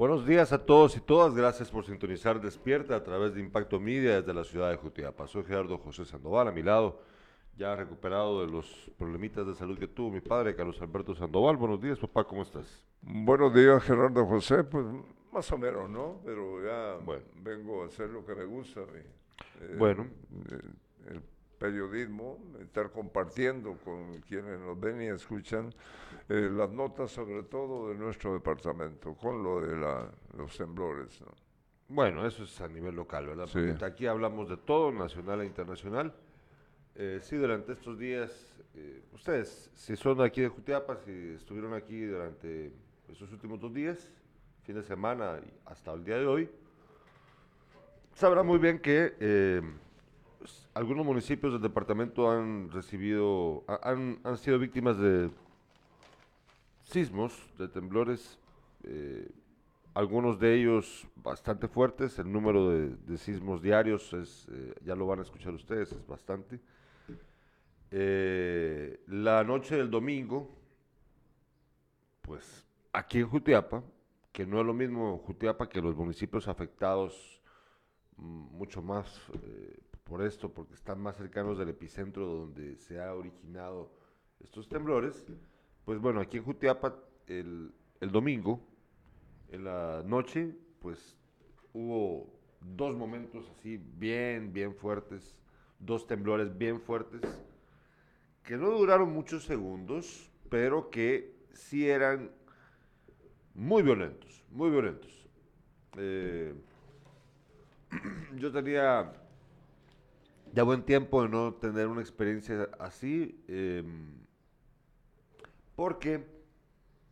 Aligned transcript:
Buenos 0.00 0.26
días 0.26 0.50
a 0.54 0.64
todos 0.64 0.96
y 0.96 1.00
todas. 1.00 1.34
Gracias 1.34 1.70
por 1.70 1.84
sintonizar 1.84 2.40
Despierta 2.40 2.96
a 2.96 3.02
través 3.04 3.34
de 3.34 3.40
Impacto 3.40 3.78
Media 3.78 4.22
desde 4.22 4.32
la 4.32 4.44
ciudad 4.44 4.70
de 4.70 4.76
Jutiapa. 4.76 5.26
Soy 5.26 5.44
Gerardo 5.44 5.76
José 5.76 6.06
Sandoval, 6.06 6.48
a 6.48 6.52
mi 6.52 6.62
lado, 6.62 7.02
ya 7.58 7.76
recuperado 7.76 8.40
de 8.40 8.50
los 8.50 8.90
problemitas 8.96 9.46
de 9.46 9.54
salud 9.54 9.78
que 9.78 9.88
tuvo 9.88 10.10
mi 10.10 10.22
padre, 10.22 10.56
Carlos 10.56 10.80
Alberto 10.80 11.14
Sandoval. 11.14 11.58
Buenos 11.58 11.82
días, 11.82 11.98
papá, 11.98 12.24
¿cómo 12.24 12.40
estás? 12.40 12.82
Buenos 13.02 13.52
días, 13.52 13.82
Gerardo 13.82 14.24
José. 14.24 14.64
Pues 14.64 14.86
más 15.32 15.52
o 15.52 15.58
menos, 15.58 15.90
¿no? 15.90 16.22
Pero 16.24 16.64
ya 16.64 16.96
vengo 17.34 17.82
a 17.82 17.86
hacer 17.88 18.08
lo 18.08 18.24
que 18.24 18.34
me 18.34 18.46
gusta. 18.46 18.80
Eh, 18.80 19.76
bueno. 19.76 20.06
Eh, 20.50 21.10
el 21.10 21.22
periodismo, 21.60 22.38
estar 22.58 22.90
compartiendo 22.90 23.76
con 23.84 24.18
quienes 24.22 24.58
nos 24.60 24.80
ven 24.80 25.02
y 25.02 25.08
escuchan 25.08 25.72
eh, 26.26 26.48
las 26.50 26.70
notas 26.70 27.10
sobre 27.10 27.42
todo 27.42 27.90
de 27.90 27.96
nuestro 27.96 28.32
departamento, 28.32 29.14
con 29.14 29.42
lo 29.42 29.60
de 29.60 29.76
los 30.36 30.56
temblores. 30.56 31.22
Bueno, 31.86 32.26
eso 32.26 32.44
es 32.44 32.60
a 32.62 32.68
nivel 32.68 32.94
local, 32.96 33.26
¿verdad? 33.26 33.46
Porque 33.52 33.84
aquí 33.84 34.06
hablamos 34.06 34.48
de 34.48 34.56
todo, 34.56 34.90
nacional 34.90 35.42
e 35.42 35.46
internacional. 35.46 36.14
Eh, 36.94 37.18
sí, 37.22 37.36
durante 37.36 37.72
estos 37.72 37.98
días, 37.98 38.30
eh, 38.74 39.02
ustedes, 39.12 39.70
si 39.74 39.96
son 39.96 40.22
aquí 40.22 40.40
de 40.40 40.48
Jutiapa, 40.48 40.96
si 40.96 41.34
estuvieron 41.34 41.74
aquí 41.74 42.04
durante 42.06 42.72
esos 43.06 43.30
últimos 43.32 43.60
dos 43.60 43.74
días, 43.74 44.10
fin 44.62 44.76
de 44.76 44.82
semana 44.82 45.40
y 45.44 45.52
hasta 45.66 45.92
el 45.92 46.04
día 46.04 46.16
de 46.16 46.26
hoy, 46.26 46.50
sabrán 48.14 48.46
muy 48.46 48.58
bien 48.58 48.78
que 48.78 49.14
eh, 49.20 49.60
algunos 50.74 51.04
municipios 51.04 51.52
del 51.52 51.62
departamento 51.62 52.30
han 52.30 52.70
recibido, 52.70 53.64
han, 53.82 54.18
han 54.24 54.36
sido 54.38 54.58
víctimas 54.58 54.98
de 54.98 55.30
sismos, 56.84 57.48
de 57.58 57.68
temblores, 57.68 58.38
eh, 58.84 59.28
algunos 59.94 60.38
de 60.38 60.54
ellos 60.54 61.06
bastante 61.16 61.68
fuertes, 61.68 62.18
el 62.18 62.30
número 62.32 62.70
de, 62.70 63.18
sismos 63.18 63.60
diarios 63.60 64.12
es, 64.12 64.48
eh, 64.52 64.74
ya 64.84 64.94
lo 64.94 65.06
van 65.06 65.18
a 65.18 65.22
escuchar 65.22 65.52
ustedes, 65.52 65.92
es 65.92 66.06
bastante. 66.06 66.60
Eh, 67.90 69.00
la 69.08 69.42
noche 69.42 69.76
del 69.76 69.90
domingo, 69.90 70.48
pues 72.22 72.64
aquí 72.92 73.18
en 73.18 73.28
Jutiapa, 73.28 73.82
que 74.32 74.46
no 74.46 74.60
es 74.60 74.66
lo 74.66 74.74
mismo 74.74 75.18
Jutiapa 75.18 75.68
que 75.68 75.80
los 75.80 75.96
municipios 75.96 76.46
afectados 76.46 77.40
mm, 78.16 78.56
mucho 78.56 78.80
más 78.80 79.20
por 80.10 80.22
esto, 80.22 80.52
porque 80.52 80.74
están 80.74 81.00
más 81.00 81.16
cercanos 81.16 81.56
del 81.56 81.68
epicentro 81.68 82.26
donde 82.26 82.76
se 82.78 83.00
ha 83.00 83.14
originado 83.14 83.92
estos 84.40 84.68
temblores, 84.68 85.24
pues 85.84 86.00
bueno, 86.00 86.20
aquí 86.20 86.38
en 86.38 86.42
Jutiapa 86.42 86.98
el, 87.28 87.72
domingo, 88.10 88.60
en 89.50 89.62
la 89.62 90.02
noche, 90.04 90.52
pues 90.80 91.16
hubo 91.72 92.26
dos 92.60 92.96
momentos 92.96 93.48
así 93.56 93.76
bien, 93.76 94.52
bien 94.52 94.74
fuertes, 94.74 95.40
dos 95.78 96.08
temblores 96.08 96.58
bien 96.58 96.80
fuertes, 96.80 97.20
que 98.42 98.56
no 98.56 98.68
duraron 98.70 99.12
muchos 99.12 99.44
segundos, 99.44 100.28
pero 100.48 100.90
que 100.90 101.36
sí 101.52 101.88
eran 101.88 102.32
muy 103.54 103.84
violentos, 103.84 104.44
muy 104.50 104.70
violentos. 104.70 105.28
Eh, 105.98 106.52
yo 108.34 108.50
tenía 108.50 109.12
ya 110.52 110.62
buen 110.64 110.84
tiempo 110.84 111.22
de 111.22 111.28
no 111.28 111.54
tener 111.54 111.86
una 111.86 112.00
experiencia 112.00 112.68
así. 112.78 113.44
Em, 113.48 114.14
porque, 115.76 116.26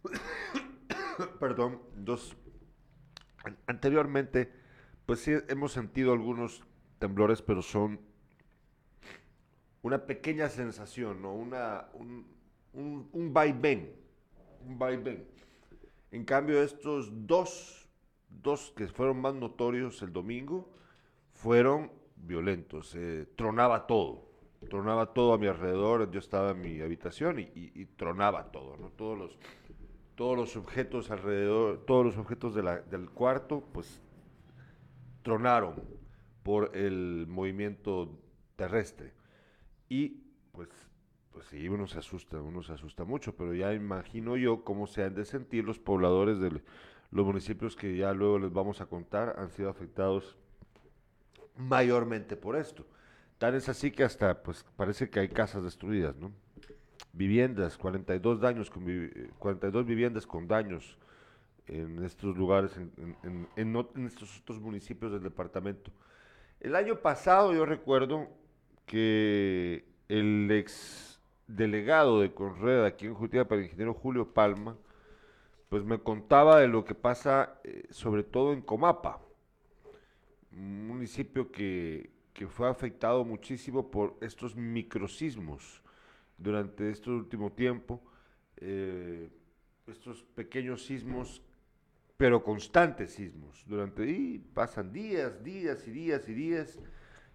perdón, 1.40 1.80
dos, 1.96 2.36
anteriormente, 3.66 4.52
pues 5.06 5.20
sí 5.20 5.32
hemos 5.48 5.72
sentido 5.72 6.12
algunos 6.12 6.64
temblores, 6.98 7.42
pero 7.42 7.62
son 7.62 8.00
una 9.82 10.04
pequeña 10.04 10.48
sensación, 10.48 11.22
¿no? 11.22 11.32
Una, 11.32 11.88
un, 11.94 12.26
un, 12.72 13.08
un 13.12 13.32
vaivén, 13.32 13.94
un 14.66 14.78
vaivén. 14.78 15.26
En 16.10 16.24
cambio, 16.24 16.62
estos 16.62 17.26
dos, 17.26 17.88
dos 18.28 18.72
que 18.76 18.88
fueron 18.88 19.20
más 19.20 19.34
notorios 19.34 20.02
el 20.02 20.12
domingo, 20.12 20.70
fueron 21.32 21.92
violentos, 22.24 22.96
tronaba 23.36 23.86
todo 23.86 24.28
tronaba 24.66 25.12
todo 25.12 25.34
a 25.34 25.38
mi 25.38 25.46
alrededor, 25.46 26.10
yo 26.10 26.18
estaba 26.18 26.50
en 26.50 26.60
mi 26.60 26.80
habitación 26.80 27.38
y, 27.38 27.84
tronaba 27.96 28.50
todo, 28.50 28.76
¿no? 28.76 28.90
Todos 28.90 29.18
los, 29.18 29.38
todos 30.14 30.36
los 30.36 30.56
objetos 30.56 31.10
alrededor, 31.10 31.84
todos 31.86 32.04
los 32.04 32.16
objetos 32.16 32.54
del 32.54 33.10
cuarto, 33.10 33.62
pues 33.72 34.02
tronaron 35.22 35.74
por 36.42 36.76
el 36.76 37.26
movimiento 37.28 38.18
terrestre. 38.56 39.12
Y 39.88 40.24
pues, 40.52 40.68
pues 41.32 41.46
sí, 41.46 41.68
uno 41.68 41.86
se 41.86 41.98
asusta, 41.98 42.40
uno 42.40 42.62
se 42.62 42.72
asusta 42.72 43.04
mucho, 43.04 43.36
pero 43.36 43.54
ya 43.54 43.72
imagino 43.74 44.36
yo 44.36 44.64
cómo 44.64 44.86
se 44.86 45.04
han 45.04 45.14
de 45.14 45.24
sentir 45.24 45.64
los 45.64 45.78
pobladores 45.78 46.40
de 46.40 46.62
los 47.10 47.26
municipios 47.26 47.76
que 47.76 47.96
ya 47.96 48.12
luego 48.12 48.38
les 48.38 48.52
vamos 48.52 48.80
a 48.80 48.86
contar 48.86 49.36
han 49.38 49.50
sido 49.50 49.70
afectados 49.70 50.36
mayormente 51.58 52.36
por 52.36 52.56
esto. 52.56 52.86
Tan 53.36 53.54
es 53.54 53.68
así 53.68 53.90
que 53.90 54.04
hasta, 54.04 54.42
pues 54.42 54.64
parece 54.76 55.10
que 55.10 55.20
hay 55.20 55.28
casas 55.28 55.62
destruidas, 55.62 56.16
¿no? 56.16 56.32
Viviendas, 57.12 57.76
42 57.76 58.40
daños, 58.40 58.70
con, 58.70 58.84
42 59.38 59.84
viviendas 59.84 60.26
con 60.26 60.48
daños 60.48 60.96
en 61.66 62.02
estos 62.04 62.36
lugares, 62.36 62.76
en, 62.76 63.48
en, 63.56 64.06
estos 64.06 64.40
otros 64.40 64.60
municipios 64.60 65.12
del 65.12 65.22
departamento. 65.22 65.90
El 66.60 66.74
año 66.74 67.00
pasado 67.00 67.52
yo 67.52 67.66
recuerdo 67.66 68.28
que 68.86 69.84
el 70.08 70.50
ex 70.50 71.20
delegado 71.46 72.20
de 72.20 72.32
Conred 72.32 72.84
aquí 72.84 73.06
en 73.06 73.14
Jutiapa, 73.14 73.54
el 73.54 73.64
ingeniero 73.64 73.94
Julio 73.94 74.32
Palma, 74.32 74.76
pues 75.68 75.84
me 75.84 75.98
contaba 75.98 76.58
de 76.60 76.68
lo 76.68 76.84
que 76.84 76.94
pasa 76.94 77.58
eh, 77.64 77.86
sobre 77.90 78.22
todo 78.22 78.52
en 78.52 78.62
Comapa, 78.62 79.20
municipio 80.58 81.50
que, 81.50 82.10
que 82.32 82.46
fue 82.46 82.68
afectado 82.68 83.24
muchísimo 83.24 83.90
por 83.90 84.16
estos 84.20 84.54
microsismos 84.54 85.82
durante 86.36 86.90
este 86.90 87.10
último 87.10 87.52
tiempo, 87.52 88.00
eh, 88.56 89.28
estos 89.86 90.22
pequeños 90.34 90.84
sismos, 90.84 91.42
pero 92.16 92.42
constantes 92.42 93.12
sismos, 93.12 93.64
durante, 93.66 94.08
y 94.08 94.38
pasan 94.38 94.92
días, 94.92 95.42
días 95.42 95.86
y 95.86 95.90
días 95.90 96.28
y 96.28 96.34
días, 96.34 96.78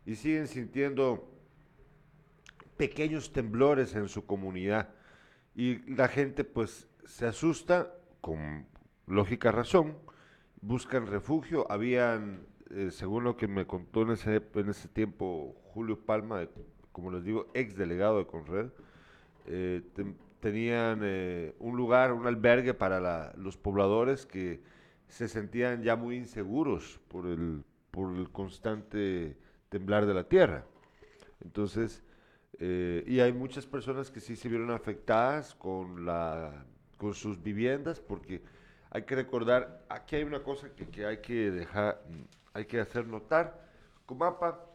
y 0.06 0.16
siguen 0.16 0.48
sintiendo 0.48 1.30
pequeños 2.78 3.32
temblores 3.32 3.96
en 3.96 4.10
su 4.10 4.26
comunidad. 4.26 4.90
Y 5.56 5.80
la 5.94 6.08
gente 6.08 6.44
pues 6.44 6.88
se 7.06 7.26
asusta, 7.26 7.94
con 8.22 8.68
lógica 9.08 9.52
razón, 9.52 9.98
buscan 10.62 11.08
refugio, 11.08 11.70
habían 11.70 12.46
eh, 12.76 12.92
según 12.92 13.24
lo 13.24 13.38
que 13.38 13.48
me 13.48 13.68
contó 13.68 14.02
en 14.02 14.12
ese, 14.12 14.42
en 14.56 14.70
ese 14.70 14.88
tiempo 14.88 15.56
Julio 15.74 16.00
Palma, 16.00 16.48
como 16.92 17.12
les 17.12 17.24
digo, 17.24 17.48
ex 17.54 17.76
delegado 17.76 18.18
de 18.18 18.26
Conred, 18.26 18.70
eh, 19.46 19.84
tenían 20.40 21.02
eh, 21.04 21.54
un 21.60 21.78
lugar, 21.78 22.14
un 22.14 22.26
albergue 22.26 22.74
para 22.74 23.34
los 23.38 23.58
pobladores 23.58 24.26
que 24.26 24.62
se 25.08 25.28
sentían 25.28 25.84
ya 25.84 25.96
muy 25.96 26.16
inseguros 26.18 27.00
por 27.10 27.28
el, 27.28 27.64
por 27.92 28.16
el 28.16 28.32
constante 28.32 29.38
temblar 29.70 30.08
de 30.08 30.14
la 30.16 30.28
tierra. 30.28 30.66
Entonces, 31.44 32.04
y 32.60 33.20
hay 33.20 33.34
muchas 33.34 33.66
personas 33.66 34.10
que 34.10 34.22
sí 34.22 34.36
se 34.36 34.48
vieron 34.48 34.72
afectadas 34.72 35.54
con, 35.54 36.06
la, 36.06 36.66
con 36.98 37.14
sus 37.14 37.42
viviendas, 37.42 38.00
porque 38.00 38.42
hay 38.90 39.04
que 39.04 39.16
recordar, 39.16 39.84
aquí 39.90 40.16
hay 40.16 40.24
una 40.24 40.42
cosa 40.42 40.74
que, 40.74 40.88
que 40.88 41.06
hay 41.06 41.18
que 41.18 41.52
dejar 41.52 42.02
hay 42.54 42.66
que 42.66 42.80
hacer 42.80 43.08
notar. 43.08 43.70
Comapa 44.06 44.74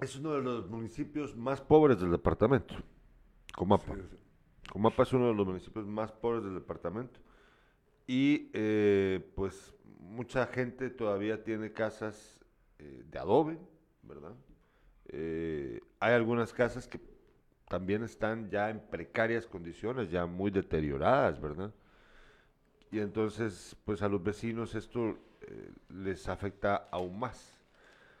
es 0.00 0.16
uno 0.16 0.32
de 0.32 0.42
los 0.42 0.68
municipios 0.68 1.36
más 1.36 1.60
pobres 1.60 2.00
del 2.00 2.10
departamento. 2.10 2.74
Comapa. 3.54 3.94
Comapa 4.70 5.02
es 5.04 5.12
uno 5.12 5.28
de 5.28 5.34
los 5.34 5.46
municipios 5.46 5.86
más 5.86 6.10
pobres 6.12 6.42
del 6.44 6.54
departamento. 6.54 7.20
Y 8.06 8.50
eh, 8.52 9.32
pues 9.36 9.74
mucha 10.00 10.46
gente 10.46 10.90
todavía 10.90 11.44
tiene 11.44 11.72
casas 11.72 12.40
eh, 12.78 13.04
de 13.08 13.18
adobe, 13.18 13.58
¿verdad? 14.02 14.34
Eh, 15.06 15.80
hay 16.00 16.14
algunas 16.14 16.52
casas 16.52 16.88
que 16.88 17.00
también 17.68 18.02
están 18.02 18.50
ya 18.50 18.70
en 18.70 18.80
precarias 18.80 19.46
condiciones, 19.46 20.10
ya 20.10 20.26
muy 20.26 20.50
deterioradas, 20.50 21.40
¿verdad? 21.40 21.72
Y 22.92 23.00
entonces 23.00 23.74
pues 23.84 24.02
a 24.02 24.08
los 24.08 24.22
vecinos 24.22 24.76
esto 24.76 25.18
eh, 25.40 25.72
les 25.88 26.28
afecta 26.28 26.88
aún 26.92 27.18
más. 27.18 27.58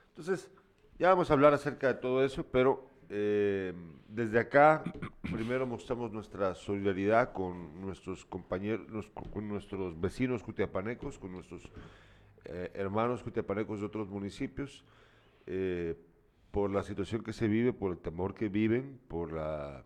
Entonces, 0.08 0.50
ya 0.98 1.10
vamos 1.10 1.30
a 1.30 1.34
hablar 1.34 1.54
acerca 1.54 1.86
de 1.86 1.94
todo 1.94 2.24
eso, 2.24 2.44
pero 2.50 2.90
Eh, 3.14 3.74
desde 4.08 4.38
acá, 4.38 4.82
primero 5.20 5.66
mostramos 5.66 6.10
nuestra 6.12 6.54
solidaridad 6.54 7.34
con 7.34 7.78
nuestros 7.78 8.24
compañeros, 8.24 9.10
con 9.34 9.48
nuestros 9.48 10.00
vecinos 10.00 10.42
cutiapanecos, 10.42 11.18
con 11.18 11.30
nuestros 11.32 11.62
eh, 12.46 12.70
hermanos 12.72 13.22
cutiapanecos 13.22 13.80
de 13.80 13.86
otros 13.86 14.08
municipios, 14.08 14.82
por 16.50 16.70
la 16.70 16.82
situación 16.82 17.22
que 17.22 17.34
se 17.34 17.48
vive, 17.48 17.74
por 17.74 17.92
el 17.92 17.98
temor 17.98 18.32
que 18.32 18.48
viven, 18.48 18.98
por, 19.08 19.32
la, 19.32 19.84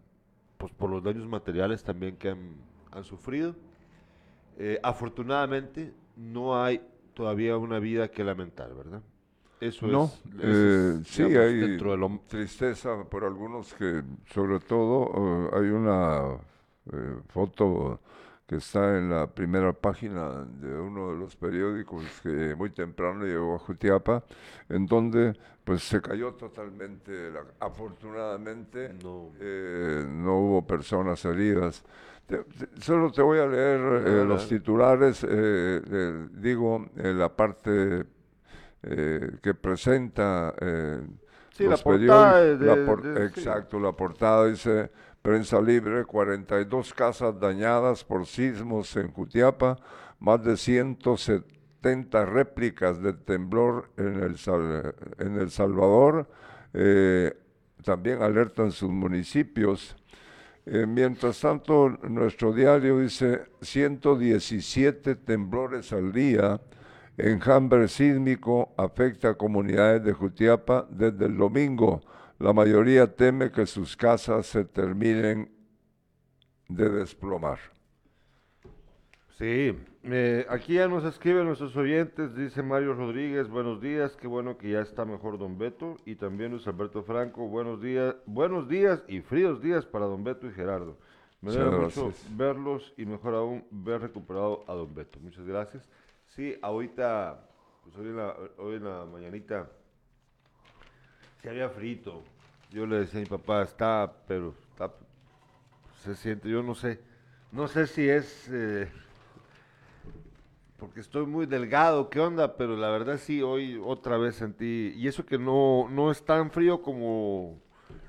pues, 0.56 0.72
por 0.74 0.88
los 0.88 1.02
daños 1.02 1.26
materiales 1.26 1.82
también 1.82 2.16
que 2.16 2.28
han 2.28 3.04
sufrido. 3.04 3.56
Afortunadamente, 4.82 5.92
no 6.16 6.62
hay 6.62 6.80
todavía 7.14 7.56
una 7.56 7.78
vida 7.78 8.08
que 8.08 8.24
lamentar, 8.24 8.74
¿verdad? 8.74 9.02
Eso 9.60 9.86
no, 9.86 10.04
es, 10.04 10.40
eh, 10.42 11.00
sí 11.06 11.22
hay 11.22 11.78
tristeza 12.28 13.04
por 13.04 13.24
algunos 13.24 13.72
que, 13.72 14.02
sobre 14.26 14.60
todo, 14.60 15.12
eh, 15.16 15.50
hay 15.54 15.70
una 15.70 16.34
eh, 16.92 17.16
foto 17.28 18.00
que 18.46 18.56
está 18.56 18.96
en 18.98 19.10
la 19.10 19.26
primera 19.26 19.72
página 19.72 20.44
de 20.44 20.78
uno 20.78 21.12
de 21.12 21.18
los 21.18 21.34
periódicos 21.36 22.04
que 22.22 22.54
muy 22.54 22.70
temprano 22.70 23.24
llegó 23.24 23.56
a 23.56 23.58
Jutiapa, 23.58 24.22
en 24.68 24.86
donde 24.86 25.36
pues 25.64 25.82
se 25.82 26.00
cayó 26.00 26.34
totalmente, 26.34 27.32
afortunadamente 27.58 28.94
no. 29.02 29.32
no 30.08 30.38
hubo 30.38 30.66
personas 30.66 31.24
heridas. 31.24 31.84
solo 32.80 33.10
te 33.10 33.22
voy 33.22 33.40
a 33.40 33.46
leer 33.46 33.80
los 34.26 34.48
titulares, 34.48 35.26
digo, 36.40 36.86
en 36.96 37.18
la 37.18 37.34
parte 37.34 38.06
eh, 38.88 39.38
que 39.42 39.52
presenta 39.54 40.54
eh, 40.60 41.00
la 41.58 41.76
portada 41.76 42.54
exacto, 43.24 43.80
la 43.80 43.90
portada 43.90 44.46
dice 44.46 44.92
prensa 45.26 45.60
libre, 45.60 46.04
42 46.04 46.94
casas 46.94 47.40
dañadas 47.40 48.04
por 48.04 48.26
sismos 48.26 48.94
en 48.94 49.10
Jutiapa, 49.10 49.76
más 50.20 50.44
de 50.44 50.56
170 50.56 52.24
réplicas 52.26 53.02
de 53.02 53.12
temblor 53.12 53.90
en 53.96 54.22
El, 54.22 54.36
en 55.18 55.40
el 55.40 55.50
Salvador, 55.50 56.28
eh, 56.72 57.36
también 57.82 58.22
alertan 58.22 58.70
sus 58.70 58.88
municipios. 58.88 59.96
mientras 60.64 61.40
tanto, 61.40 61.88
nuestro 62.08 62.52
diario 62.52 63.00
dice 63.00 63.46
117 63.62 65.16
temblores 65.16 65.92
al 65.92 66.12
día, 66.12 66.60
Enjambre 67.18 67.88
sísmico 67.88 68.74
afecta 68.76 69.30
a 69.30 69.34
comunidades 69.34 70.04
de 70.04 70.12
Jutiapa 70.12 70.86
desde 70.88 71.26
el 71.26 71.36
domingo. 71.36 72.00
La 72.38 72.52
mayoría 72.52 73.16
teme 73.16 73.50
que 73.50 73.64
sus 73.64 73.96
casas 73.96 74.46
se 74.46 74.64
terminen 74.64 75.50
de 76.68 76.90
desplomar. 76.90 77.58
Sí, 79.38 79.74
eh, 80.02 80.46
aquí 80.50 80.74
ya 80.74 80.86
nos 80.86 81.04
escriben 81.04 81.46
nuestros 81.46 81.74
oyentes, 81.76 82.34
dice 82.34 82.62
Mario 82.62 82.94
Rodríguez, 82.94 83.48
buenos 83.48 83.80
días, 83.80 84.16
qué 84.16 84.26
bueno 84.26 84.58
que 84.58 84.70
ya 84.70 84.80
está 84.80 85.04
mejor 85.04 85.38
don 85.38 85.58
Beto, 85.58 85.96
y 86.04 86.16
también 86.16 86.52
Luis 86.52 86.66
Alberto 86.66 87.02
Franco, 87.02 87.48
buenos 87.48 87.80
días, 87.80 88.16
buenos 88.26 88.68
días 88.68 89.02
y 89.08 89.20
fríos 89.20 89.62
días 89.62 89.86
para 89.86 90.04
don 90.06 90.22
Beto 90.22 90.46
y 90.46 90.52
Gerardo. 90.52 90.98
Me 91.40 91.50
alegra 91.50 91.78
mucho 91.78 92.12
verlos 92.30 92.94
y 92.96 93.06
mejor 93.06 93.34
aún 93.34 93.64
ver 93.70 94.00
recuperado 94.02 94.64
a 94.68 94.74
don 94.74 94.94
Beto. 94.94 95.20
Muchas 95.20 95.46
gracias. 95.46 95.88
Sí, 96.28 96.54
ahorita, 96.60 97.48
pues 97.82 97.96
hoy 97.96 98.08
en 98.08 98.16
la, 98.16 98.36
hoy 98.58 98.76
en 98.76 98.84
la 98.84 99.04
mañanita, 99.06 99.70
se 101.42 101.50
había 101.50 101.68
frito. 101.68 102.22
Yo 102.70 102.86
le 102.86 103.00
decía 103.00 103.20
a 103.20 103.22
mi 103.22 103.28
papá, 103.28 103.62
está, 103.62 104.12
pero 104.26 104.54
está, 104.70 104.92
se 106.02 106.14
siente, 106.14 106.48
yo 106.48 106.62
no 106.62 106.74
sé, 106.74 107.00
no 107.52 107.68
sé 107.68 107.86
si 107.86 108.08
es 108.08 108.48
eh, 108.52 108.90
porque 110.78 111.00
estoy 111.00 111.26
muy 111.26 111.46
delgado, 111.46 112.10
qué 112.10 112.20
onda, 112.20 112.56
pero 112.56 112.76
la 112.76 112.90
verdad 112.90 113.18
sí, 113.18 113.40
hoy 113.42 113.80
otra 113.82 114.18
vez 114.18 114.36
sentí, 114.36 114.92
y 114.96 115.08
eso 115.08 115.24
que 115.24 115.38
no, 115.38 115.88
no 115.90 116.10
es 116.10 116.24
tan 116.24 116.50
frío 116.50 116.82
como 116.82 117.58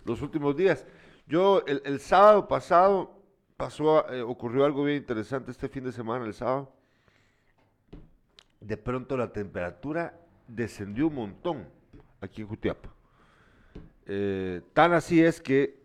los 0.05 0.21
últimos 0.21 0.55
días. 0.55 0.85
Yo, 1.27 1.63
el, 1.65 1.99
sábado 1.99 2.47
pasado, 2.47 3.11
pasó, 3.57 4.09
eh, 4.11 4.21
ocurrió 4.21 4.65
algo 4.65 4.83
bien 4.83 4.97
interesante 4.97 5.51
este 5.51 5.69
fin 5.69 5.83
de 5.83 5.91
semana, 5.91 6.25
el 6.25 6.33
sábado 6.33 6.77
de 8.67 8.77
pronto 8.77 9.15
la 9.15 9.31
temperatura 9.31 10.19
descendió 10.47 11.07
un 11.07 11.15
montón 11.15 11.67
aquí 12.21 12.41
en 12.41 12.47
Jutiapa. 12.47 12.89
Eh, 14.07 14.61
tan 14.73 14.93
así 14.93 15.21
es 15.21 15.41
que 15.41 15.77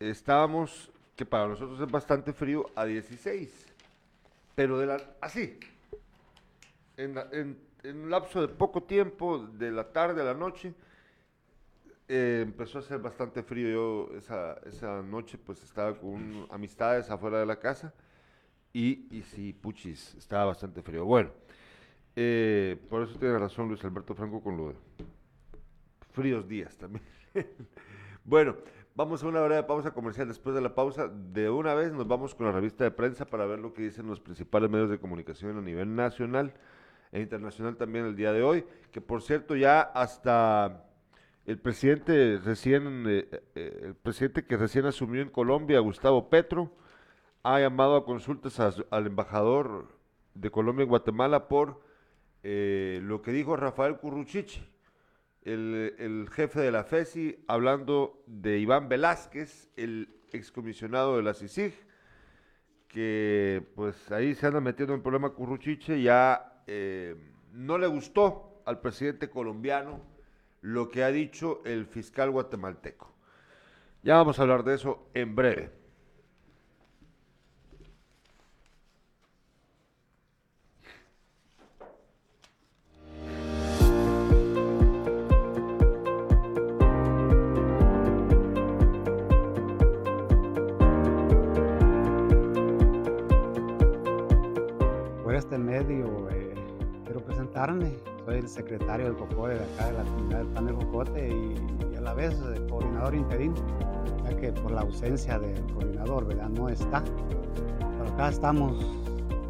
estábamos, 0.00 0.90
que 1.14 1.26
para 1.26 1.46
nosotros 1.46 1.80
es 1.80 1.90
bastante 1.90 2.32
frío, 2.32 2.70
a 2.74 2.84
16. 2.86 3.66
Pero 4.54 4.78
de 4.78 4.86
la, 4.86 5.02
así, 5.20 5.58
en, 6.96 7.58
un 7.84 8.10
lapso 8.10 8.40
de 8.40 8.48
poco 8.48 8.82
tiempo, 8.82 9.38
de 9.38 9.70
la 9.70 9.92
tarde 9.92 10.22
a 10.22 10.24
la 10.24 10.34
noche, 10.34 10.72
eh, 12.08 12.40
empezó 12.42 12.78
a 12.78 12.82
ser 12.82 12.98
bastante 12.98 13.42
frío. 13.42 13.68
Yo 13.68 14.16
esa, 14.16 14.54
esa 14.64 15.02
noche 15.02 15.38
pues 15.38 15.62
estaba 15.62 15.94
con 15.98 16.46
amistades 16.50 17.10
afuera 17.10 17.38
de 17.38 17.46
la 17.46 17.58
casa 17.58 17.92
y, 18.72 19.06
y 19.10 19.22
sí, 19.22 19.52
puchis, 19.52 20.14
estaba 20.14 20.46
bastante 20.46 20.82
frío. 20.82 21.04
Bueno, 21.04 21.30
eh, 22.14 22.78
por 22.88 23.02
eso 23.02 23.18
tiene 23.18 23.38
razón 23.38 23.68
Luis 23.68 23.84
Alberto 23.84 24.14
Franco 24.14 24.40
con 24.42 24.56
lo 24.56 24.74
fríos 26.16 26.48
días 26.48 26.78
también. 26.78 27.04
bueno, 28.24 28.56
vamos 28.94 29.22
a 29.22 29.26
una 29.28 29.42
hora 29.42 29.56
de 29.56 29.62
pausa 29.64 29.90
comercial. 29.92 30.26
Después 30.26 30.54
de 30.54 30.62
la 30.62 30.74
pausa, 30.74 31.08
de 31.08 31.50
una 31.50 31.74
vez 31.74 31.92
nos 31.92 32.08
vamos 32.08 32.34
con 32.34 32.46
la 32.46 32.52
revista 32.52 32.84
de 32.84 32.90
prensa 32.90 33.26
para 33.26 33.44
ver 33.44 33.58
lo 33.58 33.74
que 33.74 33.82
dicen 33.82 34.06
los 34.06 34.18
principales 34.18 34.70
medios 34.70 34.88
de 34.88 34.98
comunicación 34.98 35.58
a 35.58 35.60
nivel 35.60 35.94
nacional 35.94 36.54
e 37.12 37.20
internacional 37.20 37.76
también 37.76 38.06
el 38.06 38.16
día 38.16 38.32
de 38.32 38.42
hoy. 38.42 38.64
Que 38.90 39.02
por 39.02 39.20
cierto, 39.20 39.56
ya 39.56 39.82
hasta 39.82 40.86
el 41.44 41.58
presidente 41.58 42.40
recién, 42.42 43.04
eh, 43.06 43.28
eh, 43.54 43.80
el 43.82 43.94
presidente 43.94 44.46
que 44.46 44.56
recién 44.56 44.86
asumió 44.86 45.20
en 45.20 45.28
Colombia, 45.28 45.78
Gustavo 45.80 46.30
Petro, 46.30 46.72
ha 47.42 47.60
llamado 47.60 47.94
a 47.96 48.06
consultas 48.06 48.58
al 48.90 49.06
embajador 49.06 49.88
de 50.34 50.50
Colombia 50.50 50.84
en 50.84 50.88
Guatemala 50.88 51.46
por 51.46 51.80
eh, 52.42 53.00
lo 53.02 53.20
que 53.20 53.32
dijo 53.32 53.54
Rafael 53.56 53.98
Curruchiche, 53.98 54.66
el, 55.46 56.28
jefe 56.32 56.60
de 56.60 56.72
la 56.72 56.84
FESI, 56.84 57.44
hablando 57.46 58.22
de 58.26 58.58
Iván 58.58 58.88
Velázquez, 58.88 59.70
el 59.76 60.08
excomisionado 60.32 61.16
de 61.16 61.22
la 61.22 61.34
CICIG, 61.34 61.72
que 62.88 63.64
pues 63.74 64.10
ahí 64.10 64.34
se 64.34 64.46
anda 64.46 64.60
metiendo 64.60 64.94
en 64.94 65.02
problema 65.02 65.30
Curruchiche, 65.30 66.02
ya 66.02 66.62
eh, 66.66 67.14
no 67.52 67.78
le 67.78 67.86
gustó 67.86 68.62
al 68.66 68.80
presidente 68.80 69.30
colombiano 69.30 70.00
lo 70.62 70.88
que 70.88 71.04
ha 71.04 71.12
dicho 71.12 71.62
el 71.64 71.86
fiscal 71.86 72.30
guatemalteco. 72.30 73.14
Ya 74.02 74.16
vamos 74.16 74.38
a 74.38 74.42
hablar 74.42 74.64
de 74.64 74.74
eso 74.74 75.08
en 75.14 75.36
breve. 75.36 75.70
Este 95.46 95.58
medio 95.58 96.28
eh, 96.28 96.54
quiero 97.04 97.20
presentarme. 97.20 97.92
Soy 98.24 98.38
el 98.38 98.48
secretario 98.48 99.06
del 99.06 99.14
COCODE 99.14 99.54
de 99.54 99.64
acá 99.64 99.86
de 99.86 99.92
la 99.92 100.02
comunidad 100.02 100.38
del 100.38 100.48
Pan 100.48 100.66
de 100.66 100.72
Jocote 100.72 101.28
y, 101.28 101.96
a 101.96 102.00
la 102.00 102.14
vez 102.14 102.34
el 102.40 102.64
eh, 102.64 102.66
coordinador 102.68 103.14
interino, 103.14 103.54
ya 104.24 104.36
que 104.36 104.50
por 104.50 104.72
la 104.72 104.80
ausencia 104.80 105.38
del 105.38 105.62
coordinador, 105.72 106.26
¿verdad? 106.26 106.48
No 106.48 106.68
está. 106.68 107.04
Pero 107.78 108.12
acá 108.12 108.28
estamos 108.28 108.84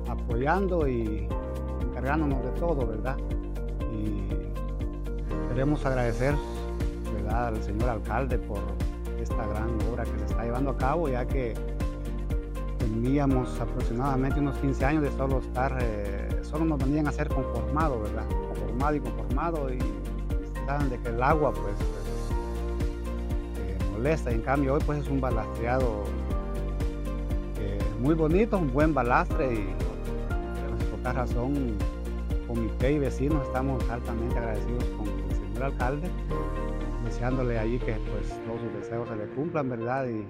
apoyando 0.07 0.87
y 0.87 1.27
encargándonos 1.81 2.45
de 2.45 2.51
todo, 2.61 2.87
¿verdad? 2.87 3.17
Y 3.91 4.29
queremos 5.49 5.87
agradecer, 5.87 6.35
¿verdad? 7.15 7.47
Al 7.47 7.63
señor 7.63 7.89
alcalde 7.89 8.39
por 8.39 8.61
esta 9.19 9.47
gran 9.47 9.71
obra 9.91 10.05
que 10.05 10.19
se 10.19 10.27
está 10.27 10.45
llevando 10.45 10.73
a 10.73 10.77
cabo, 10.77 11.09
ya 11.09 11.27
que 11.27 11.55
teníamos 12.79 13.61
aproximadamente 13.61 14.41
unos 14.41 14.57
15 14.59 14.85
años 14.85 15.03
de 15.03 15.11
solo 15.13 15.39
estar, 15.39 15.77
eh, 15.81 16.29
solo 16.43 16.65
nos 16.65 16.79
venían 16.79 17.09
a 17.09 17.13
ser 17.13 17.29
conformado, 17.29 18.01
¿verdad? 18.03 18.27
Conformado 18.49 18.97
y 18.97 19.01
conformado 19.01 19.75
y 19.75 19.79
saben 20.67 20.91
de 20.91 20.99
que 20.99 21.09
el 21.09 21.23
agua 21.23 21.53
pues 21.53 21.75
eh, 23.59 23.79
molesta 23.93 24.31
en 24.31 24.43
cambio 24.43 24.75
hoy 24.75 24.81
pues 24.85 25.01
es 25.01 25.09
un 25.09 25.21
balastreado 25.21 26.05
eh, 27.59 27.79
muy 28.01 28.15
bonito, 28.15 28.59
un 28.59 28.73
buen 28.73 28.93
balastre 28.93 29.55
y 29.55 29.75
por 30.91 30.99
esta 30.99 31.13
razón 31.13 31.77
comité 32.47 32.93
y 32.93 32.99
vecinos 32.99 33.47
estamos 33.47 33.83
altamente 33.91 34.39
agradecidos 34.39 34.85
con 34.97 35.09
el 35.09 35.37
señor 35.37 35.65
alcalde 35.65 36.11
deseándole 37.07 37.59
ahí 37.59 37.79
que 37.79 37.93
pues 37.93 38.29
todos 38.45 38.61
sus 38.61 38.73
deseos 38.75 39.09
se 39.09 39.17
le 39.17 39.27
cumplan, 39.35 39.71
¿verdad? 39.71 40.07
Y, 40.07 40.27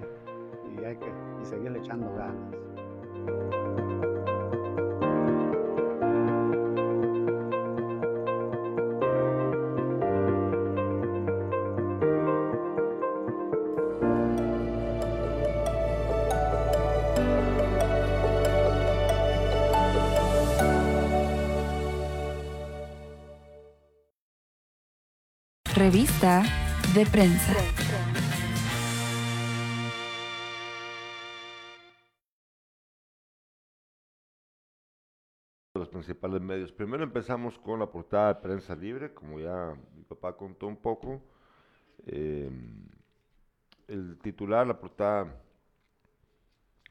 hay 0.85 0.95
que 0.95 1.11
seguirle 1.47 1.79
echando 1.79 2.13
ganas. 2.13 2.57
Revista 25.73 26.43
de 26.93 27.05
prensa. 27.05 27.53
Principales 35.97 36.41
medios. 36.41 36.71
Primero 36.71 37.03
empezamos 37.03 37.57
con 37.57 37.79
la 37.79 37.87
portada 37.87 38.33
de 38.33 38.41
Prensa 38.41 38.75
Libre, 38.75 39.13
como 39.13 39.39
ya 39.39 39.75
mi 39.95 40.03
papá 40.03 40.35
contó 40.35 40.67
un 40.67 40.77
poco. 40.77 41.21
Eh, 42.05 42.49
el 43.87 44.19
titular, 44.19 44.67
la 44.67 44.79
portada 44.79 45.41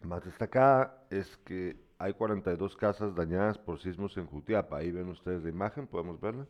más 0.03 0.25
destacada 0.25 1.07
es 1.11 1.37
que 1.39 1.77
hay 1.99 2.15
42 2.15 2.77
casas 2.77 3.15
dañadas 3.15 3.59
por 3.59 3.79
sismos 3.79 4.17
en 4.17 4.27
Jutiapa. 4.27 4.79
Ahí 4.79 4.91
ven 4.91 5.09
ustedes 5.09 5.43
la 5.45 5.51
imagen, 5.51 5.87
podemos 5.87 6.21
verla. 6.21 6.47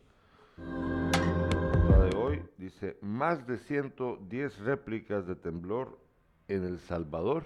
La 1.89 1.99
de 1.99 2.15
hoy 2.17 2.43
dice, 2.57 2.97
más 3.01 3.45
de 3.45 3.59
110 3.59 4.59
réplicas 4.59 5.27
de 5.27 5.35
temblor 5.35 5.99
en 6.47 6.63
El 6.63 6.79
Salvador 6.79 7.45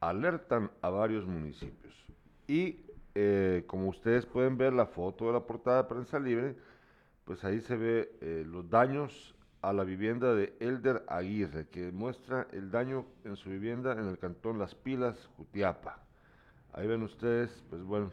alertan 0.00 0.72
a 0.80 0.90
varios 0.90 1.24
municipios. 1.24 1.94
Y 2.48 2.91
eh, 3.14 3.64
como 3.66 3.88
ustedes 3.88 4.26
pueden 4.26 4.56
ver 4.56 4.72
la 4.72 4.86
foto 4.86 5.26
de 5.26 5.32
la 5.34 5.40
portada 5.40 5.82
de 5.82 5.88
Prensa 5.88 6.18
Libre, 6.18 6.56
pues 7.24 7.44
ahí 7.44 7.60
se 7.60 7.76
ve 7.76 8.16
eh, 8.20 8.44
los 8.46 8.68
daños 8.68 9.34
a 9.60 9.72
la 9.72 9.84
vivienda 9.84 10.34
de 10.34 10.56
Elder 10.60 11.04
Aguirre, 11.06 11.68
que 11.68 11.92
muestra 11.92 12.48
el 12.52 12.70
daño 12.70 13.06
en 13.24 13.36
su 13.36 13.50
vivienda 13.50 13.92
en 13.92 14.08
el 14.08 14.18
cantón 14.18 14.58
Las 14.58 14.74
Pilas, 14.74 15.28
Jutiapa. 15.36 16.00
Ahí 16.72 16.86
ven 16.86 17.02
ustedes, 17.02 17.62
pues 17.70 17.82
bueno, 17.82 18.10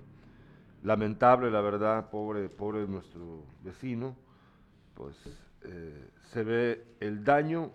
lamentable 0.83 1.49
la 1.49 1.61
verdad, 1.61 2.09
pobre, 2.09 2.49
pobre 2.49 2.87
nuestro 2.87 3.43
vecino, 3.63 4.15
pues 4.93 5.15
eh, 5.63 6.09
se 6.31 6.43
ve 6.43 6.85
el 6.99 7.23
daño 7.23 7.71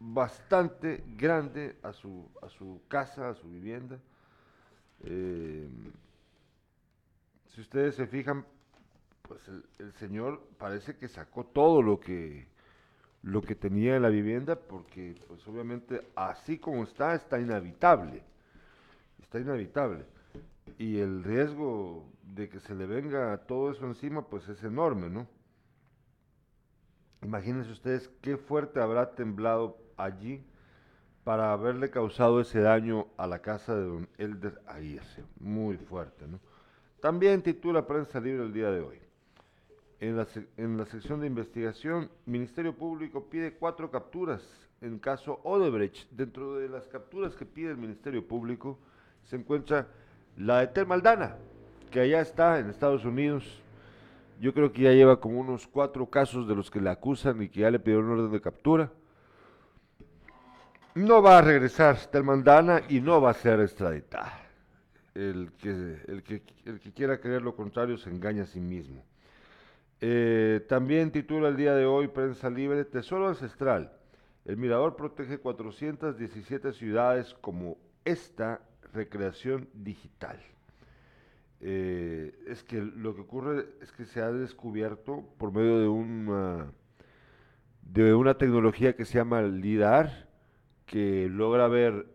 bastante 0.00 1.04
grande 1.16 1.76
a 1.82 1.92
su, 1.92 2.28
a 2.42 2.48
su 2.48 2.82
casa, 2.88 3.28
a 3.28 3.34
su 3.34 3.48
vivienda. 3.48 3.98
Si 7.54 7.60
ustedes 7.60 7.94
se 7.94 8.06
fijan, 8.06 8.44
pues 9.22 9.40
el, 9.78 9.92
señor 9.94 10.42
parece 10.58 10.96
que 10.96 11.08
sacó 11.08 11.44
todo 11.44 11.82
lo 11.82 12.00
que 12.00 12.48
lo 13.22 13.40
que 13.40 13.54
tenía 13.54 13.96
en 13.96 14.02
la 14.02 14.10
vivienda 14.10 14.56
porque 14.56 15.14
pues 15.28 15.46
obviamente 15.48 16.02
así 16.14 16.58
como 16.58 16.82
está 16.82 17.14
está 17.14 17.40
inhabitable. 17.40 18.22
Está 19.22 19.38
inhabitable. 19.38 20.04
Y 20.78 20.98
el 20.98 21.24
riesgo 21.24 22.04
de 22.22 22.48
que 22.48 22.60
se 22.60 22.74
le 22.74 22.86
venga 22.86 23.38
todo 23.46 23.70
eso 23.70 23.86
encima 23.86 24.26
pues 24.26 24.48
es 24.48 24.62
enorme 24.64 25.08
no 25.08 25.26
imagínense 27.22 27.70
ustedes 27.70 28.10
qué 28.20 28.36
fuerte 28.36 28.80
habrá 28.80 29.14
temblado 29.14 29.78
allí 29.96 30.44
para 31.22 31.52
haberle 31.52 31.90
causado 31.90 32.40
ese 32.40 32.60
daño 32.60 33.06
a 33.16 33.26
la 33.26 33.40
casa 33.40 33.74
de 33.74 33.84
don 33.84 34.08
Elder 34.18 34.60
Aguirre 34.66 35.24
muy 35.38 35.78
fuerte 35.78 36.26
no 36.26 36.40
también 37.04 37.42
titula 37.42 37.86
Prensa 37.86 38.18
Libre 38.18 38.46
el 38.46 38.52
día 38.54 38.70
de 38.70 38.80
hoy. 38.80 38.98
En 40.00 40.16
la, 40.16 40.26
en 40.56 40.78
la, 40.78 40.86
sección 40.86 41.20
de 41.20 41.26
investigación, 41.26 42.08
Ministerio 42.24 42.74
Público 42.74 43.26
pide 43.28 43.52
cuatro 43.52 43.90
capturas 43.90 44.40
en 44.80 44.98
caso 44.98 45.38
Odebrecht. 45.42 46.10
Dentro 46.12 46.54
de 46.54 46.66
las 46.66 46.88
capturas 46.88 47.34
que 47.34 47.44
pide 47.44 47.72
el 47.72 47.76
Ministerio 47.76 48.26
Público 48.26 48.78
se 49.22 49.36
encuentra 49.36 49.86
la 50.38 50.60
de 50.60 50.68
Tel 50.68 50.86
Maldana, 50.86 51.36
que 51.90 52.00
allá 52.00 52.22
está 52.22 52.58
en 52.58 52.70
Estados 52.70 53.04
Unidos. 53.04 53.44
Yo 54.40 54.54
creo 54.54 54.72
que 54.72 54.84
ya 54.84 54.92
lleva 54.92 55.20
como 55.20 55.40
unos 55.40 55.66
cuatro 55.66 56.06
casos 56.06 56.48
de 56.48 56.54
los 56.54 56.70
que 56.70 56.80
le 56.80 56.88
acusan 56.88 57.42
y 57.42 57.50
que 57.50 57.60
ya 57.60 57.70
le 57.70 57.80
pidieron 57.80 58.12
orden 58.12 58.32
de 58.32 58.40
captura. 58.40 58.90
No 60.94 61.20
va 61.20 61.36
a 61.36 61.42
regresar 61.42 61.98
Tel 62.06 62.24
Maldana 62.24 62.80
y 62.88 63.02
no 63.02 63.20
va 63.20 63.32
a 63.32 63.34
ser 63.34 63.60
extraditada 63.60 64.43
el 65.14 65.52
que, 65.58 66.00
el 66.08 66.22
que, 66.22 66.42
el 66.64 66.80
que 66.80 66.92
quiera 66.92 67.20
creer 67.20 67.42
lo 67.42 67.54
contrario 67.54 67.96
se 67.96 68.10
engaña 68.10 68.42
a 68.42 68.46
sí 68.46 68.60
mismo. 68.60 69.02
Eh, 70.00 70.64
también 70.68 71.12
titula 71.12 71.48
el 71.48 71.56
día 71.56 71.74
de 71.74 71.86
hoy 71.86 72.08
Prensa 72.08 72.50
Libre, 72.50 72.84
Tesoro 72.84 73.28
Ancestral. 73.28 73.92
El 74.44 74.56
Mirador 74.56 74.96
protege 74.96 75.38
417 75.38 76.72
ciudades 76.72 77.34
como 77.40 77.78
esta 78.04 78.60
recreación 78.92 79.68
digital. 79.72 80.38
Eh, 81.60 82.34
es 82.46 82.62
que 82.62 82.82
lo 82.82 83.14
que 83.14 83.22
ocurre 83.22 83.66
es 83.80 83.90
que 83.92 84.04
se 84.04 84.20
ha 84.20 84.30
descubierto 84.30 85.24
por 85.38 85.52
medio 85.52 85.78
de 85.78 85.88
una, 85.88 86.70
de 87.80 88.12
una 88.12 88.34
tecnología 88.36 88.96
que 88.96 89.06
se 89.06 89.14
llama 89.14 89.42
LIDAR, 89.42 90.28
que 90.86 91.28
logra 91.30 91.68
ver... 91.68 92.06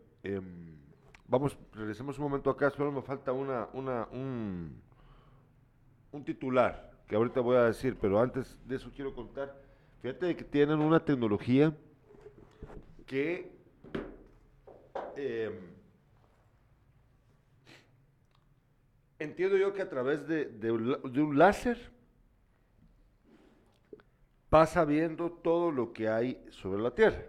Vamos, 1.30 1.56
regresemos 1.74 2.18
un 2.18 2.24
momento 2.24 2.50
acá, 2.50 2.72
solo 2.72 2.92
me 2.92 3.04
falta 3.04 3.32
una, 3.32 3.70
una, 3.74 4.08
un, 4.12 4.82
un 6.12 6.26
titular 6.26 6.92
que 7.08 7.16
ahorita 7.16 7.40
voy 7.42 7.56
a 7.56 7.66
decir, 7.66 7.96
pero 8.02 8.20
antes 8.20 8.58
de 8.66 8.78
eso 8.78 8.90
quiero 8.96 9.14
contar, 9.14 9.56
fíjate 10.02 10.36
que 10.36 10.44
tienen 10.44 10.80
una 10.80 11.00
tecnología 11.00 11.72
que 13.06 13.52
eh, 15.16 15.52
entiendo 19.20 19.56
yo 19.56 19.72
que 19.72 19.84
a 19.84 19.90
través 19.90 20.28
de, 20.28 20.46
de, 20.46 20.72
un 20.72 21.38
láser 21.38 21.92
pasa 24.50 24.84
viendo 24.84 25.30
todo 25.30 25.72
lo 25.72 25.94
que 25.94 26.10
hay 26.10 26.44
sobre 26.50 26.82
la 26.82 26.90
Tierra. 26.90 27.22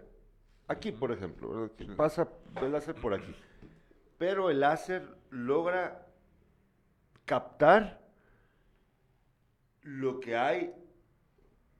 Aquí, 0.67 0.91
por 0.91 1.11
ejemplo, 1.11 1.69
pasa 1.95 2.27
el 2.55 2.71
láser 2.71 2.95
por 2.95 3.13
aquí 3.13 3.31
pero 4.21 4.51
el 4.51 4.59
láser 4.59 5.17
logra 5.31 6.05
captar 7.25 8.07
lo 9.81 10.19
que 10.19 10.37
hay 10.37 10.75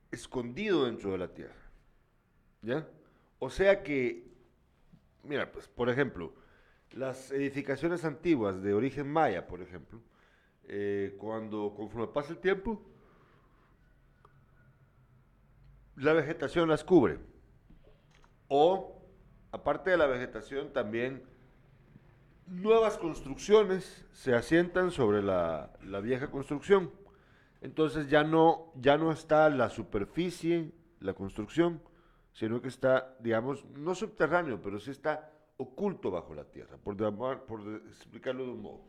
escondido 0.10 0.86
dentro 0.86 1.12
de 1.12 1.20
la 1.20 1.28
Tierra. 1.36 1.70
¿Ya? 2.64 2.88
O 3.38 3.52
sea 3.52 3.84
que, 3.84 4.28
mira, 5.22 5.52
pues, 5.52 5.68
por 5.68 5.88
ejemplo, 5.88 6.34
las 6.90 7.30
edificaciones 7.30 8.06
antiguas 8.06 8.64
de 8.64 8.74
origen 8.74 9.08
maya, 9.08 9.46
por 9.46 9.62
ejemplo, 9.62 10.02
eh, 10.64 11.16
cuando 11.20 11.76
conforme 11.76 12.08
pasa 12.08 12.32
el 12.34 12.40
tiempo, 12.40 12.82
la 15.96 16.14
vegetación 16.14 16.68
las 16.70 16.84
cubre. 16.84 17.20
O, 18.48 19.00
aparte 19.52 19.92
de 19.92 19.98
la 19.98 20.08
vegetación, 20.08 20.74
también 20.74 21.30
nuevas 22.52 22.98
construcciones 22.98 24.06
se 24.12 24.36
asientan 24.36 24.92
sobre 24.92 25.24
la, 25.24 25.72
la, 25.84 26.02
vieja 26.02 26.30
construcción. 26.30 26.92
Entonces 27.62 28.10
ya 28.10 28.24
no, 28.24 28.74
ya 28.76 28.98
no 28.98 29.12
está 29.12 29.50
la 29.50 29.70
superficie, 29.70 30.72
la 31.00 31.14
construcción, 31.14 31.82
sino 32.34 32.62
que 32.62 32.68
está, 32.68 33.16
digamos, 33.20 33.66
no 33.66 33.96
subterráneo, 33.96 34.62
pero 34.62 34.80
sí 34.80 34.92
está 34.92 35.32
oculto 35.58 36.12
bajo 36.12 36.34
la 36.34 36.44
tierra, 36.44 36.78
por, 36.78 36.96
por 37.46 37.62
explicarlo 37.88 38.46
de 38.46 38.52
un 38.52 38.62
modo. 38.62 38.86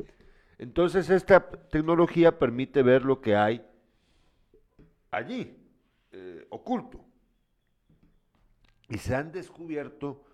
Entonces 0.59 1.09
esta 1.11 1.49
tecnología 1.49 2.39
permite 2.39 2.83
ver 2.83 3.05
lo 3.05 3.21
que 3.21 3.37
hay 3.37 3.65
allí, 5.11 5.57
eh, 6.11 6.47
oculto. 6.51 7.05
Y 8.89 8.99
se 8.99 9.15
han 9.15 9.33
descubierto 9.33 10.25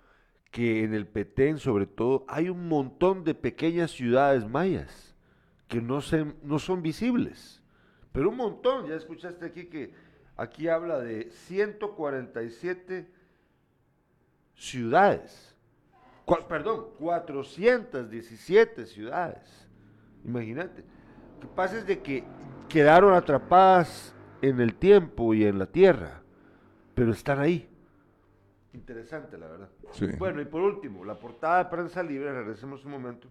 que 0.50 0.84
en 0.84 0.94
el 0.94 1.06
Petén, 1.06 1.58
sobre 1.58 1.86
todo, 1.86 2.24
hay 2.28 2.48
un 2.48 2.68
montón 2.68 3.24
de 3.24 3.34
pequeñas 3.34 3.90
ciudades 3.90 4.48
mayas 4.48 5.14
que 5.68 5.80
no, 5.80 6.00
se, 6.00 6.24
no 6.42 6.58
son 6.58 6.82
visibles. 6.82 7.62
Pero 8.12 8.30
un 8.30 8.36
montón, 8.36 8.86
ya 8.86 8.94
escuchaste 8.94 9.46
aquí 9.46 9.66
que 9.66 9.92
aquí 10.36 10.68
habla 10.68 10.98
de 10.98 11.30
147 11.30 13.10
ciudades. 14.54 15.54
Cu 16.24 16.36
perdón, 16.48 16.86
417 16.98 18.86
ciudades. 18.86 19.68
Imagínate. 20.24 20.84
Lo 21.34 21.40
que 21.40 21.54
pasa 21.54 21.78
es 21.78 21.86
de 21.86 22.00
que 22.02 22.24
quedaron 22.68 23.14
atrapadas 23.14 24.14
en 24.42 24.60
el 24.60 24.74
tiempo 24.74 25.34
y 25.34 25.44
en 25.44 25.58
la 25.58 25.66
tierra 25.66 26.22
pero 26.98 27.12
están 27.12 27.38
ahí. 27.38 27.67
Interesante, 28.74 29.38
la 29.38 29.48
verdad. 29.48 29.68
Sí. 29.92 30.06
Bueno, 30.18 30.40
y 30.40 30.44
por 30.44 30.62
último, 30.62 31.04
la 31.04 31.18
portada 31.18 31.64
de 31.64 31.70
Prensa 31.70 32.02
Libre, 32.02 32.32
regresemos 32.32 32.84
un 32.84 32.90
momento. 32.92 33.28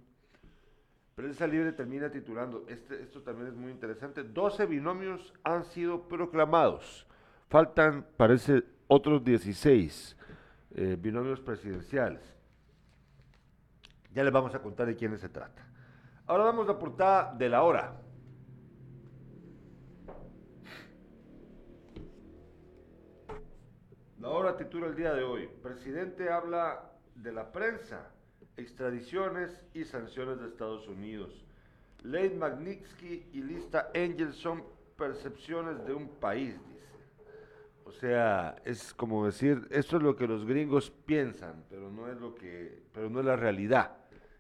Prensa 1.15 1.48
Libre 1.48 1.72
termina 1.72 2.12
titulando, 2.12 2.65
este, 2.67 3.01
esto 3.01 3.22
también 3.22 3.48
es 3.48 3.56
muy 3.56 3.72
interesante, 3.72 4.24
12 4.24 4.65
binomios 4.67 5.34
han 5.44 5.63
sido 5.63 6.08
proclamados. 6.08 7.08
Faltan, 7.50 8.06
parece, 8.17 8.63
otros 8.88 9.24
16 9.24 10.17
eh, 10.75 10.98
binomios 11.00 11.39
presidenciales. 11.39 12.22
Ya 14.13 14.24
les 14.24 14.34
vamos 14.34 14.53
a 14.53 14.60
contar 14.60 14.88
de 14.88 14.96
quiénes 14.96 15.22
se 15.22 15.29
trata. 15.29 15.65
Ahora 16.25 16.44
vamos 16.44 16.67
a 16.67 16.74
la 16.74 16.79
portada 16.79 17.34
de 17.34 17.50
la 17.50 17.63
hora. 17.63 17.96
La 24.20 24.30
hora 24.30 24.58
titula 24.58 24.88
el 24.88 24.96
día 24.96 25.14
de 25.14 25.24
hoy. 25.24 25.48
Presidente 25.62 26.32
habla 26.32 26.92
de 27.14 27.32
la 27.32 27.52
prensa, 27.52 28.10
extradiciones 28.58 29.62
y 29.76 29.84
sanciones 29.84 30.40
de 30.40 30.48
Estados 30.48 30.88
Unidos. 30.88 31.46
Ley 32.02 32.32
Magnitsky 32.32 33.28
y 33.32 33.44
Lista 33.44 33.92
Angel 33.94 34.34
son 34.34 34.64
percepciones 34.98 35.86
de 35.86 35.94
un 35.94 36.10
país, 36.10 36.56
dice. 36.68 36.88
O 37.86 37.92
sea, 37.92 38.56
es 38.66 38.92
como 38.96 39.24
decir, 39.24 39.68
esto 39.70 39.98
es 39.98 40.04
lo 40.04 40.16
que 40.16 40.28
los 40.28 40.46
gringos 40.46 40.90
piensan, 40.90 41.64
pero 41.70 41.92
no 41.92 42.12
es 42.12 42.20
lo 42.20 42.34
que, 42.34 42.86
pero 42.94 43.12
no 43.12 43.20
es 43.20 43.26
la 43.26 43.36
realidad. 43.36 43.98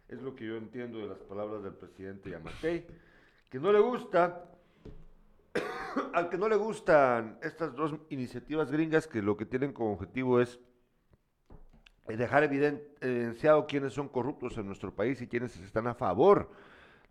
Es 0.07 0.23
lo 0.23 0.35
que 0.35 0.47
yo 0.47 0.57
entiendo 0.57 0.97
de 0.97 1.05
las 1.05 1.19
palabras 1.19 1.61
del 1.61 1.73
presidente 1.73 2.31
Yamatei, 2.31 2.87
que 3.47 3.59
no 3.59 3.71
le 3.71 3.79
gusta, 3.79 4.43
al 6.13 6.29
que 6.29 6.37
no 6.37 6.47
le 6.49 6.55
gustan 6.55 7.37
estas 7.41 7.75
dos 7.75 7.95
iniciativas 8.09 8.71
gringas 8.71 9.07
que 9.07 9.21
lo 9.21 9.35
que 9.37 9.45
tienen 9.45 9.73
como 9.73 9.93
objetivo 9.93 10.39
es 10.39 10.59
dejar 12.07 12.43
eviden- 12.43 12.81
evidenciado 13.01 13.67
quiénes 13.67 13.93
son 13.93 14.07
corruptos 14.07 14.57
en 14.57 14.65
nuestro 14.65 14.93
país 14.93 15.21
y 15.21 15.27
quiénes 15.27 15.55
están 15.57 15.87
a 15.87 15.93
favor 15.93 16.49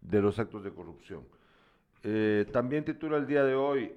de 0.01 0.23
los 0.23 0.39
actos 0.39 0.65
de 0.65 0.73
corrupción. 0.73 1.27
Eh, 2.03 2.47
también 2.53 2.85
titula 2.85 3.17
el 3.17 3.27
día 3.27 3.45
de 3.45 3.55
hoy, 3.55 3.93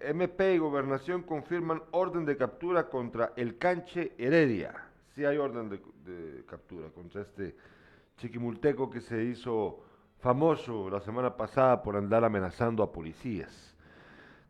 MP 0.00 0.54
y 0.54 0.58
Gobernación 0.58 1.24
confirman 1.24 1.82
orden 1.90 2.24
de 2.24 2.36
captura 2.36 2.88
contra 2.88 3.32
el 3.36 3.58
Canche 3.58 4.12
Heredia. 4.16 4.72
Sí 5.14 5.24
hay 5.24 5.36
orden 5.36 5.68
de, 5.68 5.80
de 6.04 6.44
captura 6.46 6.90
contra 6.90 7.22
este 7.22 7.56
chiquimulteco 8.18 8.88
que 8.88 9.00
se 9.00 9.24
hizo 9.24 9.82
famoso 10.20 10.90
la 10.90 11.00
semana 11.00 11.36
pasada 11.36 11.82
por 11.82 11.96
andar 11.96 12.24
amenazando 12.24 12.82
a 12.82 12.92
policías. 12.92 13.76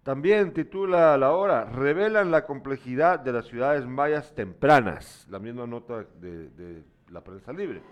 También 0.02 0.54
titula 0.54 1.18
la 1.18 1.32
hora, 1.32 1.66
revelan 1.66 2.30
la 2.30 2.46
complejidad 2.46 3.20
de 3.20 3.32
las 3.32 3.46
ciudades 3.46 3.86
mayas 3.86 4.34
tempranas, 4.34 5.26
la 5.28 5.38
misma 5.38 5.66
nota 5.66 6.04
de, 6.18 6.82
la 7.10 7.22
prensa 7.22 7.52
libre. 7.52 7.82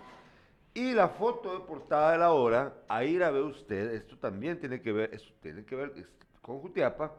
Y 0.73 0.93
la 0.93 1.09
foto 1.09 1.53
de 1.53 1.65
portada 1.65 2.13
de 2.13 2.17
la 2.17 2.31
hora, 2.31 2.73
ahí 2.87 3.17
la 3.17 3.29
ve 3.29 3.41
usted, 3.41 3.93
esto 3.93 4.17
también 4.17 4.59
tiene 4.59 4.81
que 4.81 4.91
ver, 4.91 5.13
esto 5.13 5.31
tiene 5.41 5.63
que 5.63 5.75
ver 5.75 5.93
con 6.41 6.59
Jutiapa, 6.59 7.13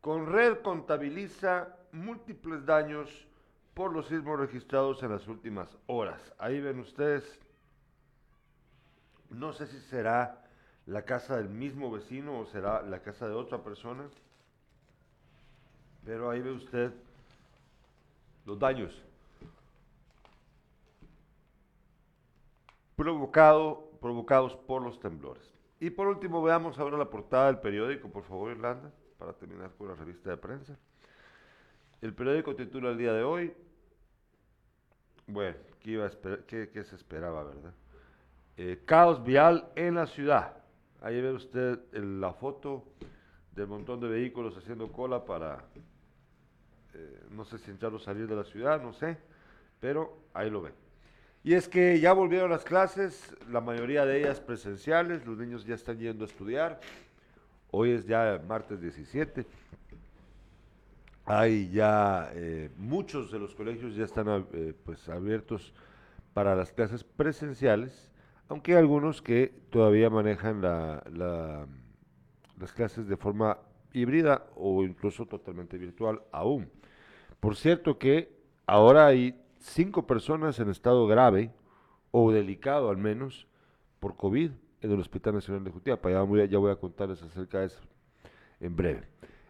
con 0.00 0.26
red 0.26 0.58
contabiliza 0.58 1.76
múltiples 1.92 2.64
daños 2.66 3.26
por 3.72 3.92
los 3.92 4.08
sismos 4.08 4.38
registrados 4.38 5.02
en 5.02 5.12
las 5.12 5.26
últimas 5.28 5.76
horas. 5.86 6.34
Ahí 6.38 6.60
ven 6.60 6.80
ustedes, 6.80 7.40
no 9.30 9.52
sé 9.52 9.66
si 9.66 9.78
será 9.80 10.44
la 10.86 11.02
casa 11.04 11.36
del 11.36 11.48
mismo 11.48 11.90
vecino 11.90 12.38
o 12.40 12.46
será 12.46 12.82
la 12.82 13.00
casa 13.02 13.28
de 13.28 13.34
otra 13.34 13.62
persona, 13.62 14.04
pero 16.04 16.30
ahí 16.30 16.40
ve 16.40 16.52
usted 16.52 16.92
los 18.46 18.58
daños 18.58 19.02
provocado, 22.96 23.90
provocados 24.00 24.56
por 24.56 24.82
los 24.82 24.98
temblores. 24.98 25.52
Y 25.80 25.90
por 25.90 26.08
último, 26.08 26.42
veamos 26.42 26.78
ahora 26.78 26.98
la 26.98 27.08
portada 27.10 27.46
del 27.46 27.58
periódico, 27.58 28.08
por 28.08 28.24
favor, 28.24 28.50
Irlanda, 28.50 28.90
para 29.18 29.32
terminar 29.32 29.70
con 29.78 29.88
la 29.88 29.94
revista 29.94 30.30
de 30.30 30.36
prensa. 30.36 30.76
El 32.00 32.14
periódico 32.14 32.54
titula 32.56 32.90
el 32.90 32.98
día 32.98 33.12
de 33.12 33.22
hoy, 33.22 33.54
bueno, 35.26 35.56
¿qué, 35.80 35.90
iba 35.92 36.06
a 36.06 36.10
qué- 36.46 36.70
qué 36.72 36.84
se 36.84 36.96
esperaba, 36.96 37.44
verdad? 37.44 37.72
Eh, 38.60 38.80
caos 38.84 39.22
vial 39.22 39.68
en 39.76 39.94
la 39.94 40.08
ciudad. 40.08 40.52
Ahí 41.00 41.20
ve 41.20 41.30
usted 41.30 41.78
la 41.92 42.32
foto 42.32 42.82
del 43.54 43.68
montón 43.68 44.00
de 44.00 44.08
vehículos 44.08 44.56
haciendo 44.56 44.90
cola 44.90 45.24
para, 45.24 45.64
eh, 46.92 47.20
no 47.30 47.44
sé 47.44 47.58
si 47.58 47.70
entrar 47.70 47.94
o 47.94 48.00
salir 48.00 48.26
de 48.26 48.34
la 48.34 48.42
ciudad, 48.42 48.82
no 48.82 48.92
sé, 48.92 49.16
pero 49.78 50.18
ahí 50.34 50.50
lo 50.50 50.60
ven. 50.60 50.72
Y 51.44 51.54
es 51.54 51.68
que 51.68 52.00
ya 52.00 52.12
volvieron 52.12 52.50
las 52.50 52.64
clases, 52.64 53.32
la 53.48 53.60
mayoría 53.60 54.04
de 54.04 54.18
ellas 54.18 54.40
presenciales, 54.40 55.24
los 55.24 55.38
niños 55.38 55.64
ya 55.64 55.76
están 55.76 56.00
yendo 56.00 56.24
a 56.24 56.26
estudiar. 56.26 56.80
Hoy 57.70 57.92
es 57.92 58.08
ya 58.08 58.42
martes 58.48 58.80
17. 58.80 59.46
Hay 61.26 61.70
ya 61.70 62.32
eh, 62.34 62.70
muchos 62.76 63.30
de 63.30 63.38
los 63.38 63.54
colegios 63.54 63.94
ya 63.94 64.04
están 64.04 64.48
pues 64.84 65.08
abiertos 65.08 65.72
para 66.34 66.56
las 66.56 66.72
clases 66.72 67.04
presenciales, 67.04 68.07
aunque 68.48 68.72
hay 68.72 68.78
algunos 68.78 69.22
que 69.22 69.52
todavía 69.70 70.10
manejan 70.10 70.60
la- 70.62 71.02
la- 71.12 71.66
las 72.58 72.72
clases 72.72 73.06
de 73.08 73.16
forma 73.16 73.58
híbrida 73.92 74.46
o 74.56 74.82
incluso 74.84 75.26
totalmente 75.26 75.78
virtual 75.78 76.22
aún. 76.32 76.68
Por 77.40 77.56
cierto 77.56 77.98
que 77.98 78.30
ahora 78.66 79.06
hay 79.06 79.40
cinco 79.58 80.06
personas 80.06 80.58
en 80.60 80.68
estado 80.70 81.06
grave 81.06 81.52
o 82.10 82.32
delicado 82.32 82.90
al 82.90 82.96
menos 82.96 83.46
por 84.00 84.16
COVID 84.16 84.50
en 84.80 84.90
el 84.92 85.00
Hospital 85.00 85.34
Nacional 85.34 85.64
de 85.64 85.70
Jutiapa. 85.70 86.10
Ya 86.10 86.22
voy 86.22 86.40
a, 86.40 86.44
ya 86.46 86.58
voy 86.58 86.70
a 86.70 86.76
contarles 86.76 87.22
acerca 87.22 87.60
de 87.60 87.66
eso 87.66 87.80
en 88.60 88.74
breve. 88.74 89.02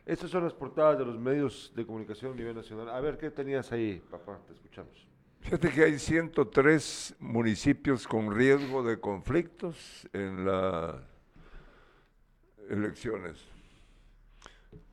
Estas 0.06 0.30
son 0.30 0.44
las 0.44 0.54
portadas 0.54 0.98
de 0.98 1.04
los 1.04 1.18
medios 1.18 1.72
de 1.76 1.84
comunicación 1.84 2.32
a 2.32 2.37
nivel 2.37 2.54
nacional. 2.54 2.88
A 2.88 3.00
ver, 3.00 3.18
¿qué 3.18 3.30
tenías 3.30 3.70
ahí, 3.72 4.02
papá? 4.11 4.38
Te 4.46 4.54
escuchamos. 4.54 5.06
Fíjate 5.40 5.70
que 5.70 5.85
hay 5.85 5.98
103 5.98 7.14
municipios 7.20 8.07
con 8.07 8.35
riesgo 8.35 8.83
de 8.83 9.01
conflictos 9.01 10.07
en 10.12 10.44
las 10.44 10.96
elecciones. 12.68 13.38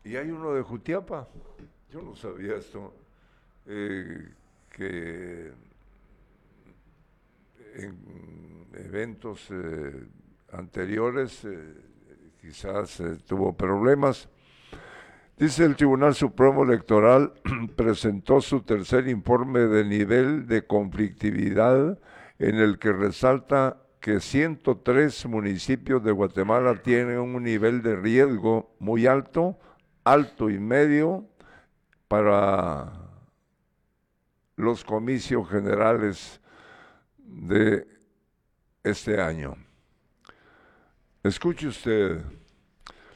Y 0.03 0.15
hay 0.15 0.31
uno 0.31 0.53
de 0.53 0.61
Jutiapa. 0.61 1.27
Yo 1.91 2.01
no 2.01 2.15
sabía 2.15 2.55
esto. 2.55 2.93
eh, 3.65 4.29
que 4.75 5.53
en 7.75 8.67
eventos 8.73 9.47
eh, 9.49 10.05
anteriores 10.51 11.45
eh, 11.45 11.73
quizás 12.41 12.99
eh, 12.99 13.17
tuvo 13.25 13.53
problemas. 13.53 14.27
Dice 15.37 15.65
el 15.65 15.75
Tribunal 15.75 16.15
Supremo 16.15 16.63
Electoral 16.63 17.33
presentó 17.75 18.39
su 18.39 18.61
tercer 18.61 19.09
informe 19.09 19.59
de 19.59 19.83
nivel 19.83 20.47
de 20.47 20.65
conflictividad 20.65 21.99
en 22.39 22.55
el 22.55 22.79
que 22.79 22.93
resalta 22.93 23.81
que 23.99 24.21
103 24.21 25.25
municipios 25.25 26.01
de 26.05 26.13
Guatemala 26.13 26.81
tienen 26.81 27.19
un 27.19 27.43
nivel 27.43 27.81
de 27.81 27.97
riesgo 27.97 28.73
muy 28.79 29.07
alto, 29.07 29.59
alto 30.05 30.49
y 30.49 30.57
medio 30.57 31.27
para 32.07 32.93
los 34.55 34.85
comicios 34.85 35.49
generales 35.49 36.39
de 37.17 37.85
este 38.83 39.19
año. 39.19 39.57
Escuche 41.23 41.67
usted. 41.67 42.23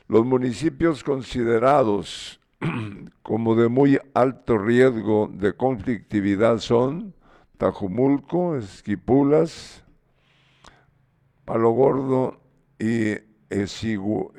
Los 0.09 0.25
municipios 0.25 1.03
considerados 1.03 2.39
como 3.21 3.53
de 3.53 3.69
muy 3.69 3.99
alto 4.15 4.57
riesgo 4.57 5.29
de 5.31 5.53
conflictividad 5.53 6.57
son 6.57 7.13
Tajumulco, 7.59 8.55
Esquipulas, 8.55 9.85
Palo 11.45 11.69
Gordo 11.69 12.41
y 12.79 13.19
Exigu-. 13.51 14.33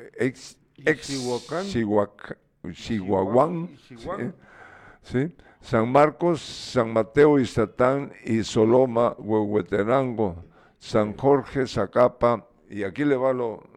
San 5.61 5.93
Marcos, 5.93 6.41
San 6.41 6.93
Mateo, 6.93 7.39
Iztatán 7.39 8.13
y 8.25 8.43
Soloma, 8.43 9.15
Huehuetenango, 9.19 10.43
San 10.81 11.17
Jorge, 11.17 11.69
Zacapa, 11.69 12.49
y 12.69 12.83
aquí 12.83 13.05
le 13.05 13.15
va 13.15 13.33
lo, 13.33 13.70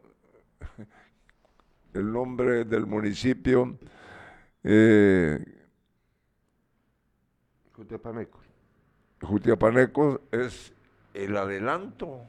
el 1.94 2.12
nombre 2.12 2.66
del 2.66 2.86
municipio, 2.86 3.78
eh, 4.64 5.44
Jutiapaneco. 7.74 8.40
Jutiapaneco 9.22 10.22
es 10.32 10.74
el 11.14 11.36
adelanto. 11.38 12.22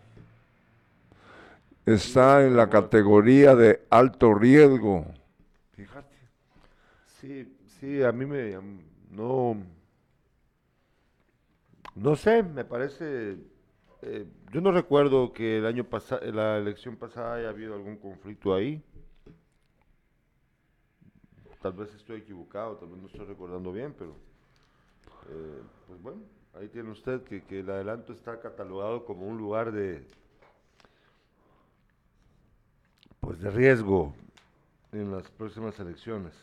Está 1.86 2.46
en 2.46 2.56
la 2.56 2.70
categoría 2.70 3.54
de 3.54 3.84
alto 3.90 4.32
riesgo. 4.32 5.04
Fíjate. 5.72 6.16
Sí, 7.20 7.56
sí, 7.78 8.02
a 8.02 8.10
mí 8.12 8.24
me... 8.24 8.58
No... 9.10 9.56
No 11.94 12.16
sé, 12.16 12.42
me 12.42 12.64
parece... 12.64 13.36
eh, 14.02 14.26
yo 14.50 14.60
no 14.60 14.72
recuerdo 14.72 15.32
que 15.32 15.58
el 15.58 15.66
año 15.66 15.84
pasado, 15.84 16.20
la 16.32 16.56
elección 16.56 16.96
pasada 16.96 17.34
haya 17.34 17.50
habido 17.50 17.74
algún 17.74 17.96
conflicto 17.96 18.54
ahí. 18.54 18.82
Tal 21.64 21.72
vez 21.72 21.94
estoy 21.94 22.18
equivocado, 22.18 22.76
tal 22.76 22.90
vez 22.90 23.00
no 23.00 23.06
estoy 23.06 23.24
recordando 23.24 23.72
bien, 23.72 23.94
pero... 23.98 24.10
eh, 25.30 25.62
pues 25.86 26.02
bueno, 26.02 26.20
ahí 26.52 26.68
tiene 26.68 26.90
usted 26.90 27.22
que, 27.22 27.60
el 27.60 27.70
adelanto 27.70 28.12
está 28.12 28.38
catalogado 28.38 29.06
como 29.06 29.26
un 29.26 29.38
lugar 29.38 29.72
de... 29.72 30.06
Pues 33.18 33.40
de 33.40 33.50
riesgo 33.50 34.14
en 34.92 35.10
las 35.10 35.30
próximas 35.30 35.80
elecciones. 35.80 36.34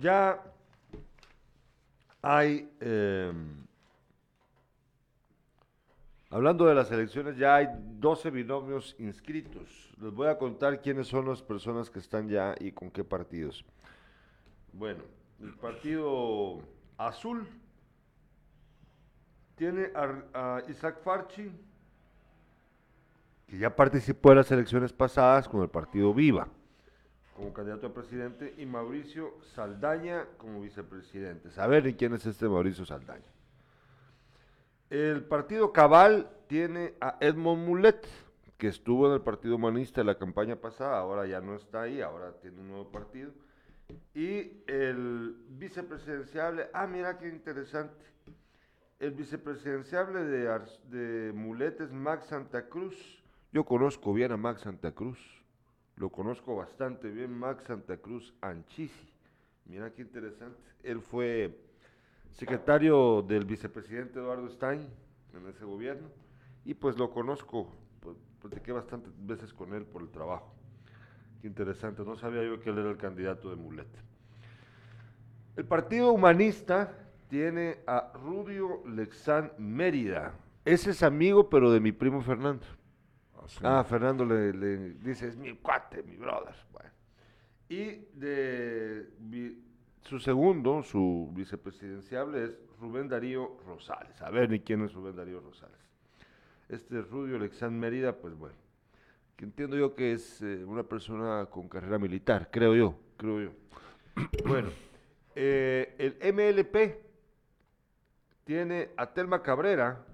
Ya 0.00 0.42
hay, 2.22 2.72
eh, 2.80 3.34
hablando 6.36 6.66
de 6.66 6.74
las 6.74 6.90
elecciones, 6.90 7.38
ya 7.38 7.56
hay 7.56 7.68
12 7.98 8.30
binomios 8.30 8.94
inscritos. 8.98 9.90
Les 9.98 10.12
voy 10.12 10.28
a 10.28 10.36
contar 10.36 10.82
quiénes 10.82 11.06
son 11.06 11.26
las 11.26 11.42
personas 11.42 11.88
que 11.88 11.98
están 11.98 12.28
ya 12.28 12.54
y 12.60 12.72
con 12.72 12.90
qué 12.90 13.04
partidos. 13.04 13.64
Bueno, 14.74 15.02
el 15.40 15.54
partido 15.54 16.58
azul 16.98 17.48
tiene 19.54 19.90
a, 19.94 20.60
Isaac 20.68 21.00
Farchi, 21.02 21.50
que 23.46 23.56
ya 23.56 23.74
participó 23.74 24.32
en 24.32 24.36
las 24.36 24.52
elecciones 24.52 24.92
pasadas 24.92 25.48
con 25.48 25.62
el 25.62 25.70
partido 25.70 26.12
Viva 26.12 26.48
como 27.34 27.52
candidato 27.52 27.86
a 27.86 27.92
presidente 27.92 28.54
y 28.56 28.64
Mauricio 28.64 29.34
Saldaña 29.54 30.24
como 30.38 30.62
vicepresidente. 30.62 31.50
Saber 31.50 31.94
quién 31.94 32.14
es 32.14 32.24
este 32.24 32.48
Mauricio 32.48 32.86
Saldaña. 32.86 33.35
El 34.88 35.24
partido 35.24 35.72
Cabal 35.72 36.30
tiene 36.46 36.94
a 37.00 37.16
Edmond 37.20 37.66
Mulet, 37.66 38.06
que 38.56 38.68
estuvo 38.68 39.08
en 39.08 39.14
el 39.14 39.20
partido 39.20 39.56
humanista 39.56 40.00
en 40.00 40.06
la 40.06 40.16
campaña 40.16 40.56
pasada, 40.56 40.98
ahora 40.98 41.26
ya 41.26 41.40
no 41.40 41.56
está 41.56 41.82
ahí, 41.82 42.00
ahora 42.00 42.32
tiene 42.40 42.60
un 42.60 42.68
nuevo 42.68 42.90
partido. 42.92 43.32
Y 44.14 44.62
el 44.68 45.36
vicepresidenciable, 45.48 46.68
ah, 46.72 46.86
mira 46.86 47.18
qué 47.18 47.28
interesante. 47.28 48.04
El 49.00 49.10
vicepresidenciable 49.10 50.24
de, 50.24 50.60
de 50.88 51.32
Mulet 51.32 51.80
es 51.80 51.92
Max 51.92 52.26
Santa 52.26 52.68
Cruz. 52.68 53.22
Yo 53.52 53.64
conozco 53.64 54.14
bien 54.14 54.30
a 54.32 54.36
Max 54.36 54.62
Santa 54.62 54.92
Cruz. 54.92 55.18
Lo 55.96 56.10
conozco 56.10 56.56
bastante 56.56 57.10
bien, 57.10 57.32
Max 57.32 57.64
Santa 57.64 57.96
Cruz 57.96 58.34
Anchisi. 58.40 59.12
Mira 59.64 59.92
qué 59.92 60.02
interesante. 60.02 60.58
Él 60.82 61.00
fue 61.00 61.58
secretario 62.36 63.22
del 63.22 63.44
vicepresidente 63.44 64.18
Eduardo 64.18 64.48
Stein 64.50 64.86
en 65.34 65.48
ese 65.48 65.64
gobierno 65.64 66.08
y 66.64 66.74
pues 66.74 66.98
lo 66.98 67.10
conozco, 67.10 67.72
pues, 68.00 68.16
platiqué 68.40 68.72
bastantes 68.72 69.12
veces 69.26 69.52
con 69.54 69.72
él 69.74 69.84
por 69.84 70.02
el 70.02 70.10
trabajo. 70.10 70.54
Qué 71.40 71.48
interesante, 71.48 72.04
no 72.04 72.16
sabía 72.16 72.42
yo 72.42 72.60
que 72.60 72.70
él 72.70 72.78
era 72.78 72.90
el 72.90 72.98
candidato 72.98 73.50
de 73.50 73.56
Mulet. 73.56 73.88
El 75.56 75.64
Partido 75.64 76.12
Humanista 76.12 76.92
tiene 77.28 77.78
a 77.86 78.12
Rudio 78.14 78.82
Lexán 78.86 79.52
Mérida. 79.58 80.34
Ese 80.64 80.90
es 80.90 81.02
amigo, 81.02 81.48
pero 81.48 81.70
de 81.70 81.80
mi 81.80 81.92
primo 81.92 82.20
Fernando. 82.20 82.66
Así. 83.42 83.60
Ah, 83.62 83.82
Fernando 83.84 84.24
le, 84.24 84.52
le 84.52 84.76
dice, 84.94 85.28
es 85.28 85.36
mi 85.36 85.56
cuate, 85.56 86.02
mi 86.02 86.16
brother. 86.16 86.54
Bueno. 86.72 86.90
Y 87.68 88.06
de 88.14 89.08
su 90.06 90.20
segundo, 90.20 90.82
su 90.82 91.30
vicepresidenciable 91.34 92.44
es 92.44 92.58
Rubén 92.80 93.08
Darío 93.08 93.58
Rosales. 93.66 94.20
A 94.22 94.30
ver 94.30 94.48
ni 94.48 94.60
quién 94.60 94.84
es 94.84 94.92
Rubén 94.92 95.16
Darío 95.16 95.40
Rosales. 95.40 95.78
Este 96.68 97.02
Rudio 97.02 97.38
Lexán 97.38 97.78
Mérida, 97.78 98.16
pues 98.16 98.34
bueno, 98.34 98.54
que 99.36 99.44
entiendo 99.44 99.76
yo 99.76 99.94
que 99.94 100.12
es 100.12 100.42
eh, 100.42 100.64
una 100.64 100.84
persona 100.84 101.46
con 101.46 101.68
carrera 101.68 101.98
militar, 101.98 102.48
creo 102.50 102.74
yo, 102.74 102.98
creo 103.16 103.40
yo. 103.40 103.50
bueno, 104.46 104.70
eh, 105.34 105.94
el 105.98 106.32
MLP 106.32 106.98
tiene 108.44 108.90
a 108.96 109.12
Telma 109.12 109.42
Cabrera, 109.42 110.04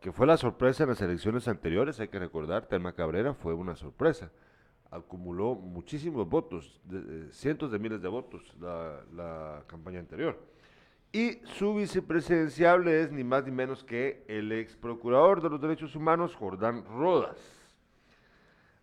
que 0.00 0.12
fue 0.12 0.26
la 0.26 0.36
sorpresa 0.36 0.82
en 0.82 0.90
las 0.90 1.00
elecciones 1.00 1.46
anteriores, 1.46 2.00
hay 2.00 2.08
que 2.08 2.18
recordar, 2.18 2.66
Telma 2.66 2.92
Cabrera 2.92 3.34
fue 3.34 3.54
una 3.54 3.76
sorpresa. 3.76 4.30
Acumuló 4.92 5.54
muchísimos 5.54 6.28
votos, 6.28 6.78
de- 6.84 7.00
de 7.00 7.32
cientos 7.32 7.72
de 7.72 7.78
miles 7.78 8.02
de 8.02 8.08
votos 8.08 8.42
la, 8.60 9.64
campaña 9.66 9.98
anterior. 9.98 10.38
Y 11.10 11.40
su 11.56 11.74
vicepresidenciable 11.74 13.00
es 13.00 13.10
ni 13.10 13.24
más 13.24 13.44
ni 13.44 13.50
menos 13.50 13.82
que 13.84 14.22
el 14.28 14.52
ex 14.52 14.76
procurador 14.76 15.42
de 15.42 15.48
los 15.48 15.60
derechos 15.60 15.96
humanos, 15.96 16.34
Jordán 16.36 16.84
Rodas. 16.84 17.38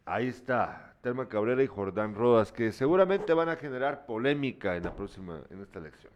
Ahí 0.06 0.28
está, 0.28 0.96
Telma 1.02 1.28
Cabrera 1.30 1.62
y 1.64 1.68
Jordán 1.68 2.16
Rodas, 2.16 2.52
que 2.52 2.72
seguramente 2.72 3.32
van 3.34 3.50
a 3.50 3.56
generar 3.56 4.08
polémica 4.08 4.76
en 4.76 4.84
la 4.84 4.96
próxima, 4.96 5.42
en 5.52 5.62
esta 5.62 5.78
elección. 5.78 6.12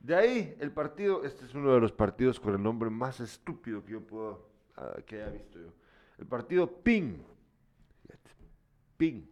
De 0.00 0.16
ahí, 0.16 0.56
el 0.58 0.72
partido, 0.72 1.22
este 1.24 1.44
es 1.44 1.54
uno 1.54 1.72
de 1.74 1.80
los 1.80 1.92
partidos 1.92 2.40
con 2.40 2.54
el 2.54 2.62
nombre 2.62 2.90
más 2.90 3.20
estúpido 3.20 3.84
que 3.84 3.92
yo 3.92 4.00
puedo, 4.00 4.48
ah, 4.76 4.96
que 5.06 5.16
haya 5.22 5.30
visto 5.30 5.60
yo. 5.60 5.68
El 6.18 6.26
partido 6.26 6.66
PIN. 6.66 7.24
PIN. 9.00 9.26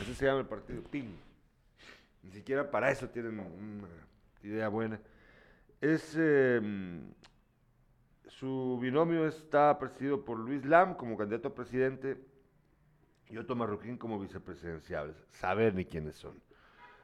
Así 0.00 0.14
se 0.16 0.26
llama 0.26 0.40
el 0.40 0.46
partido 0.46 0.82
PIN. 0.82 1.16
Ni 2.24 2.30
siquiera 2.32 2.68
para 2.68 2.90
eso 2.90 3.08
tienen 3.08 3.38
una 3.38 3.88
idea 4.42 4.66
buena. 4.68 5.00
Es, 5.80 6.16
eh, 6.18 6.60
su 8.26 8.80
binomio 8.82 9.28
está 9.28 9.78
presidido 9.78 10.24
por 10.24 10.40
Luis 10.40 10.64
Lam 10.64 10.96
como 10.96 11.16
candidato 11.16 11.46
a 11.46 11.54
presidente 11.54 12.16
y 13.28 13.38
Otto 13.38 13.54
Marroquín 13.54 13.96
como 13.96 14.18
vicepresidenciales. 14.18 15.14
Saber 15.30 15.72
ni 15.72 15.84
quiénes 15.84 16.16
son. 16.16 16.42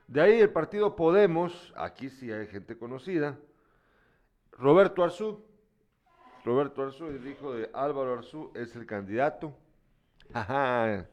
De 0.09 0.21
ahí 0.21 0.41
el 0.41 0.51
partido 0.51 0.97
Podemos, 0.97 1.73
aquí 1.77 2.11
sí 2.11 2.33
hay 2.33 2.49
gente 2.49 2.77
conocida. 2.77 3.39
Roberto 4.51 5.05
Arzú. 5.05 5.47
Roberto 6.45 6.83
Arzú, 6.83 7.07
el 7.07 7.25
hijo 7.29 7.55
de 7.55 7.71
Álvaro 7.73 8.15
Arzú, 8.15 8.51
es 8.57 8.75
el 8.75 8.87
candidato. 8.87 9.57
Ajá. 10.33 11.07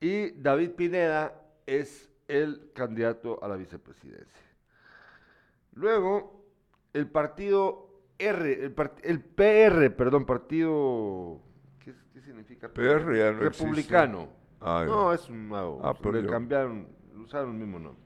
Y 0.00 0.30
David 0.30 0.70
Pineda 0.72 1.34
es 1.66 2.08
el 2.28 2.70
candidato 2.74 3.42
a 3.42 3.48
la 3.48 3.56
vicepresidencia. 3.56 4.46
Luego, 5.74 6.44
el 6.92 7.08
partido 7.08 7.88
R, 8.18 8.64
el, 8.64 8.74
part- 8.74 9.00
el 9.02 9.20
PR, 9.20 9.90
perdón, 9.96 10.24
partido. 10.26 11.40
¿Qué, 11.78 11.94
qué 12.12 12.20
significa? 12.20 12.68
PR 12.68 13.16
ya 13.16 13.32
no 13.32 13.44
existe. 13.46 13.64
Republicano. 13.64 14.28
Ah, 14.60 14.84
ya. 14.86 14.92
no, 14.92 15.12
es 15.12 15.28
un 15.28 15.48
nuevo. 15.48 15.80
Ah, 15.84 15.94
le 16.12 16.26
cambiaron, 16.26 16.88
usaron 17.16 17.50
el 17.52 17.58
mismo 17.58 17.78
nombre. 17.78 18.02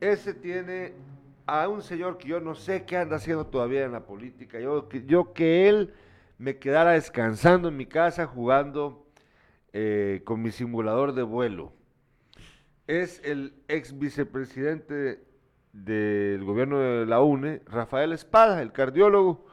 Ese 0.00 0.34
tiene 0.34 0.94
a 1.46 1.68
un 1.68 1.82
señor 1.82 2.18
que 2.18 2.28
yo 2.28 2.40
no 2.40 2.54
sé 2.54 2.84
qué 2.84 2.96
anda 2.96 3.16
haciendo 3.16 3.46
todavía 3.46 3.84
en 3.84 3.92
la 3.92 4.04
política. 4.06 4.60
Yo 4.60 4.88
que, 4.88 5.04
yo 5.06 5.32
que 5.32 5.68
él 5.68 5.94
me 6.38 6.58
quedara 6.58 6.92
descansando 6.92 7.68
en 7.68 7.76
mi 7.76 7.86
casa 7.86 8.26
jugando 8.26 9.05
eh, 9.72 10.22
con 10.24 10.42
mi 10.42 10.50
simulador 10.50 11.12
de 11.14 11.22
vuelo. 11.22 11.72
Es 12.86 13.20
el 13.24 13.54
ex 13.68 13.98
vicepresidente 13.98 15.24
del 15.72 16.44
gobierno 16.44 16.78
de 16.78 17.06
la 17.06 17.20
UNE, 17.20 17.62
Rafael 17.66 18.12
Espada, 18.12 18.62
el 18.62 18.72
cardiólogo. 18.72 19.44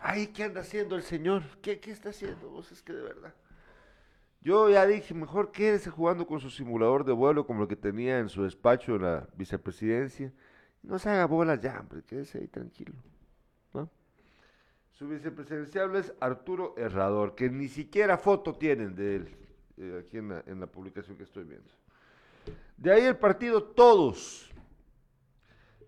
Ay, 0.00 0.28
¿qué 0.28 0.44
anda 0.44 0.60
haciendo 0.60 0.96
el 0.96 1.02
señor? 1.02 1.42
¿Qué, 1.60 1.80
qué 1.80 1.90
está 1.90 2.10
haciendo? 2.10 2.50
Vos 2.50 2.70
es 2.72 2.82
que 2.82 2.92
de 2.92 3.02
verdad. 3.02 3.34
Yo 4.40 4.70
ya 4.70 4.86
dije, 4.86 5.12
mejor 5.12 5.50
quédese 5.50 5.90
jugando 5.90 6.26
con 6.26 6.40
su 6.40 6.50
simulador 6.50 7.04
de 7.04 7.12
vuelo 7.12 7.46
como 7.46 7.62
el 7.62 7.68
que 7.68 7.76
tenía 7.76 8.20
en 8.20 8.28
su 8.28 8.44
despacho 8.44 8.94
en 8.94 9.02
la 9.02 9.28
vicepresidencia. 9.34 10.32
No 10.82 10.98
se 10.98 11.10
haga 11.10 11.26
bolas 11.26 11.60
ya, 11.60 11.80
hombre, 11.80 12.02
quédese 12.04 12.38
ahí 12.38 12.48
tranquilo. 12.48 12.94
Su 14.92 15.06
vicepresidenciable 15.06 16.00
es 16.00 16.12
Arturo 16.18 16.74
Herrador, 16.76 17.36
que 17.36 17.48
ni 17.50 17.68
siquiera 17.68 18.18
foto 18.18 18.56
tienen 18.56 18.96
de 18.96 19.16
él 19.16 19.47
eh, 19.78 20.04
aquí 20.04 20.18
en 20.18 20.28
la, 20.28 20.42
en 20.46 20.60
la 20.60 20.66
publicación 20.66 21.16
que 21.16 21.24
estoy 21.24 21.44
viendo. 21.44 21.70
De 22.76 22.92
ahí 22.92 23.04
el 23.04 23.16
partido 23.16 23.62
Todos 23.62 24.50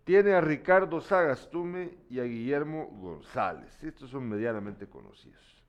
tiene 0.05 0.33
a 0.33 0.41
Ricardo 0.41 1.01
Sagastume 1.01 1.99
y 2.09 2.19
a 2.19 2.25
Guillermo 2.25 2.87
González. 3.01 3.83
Estos 3.83 4.11
son 4.11 4.29
medianamente 4.29 4.89
conocidos. 4.89 5.65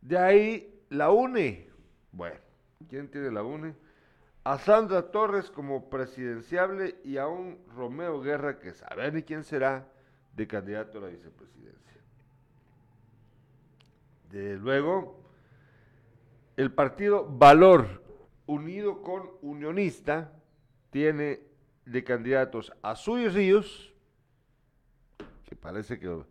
De 0.00 0.16
ahí 0.16 0.82
la 0.88 1.10
UNE. 1.10 1.68
Bueno, 2.12 2.40
¿quién 2.88 3.10
tiene 3.10 3.30
la 3.30 3.42
UNE? 3.42 3.74
A 4.44 4.58
Sandra 4.58 5.10
Torres 5.10 5.50
como 5.50 5.90
presidenciable 5.90 7.00
y 7.04 7.18
a 7.18 7.26
un 7.26 7.58
Romeo 7.76 8.22
Guerra, 8.22 8.58
que 8.58 8.72
saber 8.72 9.12
ni 9.12 9.22
quién 9.22 9.44
será, 9.44 9.86
de 10.34 10.46
candidato 10.46 10.98
a 10.98 11.02
la 11.02 11.08
vicepresidencia. 11.08 12.00
De 14.30 14.56
luego, 14.56 15.19
el 16.60 16.72
partido 16.72 17.26
Valor, 17.26 18.02
unido 18.44 19.00
con 19.00 19.30
Unionista, 19.40 20.30
tiene 20.90 21.40
de 21.86 22.04
candidatos 22.04 22.70
a 22.82 22.96
Suy 22.96 23.28
Ríos, 23.28 23.94
que 25.46 25.56
parece 25.56 25.98
que 25.98 26.22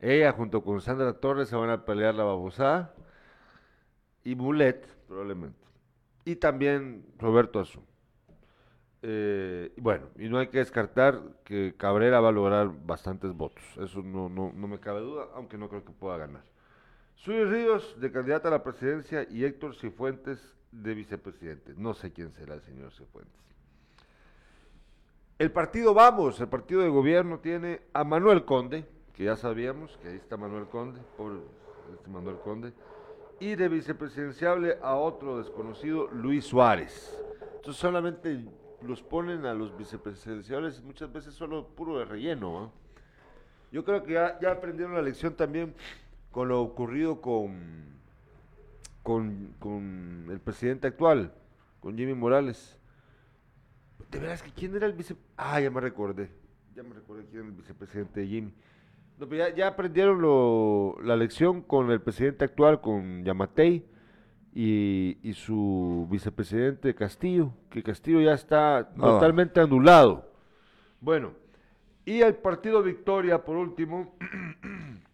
ella 0.00 0.32
junto 0.32 0.64
con 0.64 0.80
Sandra 0.80 1.12
Torres 1.12 1.48
se 1.48 1.54
van 1.54 1.70
a 1.70 1.84
pelear 1.84 2.16
la 2.16 2.24
babosada, 2.24 2.92
y 4.24 4.34
Mulet, 4.34 4.84
probablemente. 5.06 5.64
Y 6.24 6.36
también 6.36 7.06
Roberto 7.18 7.60
Azú. 7.60 7.84
Eh, 9.02 9.72
bueno, 9.76 10.08
y 10.18 10.28
no 10.28 10.38
hay 10.38 10.48
que 10.48 10.58
descartar 10.58 11.20
que 11.44 11.74
Cabrera 11.76 12.20
va 12.20 12.30
a 12.30 12.32
lograr 12.32 12.68
bastantes 12.84 13.32
votos. 13.32 13.62
Eso 13.80 14.02
no, 14.02 14.28
no, 14.28 14.52
no 14.52 14.66
me 14.66 14.80
cabe 14.80 15.02
duda, 15.02 15.26
aunque 15.34 15.56
no 15.56 15.68
creo 15.68 15.84
que 15.84 15.92
pueda 15.92 16.16
ganar. 16.18 16.51
Suy 17.24 17.44
Ríos 17.44 18.00
de 18.00 18.10
candidata 18.10 18.48
a 18.48 18.50
la 18.50 18.64
presidencia 18.64 19.24
y 19.30 19.44
Héctor 19.44 19.76
Cifuentes 19.76 20.56
de 20.72 20.92
vicepresidente. 20.92 21.72
No 21.76 21.94
sé 21.94 22.12
quién 22.12 22.32
será 22.32 22.54
el 22.54 22.62
señor 22.62 22.90
Cifuentes. 22.90 23.40
El 25.38 25.52
partido 25.52 25.94
Vamos, 25.94 26.40
el 26.40 26.48
partido 26.48 26.80
de 26.80 26.88
gobierno 26.88 27.38
tiene 27.38 27.82
a 27.92 28.02
Manuel 28.02 28.44
Conde, 28.44 28.84
que 29.14 29.22
ya 29.22 29.36
sabíamos 29.36 29.96
que 29.98 30.08
ahí 30.08 30.16
está 30.16 30.36
Manuel 30.36 30.66
Conde, 30.66 31.00
pobre 31.16 31.38
este 31.94 32.10
Manuel 32.10 32.38
Conde, 32.38 32.72
y 33.38 33.54
de 33.54 33.68
vicepresidenciable 33.68 34.78
a 34.82 34.96
otro 34.96 35.38
desconocido, 35.38 36.08
Luis 36.08 36.44
Suárez. 36.46 37.16
Entonces 37.54 37.80
solamente 37.80 38.46
los 38.80 39.00
ponen 39.00 39.46
a 39.46 39.54
los 39.54 39.76
vicepresidenciales 39.76 40.82
muchas 40.82 41.12
veces 41.12 41.34
solo 41.34 41.68
puro 41.68 42.00
de 42.00 42.04
relleno. 42.04 42.72
Yo 43.70 43.84
creo 43.84 44.02
que 44.02 44.14
ya, 44.14 44.40
ya 44.40 44.50
aprendieron 44.50 44.94
la 44.94 45.02
lección 45.02 45.36
también 45.36 45.72
con 46.32 46.48
lo 46.48 46.60
ocurrido 46.62 47.20
con, 47.20 47.84
con, 49.04 49.54
con 49.60 50.26
el 50.30 50.40
presidente 50.40 50.88
actual, 50.88 51.32
con 51.80 51.96
Jimmy 51.96 52.14
Morales. 52.14 52.76
De 54.10 54.18
veras 54.18 54.42
que 54.42 54.50
quién 54.50 54.74
era 54.74 54.86
el 54.86 54.92
vice... 54.92 55.14
Ah, 55.36 55.60
ya 55.60 55.70
me 55.70 55.80
recordé. 55.80 56.30
Ya 56.74 56.82
me 56.82 56.94
recordé 56.94 57.24
quién 57.26 57.40
era 57.42 57.48
el 57.50 57.54
vicepresidente 57.54 58.20
de 58.20 58.26
Jimmy. 58.26 58.52
No, 59.18 59.28
pero 59.28 59.46
ya, 59.48 59.54
ya 59.54 59.68
aprendieron 59.68 60.20
lo- 60.20 60.96
la 61.02 61.16
lección 61.16 61.62
con 61.62 61.90
el 61.90 62.00
presidente 62.00 62.44
actual, 62.44 62.80
con 62.80 63.24
Yamatei, 63.24 63.86
y, 64.54 65.18
y 65.22 65.32
su 65.34 66.06
vicepresidente 66.10 66.94
Castillo, 66.94 67.54
que 67.70 67.82
Castillo 67.82 68.20
ya 68.20 68.34
está 68.34 68.90
Nada. 68.96 69.12
totalmente 69.14 69.60
anulado. 69.60 70.30
Bueno, 71.00 71.32
y 72.04 72.20
el 72.20 72.34
partido 72.34 72.82
Victoria, 72.82 73.42
por 73.44 73.56
último, 73.56 74.14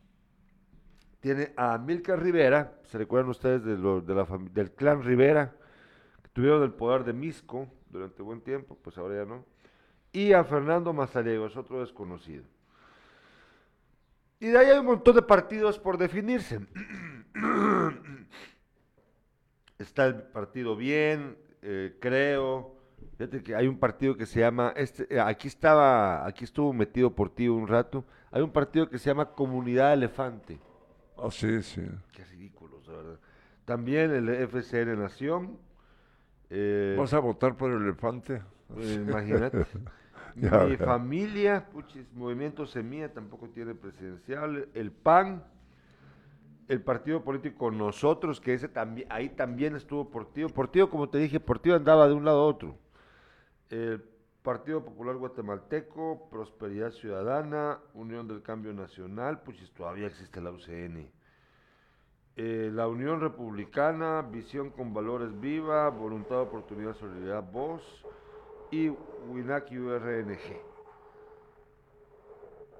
tiene 1.28 1.52
a 1.58 1.76
Milcar 1.76 2.22
Rivera, 2.22 2.72
se 2.84 2.96
recuerdan 2.96 3.28
ustedes 3.28 3.62
de 3.62 3.76
la 3.76 4.26
del 4.50 4.70
clan 4.70 5.02
Rivera, 5.02 5.52
que 6.22 6.30
tuvieron 6.30 6.62
el 6.62 6.72
poder 6.72 7.04
de 7.04 7.12
Misco 7.12 7.68
durante 7.90 8.22
buen 8.22 8.40
tiempo, 8.40 8.78
pues 8.80 8.96
ahora 8.96 9.16
ya 9.16 9.24
no, 9.26 9.44
y 10.10 10.32
a 10.32 10.42
Fernando 10.42 10.90
Mazariegos, 10.94 11.54
otro 11.54 11.80
desconocido. 11.80 12.44
Y 14.40 14.46
de 14.46 14.58
ahí 14.58 14.66
hay 14.68 14.78
un 14.78 14.86
montón 14.86 15.16
de 15.16 15.20
partidos 15.20 15.78
por 15.78 15.98
definirse. 15.98 16.60
Está 19.78 20.06
el 20.06 20.22
partido 20.22 20.76
Bien, 20.76 21.36
eh, 21.60 21.94
creo. 22.00 22.74
Fíjate 23.18 23.42
que 23.42 23.54
hay 23.54 23.66
un 23.66 23.78
partido 23.78 24.16
que 24.16 24.24
se 24.24 24.40
llama, 24.40 24.72
este, 24.76 25.14
eh, 25.14 25.20
aquí 25.20 25.46
estaba, 25.46 26.26
aquí 26.26 26.44
estuvo 26.44 26.72
metido 26.72 27.14
por 27.14 27.28
ti 27.28 27.48
un 27.48 27.68
rato. 27.68 28.06
Hay 28.30 28.40
un 28.40 28.50
partido 28.50 28.88
que 28.88 28.98
se 28.98 29.10
llama 29.10 29.32
Comunidad 29.32 29.92
Elefante. 29.92 30.58
Ah, 31.18 31.30
sí, 31.30 31.62
sí. 31.62 31.82
Qué 32.12 32.24
ridículos, 32.24 32.86
la 32.86 32.94
verdad. 32.94 33.20
También 33.64 34.10
el 34.12 34.28
FCN 34.28 34.96
Nación. 34.96 35.58
eh, 36.50 36.98
¿Vas 36.98 37.12
a 37.14 37.18
votar 37.20 37.56
por 37.56 37.70
el 37.72 37.82
elefante? 37.82 38.42
eh, 38.76 38.98
imagínate. 39.02 39.64
Ya, 40.40 40.68
Mi 40.68 40.76
ya. 40.78 40.86
familia, 40.86 41.68
puchis, 41.70 42.12
Movimiento 42.14 42.66
Semilla 42.66 43.12
tampoco 43.12 43.48
tiene 43.50 43.74
presidencial. 43.74 44.68
El 44.74 44.92
PAN, 44.92 45.44
el 46.68 46.82
partido 46.82 47.24
político 47.24 47.70
Nosotros, 47.70 48.40
que 48.40 48.54
ese 48.54 48.68
también, 48.68 49.06
ahí 49.10 49.30
también 49.30 49.74
estuvo 49.76 50.10
Portillo. 50.10 50.48
Portillo, 50.52 50.90
como 50.90 51.08
te 51.08 51.18
dije, 51.18 51.40
Portillo 51.40 51.76
andaba 51.76 52.06
de 52.08 52.14
un 52.14 52.24
lado 52.24 52.40
a 52.42 52.46
otro. 52.46 52.78
El 53.70 54.04
Partido 54.42 54.84
Popular 54.84 55.16
Guatemalteco, 55.16 56.28
Prosperidad 56.30 56.90
Ciudadana, 56.92 57.80
Unión 57.94 58.28
del 58.28 58.42
Cambio 58.42 58.72
Nacional, 58.72 59.42
pues 59.42 59.58
todavía 59.72 60.06
existe 60.06 60.40
la 60.40 60.50
UCN. 60.50 61.10
Eh, 62.36 62.70
la 62.72 62.86
Unión 62.86 63.20
Republicana, 63.20 64.22
Visión 64.22 64.70
con 64.70 64.94
Valores 64.94 65.38
Viva, 65.40 65.88
Voluntad, 65.90 66.42
Oportunidad, 66.42 66.94
Solidaridad, 66.94 67.42
Voz 67.50 67.82
y 68.70 68.88
WINAC 68.88 69.72
URNG. 69.72 70.62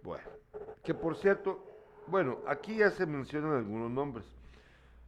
Bueno, 0.04 0.28
que 0.84 0.94
por 0.94 1.16
cierto, 1.16 1.60
bueno, 2.06 2.38
aquí 2.46 2.76
ya 2.76 2.92
se 2.92 3.04
mencionan 3.04 3.56
algunos 3.56 3.90
nombres. 3.90 4.24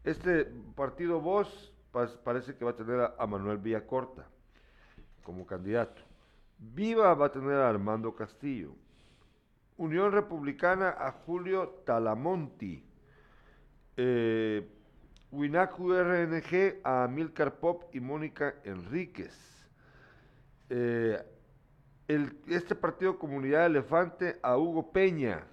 Este 0.03 0.47
partido 0.75 1.21
Voz 1.21 1.73
parece 2.25 2.57
que 2.57 2.65
va 2.65 2.73
a 2.73 2.77
tener 2.77 2.99
a, 2.99 3.15
a 3.19 3.27
Manuel 3.29 3.59
Villacorta 3.59 4.27
como 5.23 5.47
candidato. 5.47 6.10
Viva 6.61 7.14
va 7.14 7.27
a 7.27 7.33
tener 7.33 7.55
a 7.55 7.70
Armando 7.70 8.14
Castillo. 8.14 8.75
Unión 9.79 10.12
Republicana 10.12 10.90
a 10.90 11.11
Julio 11.11 11.83
Talamonti. 11.87 12.85
Eh, 13.96 14.68
WINAC 15.33 15.81
URNG 15.81 16.81
a 16.85 17.09
Milcar 17.09 17.59
Pop 17.59 17.85
y 17.94 18.01
Mónica 18.01 18.57
Enríquez. 18.64 19.35
Eh, 20.68 21.18
este 22.46 22.75
partido 22.75 23.18
Comunidad 23.18 23.66
Elefante 23.66 24.38
a 24.42 24.59
Hugo 24.59 24.92
Peña. 24.92 25.46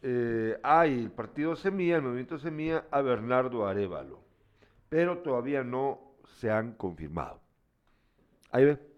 Eh, 0.00 0.58
hay 0.62 1.00
el 1.00 1.10
partido 1.10 1.54
Semilla, 1.54 1.96
el 1.96 2.02
movimiento 2.02 2.38
Semilla, 2.38 2.86
a 2.90 3.02
Bernardo 3.02 3.66
Arevalo. 3.66 4.22
Pero 4.88 5.18
todavía 5.18 5.62
no 5.62 6.00
se 6.24 6.50
han 6.50 6.72
confirmado. 6.72 7.40
Ahí 8.52 8.64
ve. 8.64 8.95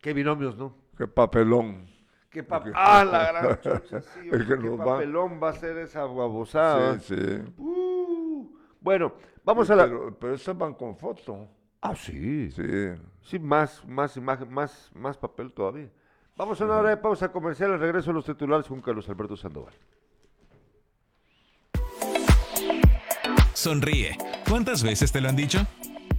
Qué 0.00 0.12
binomios, 0.12 0.56
¿no? 0.56 0.74
Qué 0.96 1.06
papelón. 1.06 1.86
Qué 2.30 2.46
pap- 2.46 2.68
Ok. 2.68 2.72
¡Ah, 2.74 3.04
la 3.04 3.32
gran 3.32 3.60
chucha! 3.60 4.00
Sí, 4.02 4.28
El 4.30 4.46
que 4.46 4.58
qué 4.58 4.68
va- 4.70 4.84
papelón 4.84 5.40
va 5.42 5.50
a 5.50 5.52
ser 5.54 5.76
esa 5.78 6.04
babosada. 6.04 6.98
Sí, 7.00 7.14
sí. 7.16 7.52
Uh, 7.58 8.48
bueno, 8.80 9.12
vamos 9.44 9.68
a 9.70 9.76
la... 9.76 9.84
Pero, 9.84 10.16
pero 10.18 10.34
esas 10.34 10.56
van 10.56 10.74
con 10.74 10.96
foto. 10.96 11.48
Ah, 11.82 11.94
sí. 11.94 12.50
Sí. 12.52 12.62
Sí, 13.22 13.38
más, 13.38 13.84
más 13.86 14.16
imagen, 14.16 14.52
más, 14.52 14.90
más 14.94 15.16
papel 15.18 15.52
todavía. 15.52 15.90
Vamos 16.36 16.60
a 16.60 16.64
una 16.64 16.76
hora 16.78 16.90
de 16.90 16.96
pausa 16.96 17.30
comercial, 17.32 17.72
al 17.72 17.80
regreso 17.80 18.10
a 18.10 18.14
los 18.14 18.24
titulares 18.24 18.66
con 18.66 18.80
Carlos 18.80 19.08
Alberto 19.08 19.36
Sandoval. 19.36 19.74
Sonríe. 23.52 24.16
¿Cuántas 24.48 24.82
veces 24.82 25.12
te 25.12 25.20
lo 25.20 25.28
han 25.28 25.36
dicho? 25.36 25.58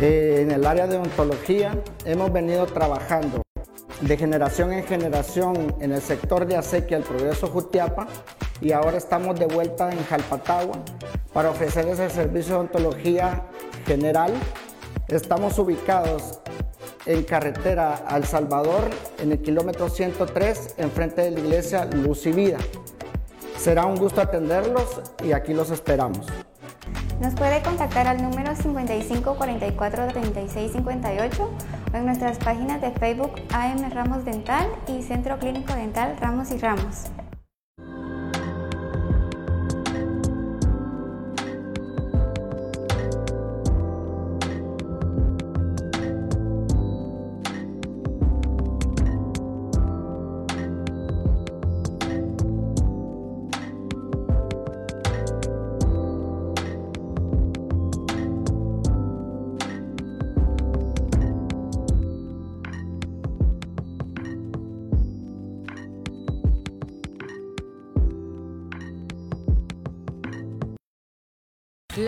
Eh, 0.00 0.38
en 0.40 0.50
el 0.50 0.66
área 0.66 0.86
de 0.86 0.96
odontología 0.96 1.78
hemos 2.04 2.32
venido 2.32 2.66
trabajando 2.66 3.42
de 4.00 4.16
generación 4.16 4.72
en 4.72 4.84
generación 4.84 5.76
en 5.80 5.92
el 5.92 6.00
sector 6.00 6.46
de 6.46 6.56
acequia 6.56 6.96
el 6.96 7.02
Progreso 7.02 7.46
Jutiapa 7.46 8.08
y 8.60 8.72
ahora 8.72 8.96
estamos 8.96 9.38
de 9.38 9.46
vuelta 9.46 9.92
en 9.92 10.02
Jalpatagua 10.04 10.78
para 11.32 11.50
ofrecerles 11.50 11.98
el 11.98 12.10
servicio 12.10 12.54
de 12.54 12.60
odontología 12.60 13.42
general. 13.86 14.32
Estamos 15.08 15.58
ubicados 15.58 16.40
en 17.06 17.22
carretera 17.24 17.94
al 18.06 18.24
Salvador 18.24 18.88
en 19.20 19.32
el 19.32 19.40
kilómetro 19.40 19.88
103 19.88 20.76
enfrente 20.78 21.22
de 21.22 21.32
la 21.32 21.40
iglesia 21.40 21.84
Luz 21.84 22.26
y 22.26 22.32
Vida. 22.32 22.58
Será 23.56 23.86
un 23.86 23.96
gusto 23.96 24.20
atenderlos 24.20 25.00
y 25.24 25.32
aquí 25.32 25.54
los 25.54 25.70
esperamos. 25.70 26.26
Nos 27.22 27.34
puede 27.34 27.62
contactar 27.62 28.08
al 28.08 28.20
número 28.20 28.56
55 28.56 29.36
44 29.36 30.08
36 30.08 30.72
58 30.72 31.50
o 31.92 31.96
en 31.96 32.04
nuestras 32.04 32.38
páginas 32.38 32.80
de 32.80 32.90
Facebook 32.90 33.34
AM 33.52 33.88
Ramos 33.92 34.24
Dental 34.24 34.66
y 34.88 35.02
Centro 35.02 35.38
Clínico 35.38 35.72
Dental 35.72 36.16
Ramos 36.20 36.50
y 36.50 36.58
Ramos. 36.58 37.12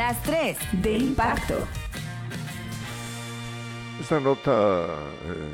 Las 0.05 0.23
tres 0.23 0.59
de 0.83 0.99
impacto. 0.99 1.55
Esta 3.99 4.21
nota 4.21 4.85
eh, 5.25 5.53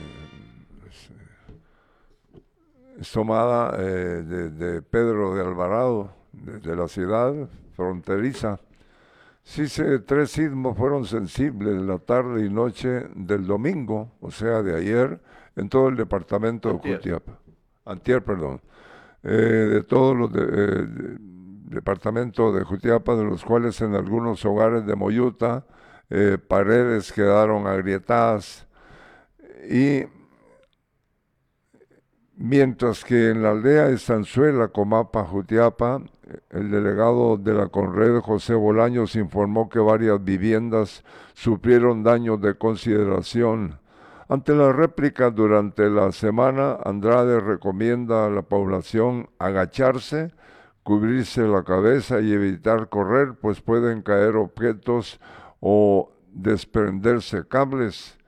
es, 0.88 1.10
es 3.00 3.12
tomada 3.12 3.76
eh, 3.78 4.24
de, 4.26 4.50
de 4.50 4.82
Pedro 4.82 5.36
de 5.36 5.42
Alvarado, 5.42 6.12
desde 6.32 6.74
la 6.74 6.88
ciudad 6.88 7.32
fronteriza. 7.76 8.58
Sí, 9.44 9.68
se, 9.68 10.00
tres 10.00 10.32
sismos 10.32 10.76
fueron 10.76 11.04
sensibles 11.06 11.80
la 11.82 11.98
tarde 11.98 12.44
y 12.44 12.50
noche 12.50 13.06
del 13.14 13.46
domingo, 13.46 14.10
o 14.20 14.32
sea, 14.32 14.64
de 14.64 14.76
ayer, 14.76 15.20
en 15.54 15.68
todo 15.68 15.90
el 15.90 15.96
departamento 15.96 16.72
de. 16.82 16.96
Jutiapa. 16.96 17.38
Antier, 17.84 18.24
perdón. 18.24 18.60
Eh, 19.22 19.28
de 19.28 19.84
todos 19.84 20.16
los 20.16 20.32
de- 20.32 21.18
eh, 21.70 21.80
de- 22.52 22.64
Jutiapa, 22.64 23.14
de 23.16 23.24
los 23.24 23.44
cuales 23.44 23.80
en 23.80 23.94
algunos 23.94 24.44
hogares 24.44 24.86
de 24.86 24.96
Moyuta 24.96 25.66
eh, 26.10 26.38
paredes 26.38 27.12
quedaron 27.12 27.66
agrietadas 27.66 28.66
y 29.70 30.04
mientras 32.36 33.04
que 33.04 33.30
en 33.30 33.42
la 33.42 33.50
aldea 33.50 33.88
de 33.88 33.98
Sanzuela, 33.98 34.68
Comapa, 34.68 35.24
Jutiapa, 35.24 36.02
el 36.50 36.70
delegado 36.70 37.36
de 37.36 37.54
la 37.54 37.68
Conred, 37.68 38.20
José 38.20 38.54
Bolaños, 38.54 39.14
informó 39.16 39.68
que 39.68 39.78
varias 39.78 40.22
viviendas 40.24 41.04
sufrieron 41.34 42.02
daños 42.02 42.40
de 42.40 42.54
consideración. 42.56 43.78
Ante 44.28 44.54
la 44.54 44.72
réplica 44.72 45.30
durante 45.30 45.90
la 45.90 46.12
semana, 46.12 46.78
Andrade 46.84 47.40
recomienda 47.40 48.26
a 48.26 48.30
la 48.30 48.42
población 48.42 49.28
agacharse, 49.38 50.32
cubrirse 50.90 51.42
la 51.42 51.62
cabeza 51.62 52.20
y 52.20 52.32
evitar 52.32 52.88
correr, 52.88 53.34
pues 53.40 53.60
pueden 53.60 54.02
caer 54.02 54.34
objetos 54.34 55.20
o 55.60 56.10
desprenderse 56.32 57.46
cables. 57.46 58.18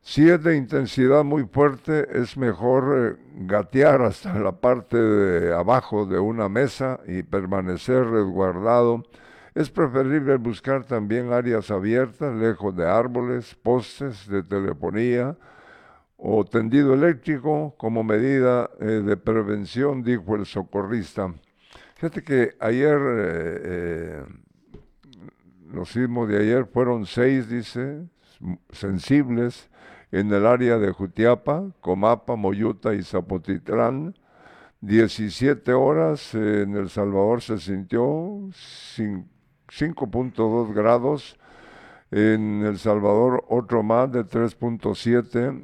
Si 0.00 0.30
es 0.30 0.40
de 0.44 0.56
intensidad 0.56 1.24
muy 1.24 1.42
fuerte, 1.46 2.06
es 2.16 2.36
mejor 2.36 2.84
eh, 2.96 3.44
gatear 3.46 4.02
hasta 4.02 4.38
la 4.38 4.52
parte 4.52 4.96
de 4.96 5.52
abajo 5.52 6.06
de 6.06 6.20
una 6.20 6.48
mesa 6.48 7.00
y 7.08 7.24
permanecer 7.24 8.06
resguardado. 8.06 9.02
Es 9.56 9.68
preferible 9.68 10.36
buscar 10.36 10.84
también 10.84 11.32
áreas 11.32 11.72
abiertas, 11.72 12.36
lejos 12.36 12.76
de 12.76 12.88
árboles, 12.88 13.52
postes 13.56 14.28
de 14.28 14.44
telefonía 14.44 15.36
o 16.18 16.44
tendido 16.44 16.94
eléctrico 16.94 17.74
como 17.76 18.04
medida 18.04 18.70
eh, 18.78 18.84
de 18.84 19.16
prevención, 19.16 20.04
dijo 20.04 20.36
el 20.36 20.46
socorrista. 20.46 21.34
Fíjate 22.04 22.22
que 22.22 22.54
ayer, 22.60 22.98
eh, 23.00 23.60
eh, 23.64 24.22
los 25.72 25.88
sismos 25.90 26.28
de 26.28 26.36
ayer 26.36 26.66
fueron 26.66 27.06
seis, 27.06 27.48
dice, 27.48 28.06
sensibles 28.72 29.70
en 30.12 30.30
el 30.30 30.44
área 30.46 30.76
de 30.76 30.92
Jutiapa, 30.92 31.64
Comapa, 31.80 32.36
Moyuta 32.36 32.92
y 32.92 33.02
Zapotitlán. 33.02 34.14
17 34.82 35.72
horas 35.72 36.34
eh, 36.34 36.64
en 36.64 36.76
El 36.76 36.90
Salvador 36.90 37.40
se 37.40 37.56
sintió 37.56 38.02
cin- 38.50 39.24
5.2 39.70 40.74
grados, 40.74 41.38
en 42.10 42.66
El 42.66 42.78
Salvador 42.78 43.46
otro 43.48 43.82
más 43.82 44.12
de 44.12 44.26
3.7, 44.26 45.58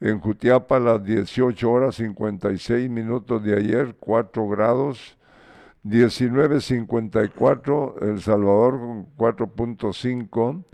en 0.00 0.20
Jutiapa 0.20 0.76
a 0.76 0.80
las 0.80 1.02
18 1.02 1.70
horas 1.70 1.94
56 1.94 2.90
minutos 2.90 3.42
de 3.42 3.56
ayer 3.56 3.96
4 3.98 4.48
grados, 4.48 5.16
19.54 5.88 8.02
El 8.02 8.20
Salvador 8.20 8.80
con 8.80 9.06
4.5, 9.16 10.64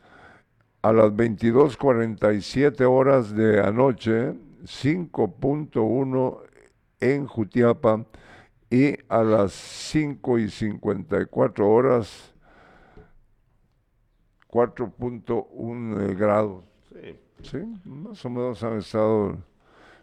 a 0.81 0.93
las 0.93 1.13
22.47 1.13 2.81
horas 2.89 3.35
de 3.35 3.61
anoche 3.61 4.33
5.1 4.65 6.39
en 7.01 7.27
Jutiapa 7.27 8.07
y 8.71 8.95
a 9.09 9.23
las 9.23 9.53
5 9.53 10.39
y 10.39 10.49
54 10.49 11.71
horas 11.71 12.33
4.1 14.49 16.17
grados. 16.17 16.65
Sí. 16.91 17.19
Sí, 17.43 17.59
más 17.85 18.25
o 18.25 18.31
menos 18.31 18.63
han 18.63 18.79
estado. 18.79 19.37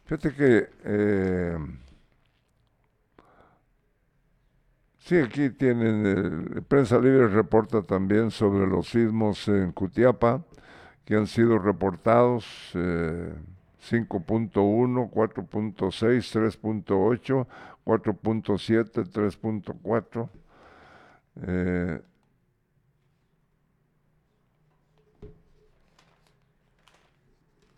Fíjate 0.05 0.35
que. 0.35 0.69
eh, 0.83 1.57
sí, 5.09 5.17
aquí 5.17 5.49
tienen. 5.49 6.05
eh, 6.57 6.61
Prensa 6.67 6.99
Libre 6.99 7.27
reporta 7.27 7.81
también 7.81 8.29
sobre 8.31 8.67
los 8.67 8.89
sismos 8.89 9.47
en 9.47 9.71
Cutiapa 9.71 10.43
que 11.05 11.15
han 11.15 11.27
sido 11.27 11.57
reportados: 11.59 12.45
eh, 12.75 13.33
5.1, 13.79 15.09
4.6, 15.09 16.31
3.8, 16.31 17.47
4.7, 17.83 19.03
3.4. 19.03 20.29
Eh, 21.47 22.01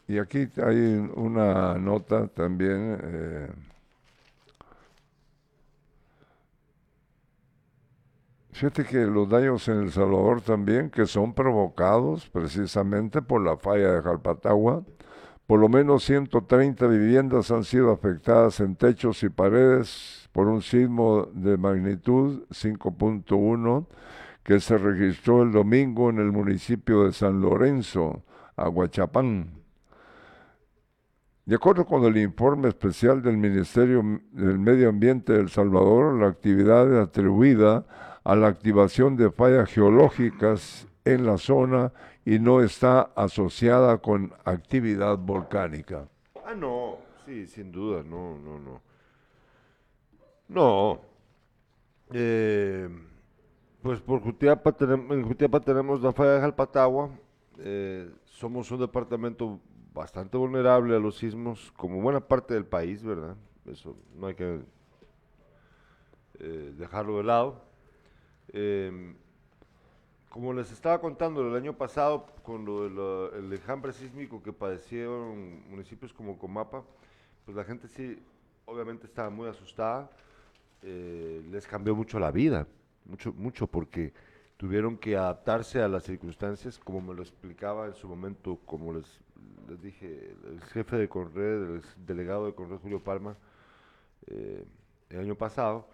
Y 0.07 0.19
aquí 0.19 0.49
hay 0.61 1.09
una 1.15 1.75
nota 1.77 2.27
también. 2.27 2.99
eh, 3.01 3.47
fíjate 8.51 8.85
que 8.85 9.05
los 9.05 9.29
daños 9.29 9.67
en 9.67 9.79
El 9.79 9.91
Salvador 9.91 10.41
también, 10.41 10.89
que 10.89 11.05
son 11.05 11.33
provocados 11.33 12.29
precisamente 12.29 13.21
por 13.21 13.41
la 13.41 13.57
falla 13.57 13.93
de 13.93 14.01
Jalpatagua. 14.01 14.83
Por 15.47 15.59
lo 15.59 15.67
menos 15.67 16.03
130 16.05 16.87
viviendas 16.87 17.51
han 17.51 17.63
sido 17.63 17.91
afectadas 17.91 18.59
en 18.59 18.75
techos 18.75 19.21
y 19.23 19.29
paredes 19.29 20.29
por 20.31 20.47
un 20.47 20.61
sismo 20.61 21.27
de 21.33 21.57
magnitud 21.57 22.43
5.1 22.49 23.87
que 24.43 24.59
se 24.59 24.77
registró 24.77 25.43
el 25.43 25.51
domingo 25.51 26.09
en 26.09 26.19
el 26.19 26.31
municipio 26.31 27.03
de 27.03 27.13
San 27.13 27.41
Lorenzo, 27.41 28.23
Aguachapán. 28.55 29.61
De 31.45 31.55
acuerdo 31.55 31.85
con 31.85 32.03
el 32.05 32.17
informe 32.17 32.69
especial 32.69 33.21
del 33.21 33.37
Ministerio 33.37 34.03
del 34.31 34.59
Medio 34.59 34.89
Ambiente 34.89 35.33
de 35.33 35.39
El 35.39 35.49
Salvador, 35.49 36.19
la 36.19 36.27
actividad 36.27 37.01
atribuida 37.01 37.85
a 38.23 38.35
la 38.35 38.47
activación 38.47 39.15
de 39.15 39.31
fallas 39.31 39.69
geológicas 39.69 40.87
en 41.05 41.25
la 41.25 41.37
zona 41.37 41.91
y 42.25 42.39
no 42.39 42.61
está 42.61 43.11
asociada 43.15 43.97
con 43.97 44.33
actividad 44.45 45.17
volcánica. 45.17 46.07
Ah, 46.45 46.53
no, 46.53 46.97
sí, 47.25 47.47
sin 47.47 47.71
duda, 47.71 48.03
no, 48.03 48.37
no, 48.37 48.59
no. 48.59 48.81
No. 50.47 51.01
Eh, 52.13 52.89
pues 53.81 54.01
por 54.01 54.21
Jutiapa 54.21 54.71
tenemos, 54.73 55.15
en 55.17 55.23
Jutiapa 55.27 55.59
tenemos 55.59 56.01
la 56.01 56.11
falla 56.11 56.33
de 56.33 56.41
Jalpatagua. 56.41 57.09
eh, 57.57 58.11
somos 58.25 58.69
un 58.71 58.79
departamento 58.79 59.59
bastante 59.93 60.37
vulnerable 60.37 60.95
a 60.95 60.99
los 60.99 61.17
sismos, 61.17 61.71
como 61.77 62.01
buena 62.01 62.19
parte 62.19 62.53
del 62.53 62.65
país, 62.65 63.03
¿verdad? 63.03 63.35
Eso 63.65 63.95
no 64.15 64.27
hay 64.27 64.35
que 64.35 64.61
eh, 66.39 66.73
dejarlo 66.77 67.17
de 67.17 67.23
lado. 67.23 67.70
Em, 68.49 69.15
como 70.29 70.53
les 70.53 70.71
estaba 70.71 70.99
contando 71.01 71.41
el 71.41 71.55
año 71.55 71.77
pasado, 71.77 72.25
con 72.43 72.63
lo 72.63 73.29
del 73.31 73.51
enjambre 73.51 73.91
sísmico 73.91 74.41
que 74.41 74.53
padecieron 74.53 75.69
municipios 75.69 76.13
como 76.13 76.37
Comapa, 76.37 76.83
pues 77.45 77.57
la 77.57 77.65
gente 77.65 77.87
sí, 77.89 78.17
obviamente 78.65 79.07
estaba 79.07 79.29
muy 79.29 79.49
asustada, 79.49 80.09
eh, 80.83 81.43
les 81.51 81.67
cambió 81.67 81.95
mucho 81.95 82.17
la 82.17 82.31
vida, 82.31 82.65
mucho, 83.05 83.33
mucho, 83.33 83.67
porque 83.67 84.13
tuvieron 84.55 84.97
que 84.97 85.17
adaptarse 85.17 85.81
a 85.81 85.87
las 85.87 86.03
circunstancias, 86.03 86.79
como 86.79 87.01
me 87.01 87.13
lo 87.13 87.21
explicaba 87.23 87.87
en 87.87 87.93
su 87.93 88.07
momento, 88.07 88.57
como 88.65 88.93
les, 88.93 89.19
les 89.67 89.81
dije, 89.81 90.33
el 90.45 90.61
jefe 90.61 90.95
de 90.95 91.09
Conred, 91.09 91.75
el 91.75 91.81
delegado 92.05 92.45
de 92.45 92.53
Conred, 92.53 92.77
Julio 92.77 93.03
Palma, 93.03 93.35
eh, 94.27 94.63
el 95.09 95.19
año 95.19 95.35
pasado, 95.35 95.89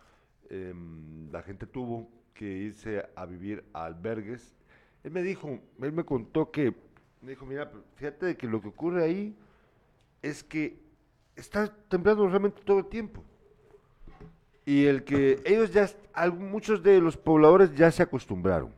em, 0.49 1.31
la 1.31 1.41
gente 1.41 1.65
tuvo 1.65 2.07
que 2.37 2.45
irse 2.45 3.03
a 3.15 3.25
vivir 3.25 3.65
a 3.73 3.85
albergues. 3.85 4.55
Él 5.03 5.11
me 5.11 5.23
dijo, 5.23 5.59
él 5.81 5.91
me 5.91 6.03
contó 6.03 6.51
que, 6.51 6.73
me 7.21 7.31
dijo, 7.31 7.45
mira, 7.45 7.71
fíjate 7.95 8.27
de 8.27 8.37
que 8.37 8.47
lo 8.47 8.61
que 8.61 8.67
ocurre 8.67 9.03
ahí 9.03 9.35
es 10.21 10.43
que 10.43 10.79
está 11.35 11.67
temblando 11.89 12.27
realmente 12.27 12.61
todo 12.63 12.79
el 12.79 12.85
tiempo. 12.85 13.23
Y 14.65 14.85
el 14.85 15.03
que 15.03 15.41
ellos 15.45 15.71
ya, 15.71 15.89
muchos 16.31 16.83
de 16.83 17.01
los 17.01 17.17
pobladores 17.17 17.73
ya 17.73 17.91
se 17.91 18.03
acostumbraron 18.03 18.71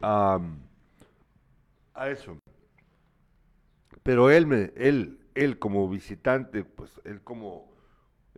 a, 0.00 0.40
a 1.92 2.08
eso. 2.08 2.38
Pero 4.02 4.30
él, 4.30 4.46
me, 4.46 4.72
él, 4.76 5.18
él 5.34 5.58
como 5.58 5.88
visitante, 5.90 6.64
pues 6.64 6.90
él 7.04 7.20
como 7.20 7.68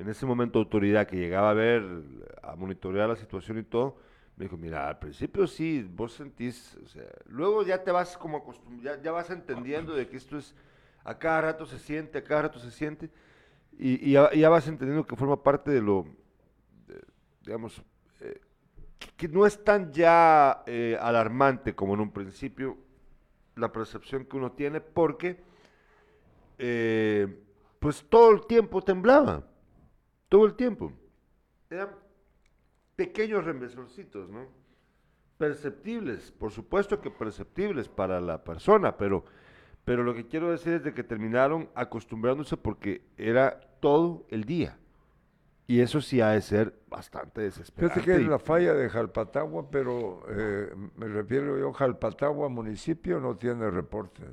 en 0.01 0.09
ese 0.09 0.25
momento 0.25 0.59
autoridad 0.59 1.07
que 1.07 1.17
llegaba 1.17 1.51
a 1.51 1.55
ver, 1.55 1.85
a 2.43 2.57
monitorear 2.57 3.07
la 3.07 3.17
situación 3.17 3.59
y 3.59 3.63
todo, 3.63 3.99
Me 4.37 4.47
dijo, 4.47 4.57
mira, 4.57 4.89
al 4.89 4.99
principio 4.99 5.47
sí, 5.47 5.87
vos 5.95 6.15
sentís, 6.15 6.79
o 6.83 6.89
sea, 6.89 7.05
luego 7.27 7.63
ya 7.63 7.85
te 7.85 7.91
vas 7.91 8.17
como 8.17 8.39
acostumbrado, 8.39 8.97
ya, 8.97 9.03
ya, 9.03 9.13
vas 9.13 9.29
entendiendo 9.29 9.95
de 9.95 10.09
que 10.09 10.17
esto 10.17 10.39
es, 10.39 10.55
a 11.05 11.19
cada 11.19 11.43
rato 11.43 11.67
se 11.67 11.79
siente, 11.79 12.17
a 12.17 12.25
cada 12.25 12.43
rato 12.43 12.59
se 12.59 12.71
siente, 12.71 13.11
y, 13.79 14.09
y 14.09 14.13
ya, 14.13 14.33
ya, 14.33 14.49
vas 14.49 14.67
entendiendo 14.67 15.07
que 15.07 15.15
forma 15.17 15.43
parte 15.43 15.71
de 15.71 15.83
lo, 15.83 16.07
de, 16.87 17.03
digamos, 17.45 17.83
eh, 18.23 18.41
que 19.19 19.29
no 19.29 19.45
es 19.45 19.63
tan 19.63 19.93
ya 19.93 20.63
eh, 20.67 20.97
alarmante 20.99 21.75
como 21.75 21.93
en 21.93 22.01
un 22.01 22.11
principio 22.11 22.79
la 23.57 23.71
percepción 23.71 24.25
que 24.25 24.39
uno 24.39 24.53
tiene, 24.53 24.81
porque 24.81 25.43
eh, 26.57 27.29
pues 27.79 28.07
todo 28.09 28.31
el 28.31 28.47
tiempo 28.47 28.83
temblaba, 28.83 29.50
todo 30.31 30.47
el 30.47 30.55
tiempo. 30.55 30.93
Eran 31.69 31.91
pequeños 32.97 33.45
rembesorcitos, 33.45 34.31
¿no? 34.31 34.47
Perceptibles, 35.37 36.33
por 36.33 36.53
supuesto 36.53 37.01
que 37.01 37.11
perceptibles 37.11 37.89
para 37.89 38.21
la 38.21 38.43
persona, 38.43 38.97
pero, 38.97 39.25
pero 39.85 40.03
lo 40.03 40.15
que 40.15 40.27
quiero 40.27 40.51
decir 40.51 40.75
es 40.75 40.85
de 40.85 40.95
que 40.95 41.03
terminaron 41.03 41.69
acostumbrándose 41.75 42.57
porque 42.57 43.03
era 43.19 43.61
todo 43.81 44.27
el 44.31 44.45
día. 44.45 44.79
Y 45.67 45.81
eso 45.81 46.01
sí 46.01 46.21
ha 46.21 46.31
de 46.31 46.43
ser 46.43 46.81
bastante 46.89 47.43
desesperante. 47.43 48.01
Fíjate 48.01 48.19
que 48.19 48.23
es 48.25 48.29
la 48.29 48.39
falla 48.39 48.75
de 48.75 48.89
Jalpatagua, 48.89 49.71
pero 49.71 50.23
eh, 50.29 50.75
me 50.97 51.07
refiero 51.07 51.59
yo, 51.59 51.73
Jalpatagua 51.73 52.49
municipio 52.49 53.21
no 53.21 53.37
tiene 53.37 53.71
reportes. 53.71 54.29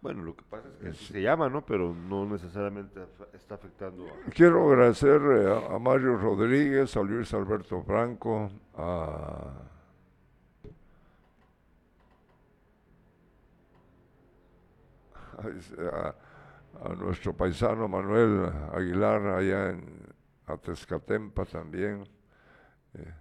Bueno, 0.00 0.22
lo 0.22 0.34
que 0.34 0.42
pasa 0.44 0.66
es 0.68 0.76
que 0.78 0.92
se 0.94 1.20
llama, 1.20 1.50
¿no? 1.50 1.64
Pero 1.64 1.94
no 1.94 2.24
necesariamente 2.24 3.02
está 3.34 3.56
afectando. 3.56 4.06
A... 4.06 4.30
Quiero 4.30 4.70
agradecer 4.70 5.20
eh, 5.20 5.46
a, 5.46 5.74
a, 5.74 5.78
Mario 5.78 6.16
Rodríguez, 6.16 6.96
a 6.96 7.02
Luis 7.02 7.34
Alberto 7.34 7.82
Franco, 7.82 8.50
a, 8.74 9.52
a, 15.92 16.14
a 16.82 16.94
nuestro 16.94 17.36
paisano 17.36 17.86
Manuel 17.86 18.50
Aguilar 18.72 19.26
allá 19.26 19.70
en 19.70 19.84
Atezcatempa 20.46 21.44
también. 21.44 22.08
Eh, 22.94 23.12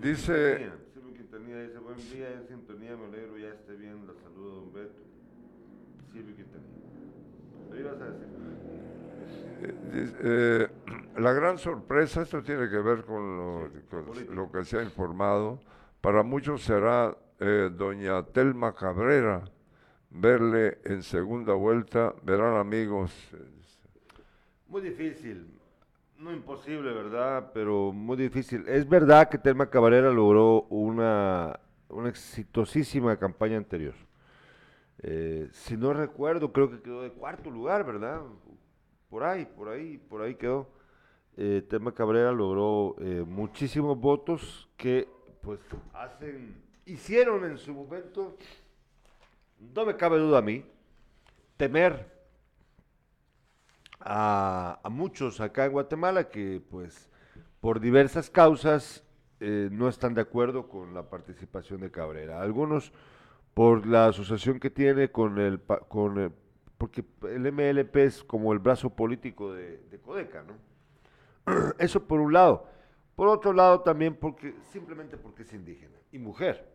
dice... 0.00 0.70
Quintanilla 1.16 1.62
dice, 1.62 1.78
buen 1.78 1.96
día, 1.96 2.32
en 2.32 2.46
sintonía, 2.48 2.96
me 2.96 3.06
alegro, 3.06 3.38
ya 3.38 3.48
esté 3.48 3.76
bien, 3.76 4.06
la 4.06 4.14
saludo, 4.14 4.56
don 4.56 4.72
Beto. 4.72 5.09
Silvio 6.12 6.34
Quintanilla. 6.36 6.80
¿Lo 7.70 7.78
ibas 7.80 8.00
a 8.00 8.04
decir? 8.04 8.28
Eh, 9.62 10.12
eh, 10.22 10.68
la 11.20 11.32
gran 11.32 11.58
sorpresa, 11.58 12.22
esto 12.22 12.42
tiene 12.42 12.68
que 12.68 12.78
ver 12.78 13.04
con 13.04 13.36
lo, 13.36 13.68
Sí, 13.68 13.80
con 13.90 14.04
político. 14.06 14.32
lo 14.34 14.50
que 14.50 14.64
se 14.64 14.78
ha 14.78 14.82
informado, 14.82 15.60
para 16.00 16.22
muchos 16.22 16.62
será 16.62 17.16
eh, 17.38 17.70
doña 17.74 18.22
Telma 18.24 18.74
Cabrera 18.74 19.44
verle 20.10 20.78
en 20.84 21.02
segunda 21.02 21.54
vuelta, 21.54 22.14
verán 22.22 22.56
amigos, 22.56 23.12
eh, 23.32 23.38
Muy 24.66 24.82
difícil, 24.82 25.46
no 26.18 26.32
imposible, 26.32 26.92
¿verdad? 26.92 27.50
Pero 27.54 27.92
muy 27.92 28.16
difícil. 28.16 28.64
Es 28.68 28.88
verdad 28.88 29.28
que 29.28 29.38
Telma 29.38 29.66
Cabrera 29.66 30.10
logró 30.10 30.62
una, 30.70 31.58
una 31.88 32.08
exitosísima 32.08 33.16
campaña 33.16 33.56
anterior. 33.56 33.94
Eh, 35.02 35.48
si 35.52 35.76
no 35.76 35.92
recuerdo, 35.92 36.52
creo 36.52 36.70
que 36.70 36.80
quedó 36.80 37.02
de 37.02 37.10
cuarto 37.10 37.50
lugar, 37.50 37.84
¿verdad? 37.84 38.22
Por 39.08 39.24
ahí, 39.24 39.46
por 39.46 39.68
ahí, 39.68 39.98
por 39.98 40.22
ahí 40.22 40.34
quedó. 40.34 40.68
Eh, 41.36 41.62
Telma 41.68 41.94
Cabrera 41.94 42.32
logró 42.32 42.96
eh, 43.00 43.24
muchísimos 43.26 43.98
votos 43.98 44.68
que 44.76 45.08
pues 45.40 45.60
hacen, 45.94 46.62
hicieron 46.84 47.44
en 47.44 47.56
su 47.56 47.72
momento, 47.72 48.36
no 49.74 49.86
me 49.86 49.96
cabe 49.96 50.18
duda 50.18 50.38
a 50.38 50.42
mí, 50.42 50.64
temer 51.56 52.10
a, 54.00 54.80
a 54.82 54.88
muchos 54.90 55.40
acá 55.40 55.64
en 55.64 55.72
Guatemala 55.72 56.28
que 56.28 56.62
pues 56.68 57.08
por 57.60 57.80
diversas 57.80 58.28
causas 58.28 59.04
eh, 59.38 59.68
no 59.72 59.88
están 59.88 60.12
de 60.14 60.20
acuerdo 60.20 60.68
con 60.68 60.92
la 60.92 61.08
participación 61.08 61.80
de 61.80 61.90
Cabrera. 61.90 62.42
Algunos 62.42 62.92
por 63.54 63.86
la 63.86 64.06
asociación 64.06 64.58
que 64.60 64.70
tiene 64.70 65.10
con 65.10 65.38
el, 65.38 65.60
con 65.88 66.18
el- 66.18 66.32
porque 66.78 67.04
el 67.22 67.46
MLP 67.52 67.96
es 68.04 68.24
como 68.24 68.52
el 68.52 68.58
brazo 68.58 68.90
político 68.90 69.52
de, 69.52 69.78
de 69.90 69.98
Codeca, 69.98 70.42
¿no? 70.42 70.54
Eso 71.78 72.06
por 72.06 72.20
un 72.20 72.32
lado. 72.32 72.66
Por 73.16 73.28
otro 73.28 73.52
lado 73.52 73.80
también 73.80 74.14
porque, 74.14 74.54
simplemente 74.70 75.16
porque 75.18 75.42
es 75.42 75.52
indígena 75.52 75.96
y 76.10 76.18
mujer. 76.18 76.66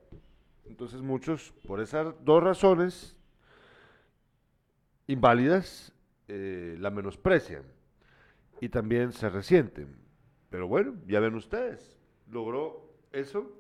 Entonces 0.66 1.02
muchos, 1.02 1.54
por 1.66 1.80
esas 1.80 2.14
dos 2.24 2.44
razones 2.44 3.18
inválidas, 5.08 5.94
eh, 6.28 6.76
la 6.80 6.90
menosprecian 6.90 7.64
y 8.62 8.70
también 8.70 9.12
se 9.12 9.30
resienten. 9.30 9.96
Pero 10.50 10.68
bueno, 10.68 10.96
ya 11.08 11.20
ven 11.20 11.36
ustedes, 11.36 11.98
logró 12.30 12.94
eso 13.12 13.52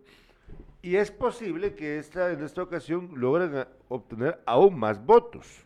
y 0.81 0.97
es 0.97 1.11
posible 1.11 1.75
que 1.75 1.97
esta, 1.97 2.31
en 2.31 2.43
esta 2.43 2.61
ocasión 2.63 3.11
logren 3.15 3.57
a- 3.57 3.67
obtener 3.89 4.41
aún 4.45 4.77
más 4.77 5.03
votos, 5.03 5.65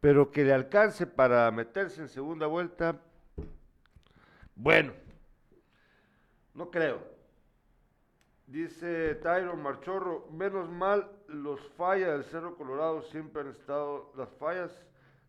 pero 0.00 0.30
que 0.30 0.44
le 0.44 0.52
alcance 0.52 1.06
para 1.06 1.50
meterse 1.50 2.00
en 2.02 2.08
segunda 2.08 2.46
vuelta, 2.46 3.00
bueno, 4.56 4.92
no 6.54 6.70
creo. 6.70 7.00
Dice 8.46 9.14
Tyron 9.14 9.62
Marchorro, 9.62 10.26
menos 10.30 10.68
mal 10.68 11.10
los 11.28 11.60
fallas 11.76 12.10
del 12.12 12.24
Cerro 12.24 12.56
Colorado 12.56 13.00
siempre 13.02 13.42
han 13.42 13.48
estado, 13.48 14.12
las 14.16 14.28
fallas 14.38 14.70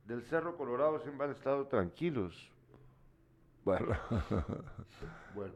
del 0.06 0.24
Cerro 0.24 0.58
Colorado 0.58 1.00
siempre 1.00 1.28
han 1.28 1.32
estado 1.32 1.68
tranquilos. 1.68 2.52
Bueno, 3.64 3.96
bueno. 5.36 5.54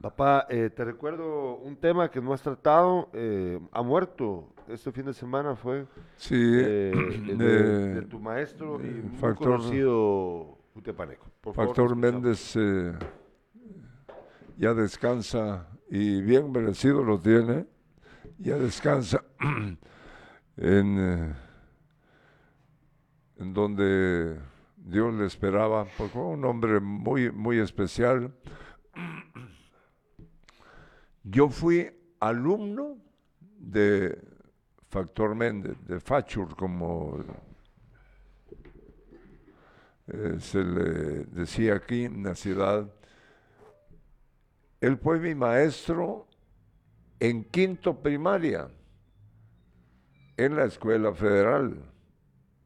Papá, 0.00 0.46
eh, 0.48 0.70
te 0.74 0.82
recuerdo 0.84 1.56
un 1.56 1.76
tema 1.76 2.10
que 2.10 2.22
no 2.22 2.32
has 2.32 2.40
tratado, 2.40 3.10
eh, 3.12 3.60
ha 3.70 3.82
muerto 3.82 4.48
este 4.66 4.90
fin 4.92 5.04
de 5.04 5.12
semana, 5.12 5.54
fue 5.56 5.86
sí, 6.16 6.34
eh, 6.36 7.20
de, 7.26 7.36
de- 7.36 7.94
de 7.96 8.02
tu 8.02 8.18
maestro 8.18 8.80
y 8.80 8.88
de 8.88 9.02
muy 9.02 9.18
Factor- 9.20 9.58
conocido 9.58 10.58
Jutepaneco. 10.72 11.26
Por 11.42 11.54
Factor. 11.54 11.94
Méndez 11.96 12.56
ya 14.56 14.72
descansa 14.72 15.66
y 15.90 16.22
bien 16.22 16.50
merecido 16.50 17.02
lo 17.04 17.18
tiene, 17.20 17.66
ya 18.38 18.56
descansa 18.56 19.22
en, 20.56 21.34
en 23.36 23.52
donde 23.54 24.38
Dios 24.78 25.12
le 25.14 25.26
esperaba, 25.26 25.84
porque 25.98 26.12
fue 26.14 26.22
un 26.22 26.44
hombre 26.46 26.80
muy, 26.80 27.30
muy 27.30 27.58
especial. 27.58 28.32
Yo 31.22 31.48
fui 31.50 31.90
alumno 32.18 32.96
de 33.58 34.18
Factor 34.88 35.34
Méndez, 35.34 35.76
de 35.86 36.00
Fachur, 36.00 36.56
como 36.56 37.22
eh, 40.06 40.36
se 40.40 40.64
le 40.64 41.24
decía 41.26 41.74
aquí 41.74 42.04
en 42.04 42.22
la 42.22 42.34
ciudad. 42.34 42.90
Él 44.80 44.96
fue 44.96 45.20
mi 45.20 45.34
maestro 45.34 46.26
en 47.20 47.44
quinto 47.44 48.00
primaria, 48.02 48.68
en 50.38 50.56
la 50.56 50.64
escuela 50.64 51.12
federal. 51.12 51.84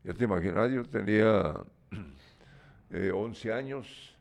Ya 0.05 0.15
te 0.15 0.25
imaginas, 0.25 0.71
yo 0.71 0.85
tenía 0.85 1.61
eh, 2.91 3.11
11 3.13 3.53
años 3.53 4.17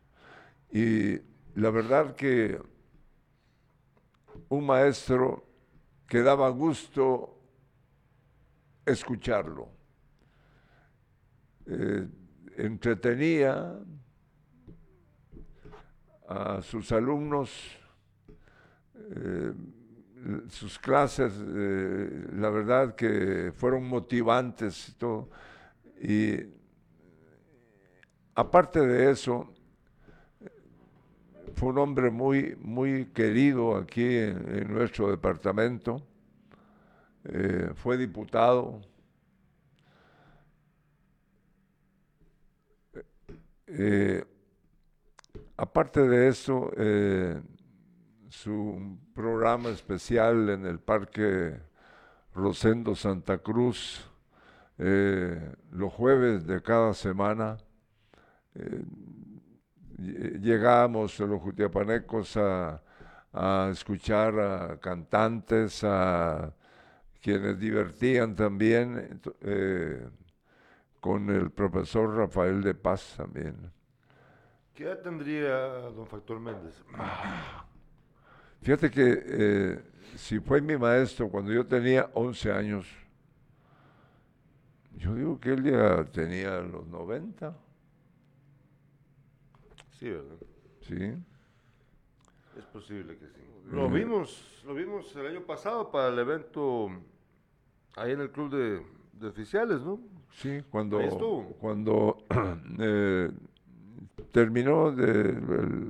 y 0.72 1.20
la 1.54 1.70
verdad 1.70 2.16
que 2.16 2.60
un 4.50 4.66
maestro 4.66 5.46
que 6.08 6.22
daba 6.22 6.50
gusto 6.50 7.40
escucharlo. 8.86 9.70
Eh, 11.66 12.08
entretenía 12.58 13.80
a 16.28 16.62
sus 16.62 16.92
alumnos, 16.92 17.52
eh, 18.96 19.54
sus 20.50 20.80
clases, 20.80 21.34
eh, 21.38 22.28
la 22.34 22.50
verdad 22.50 22.96
que 22.96 23.52
fueron 23.56 23.88
motivantes 23.88 24.90
y 24.90 24.92
todo. 24.94 25.30
Y 26.02 26.38
aparte 28.36 28.82
de 28.82 29.12
eso, 29.12 29.53
fue 31.56 31.70
un 31.70 31.78
hombre 31.78 32.10
muy, 32.10 32.56
muy 32.60 33.06
querido 33.08 33.76
aquí 33.76 34.18
en, 34.18 34.74
nuestro 34.74 35.10
departamento. 35.10 36.02
Eh, 37.26 37.72
fue 37.76 37.98
diputado. 37.98 38.82
Eh, 43.68 44.24
aparte 45.58 46.02
de 46.02 46.28
eso, 46.28 46.72
eh, 46.78 47.42
su 48.30 48.98
programa 49.14 49.70
especial 49.70 50.50
en 50.50 50.66
el 50.66 50.80
Parque 50.80 51.60
Rosendo 52.34 52.96
Santa 52.96 53.38
Cruz 53.38 54.10
los 54.76 55.94
jueves 55.94 56.46
de 56.46 56.62
cada 56.62 56.94
semana. 56.94 57.58
Llegamos 60.42 61.20
los 61.20 61.42
jutiapanecos 61.42 62.38
a, 62.38 62.82
a 63.34 63.70
escuchar 63.72 64.40
a 64.40 64.78
cantantes, 64.80 65.84
a 65.84 66.54
quienes 67.22 67.58
divertían 67.58 68.36
también, 68.36 69.22
eh, 69.42 70.08
con 71.00 71.30
el 71.30 71.52
profesor 71.52 72.16
Rafael 72.16 72.62
de 72.62 72.76
Paz 72.76 73.16
también. 73.18 73.72
¿Qué 74.74 74.84
edad 74.84 75.00
tendría 75.00 75.56
don 75.92 76.06
Factor 76.06 76.40
Méndez? 76.40 76.84
Fíjate 78.62 78.90
que 78.90 79.24
eh, 79.26 79.82
si 80.16 80.40
fue 80.40 80.62
mi 80.62 80.78
maestro 80.78 81.30
cuando 81.30 81.52
yo 81.52 81.66
tenía 81.66 82.10
11 82.14 82.52
años, 82.52 82.88
yo 84.96 85.14
digo 85.16 85.40
que 85.40 85.54
él 85.54 85.64
ya 85.64 86.04
tenía 86.06 86.60
los 86.62 86.88
90. 86.88 87.56
Sí, 90.00 90.10
¿verdad? 90.10 90.38
Sí. 90.82 91.14
Es 92.58 92.66
posible 92.66 93.18
que 93.18 93.28
sí. 93.28 93.42
Lo 93.72 93.90
vimos, 93.90 94.62
lo 94.66 94.74
vimos 94.74 95.16
el 95.16 95.28
año 95.28 95.42
pasado 95.42 95.90
para 95.90 96.10
el 96.10 96.20
evento 96.20 96.90
ahí 97.96 98.12
en 98.12 98.22
el 98.22 98.32
club 98.32 98.52
de, 98.52 98.86
de 99.14 99.28
oficiales, 99.28 99.82
¿no? 99.82 100.00
Sí, 100.36 100.64
cuando, 100.70 101.00
cuando 101.60 102.26
eh, 102.80 103.30
terminó 104.32 104.92
de, 104.92 105.40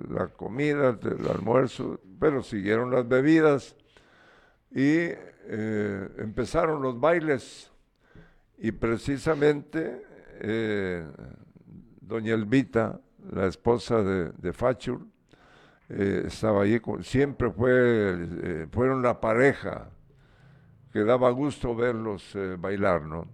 la 0.09 0.27
comida, 0.27 0.93
del 0.93 1.25
almuerzo, 1.27 1.99
pero 2.19 2.43
siguieron 2.43 2.91
las 2.91 3.07
bebidas 3.07 3.75
y 4.71 5.09
eh, 5.45 6.09
empezaron 6.17 6.81
los 6.81 6.99
bailes. 6.99 7.71
Y 8.57 8.71
precisamente 8.71 10.03
eh, 10.41 11.05
doña 12.01 12.33
Elvita, 12.33 12.99
la 13.32 13.47
esposa 13.47 14.01
de, 14.03 14.32
de 14.32 14.53
Fachur, 14.53 15.05
eh, 15.89 16.24
estaba 16.28 16.63
allí, 16.63 16.80
con- 16.80 17.03
siempre 17.03 17.51
fue, 17.51 17.71
eh, 17.74 18.67
fueron 18.71 19.01
la 19.01 19.19
pareja 19.19 19.89
que 20.91 21.03
daba 21.03 21.30
gusto 21.32 21.76
verlos 21.76 22.36
eh, 22.36 22.55
bailar, 22.59 23.03
¿no? 23.03 23.28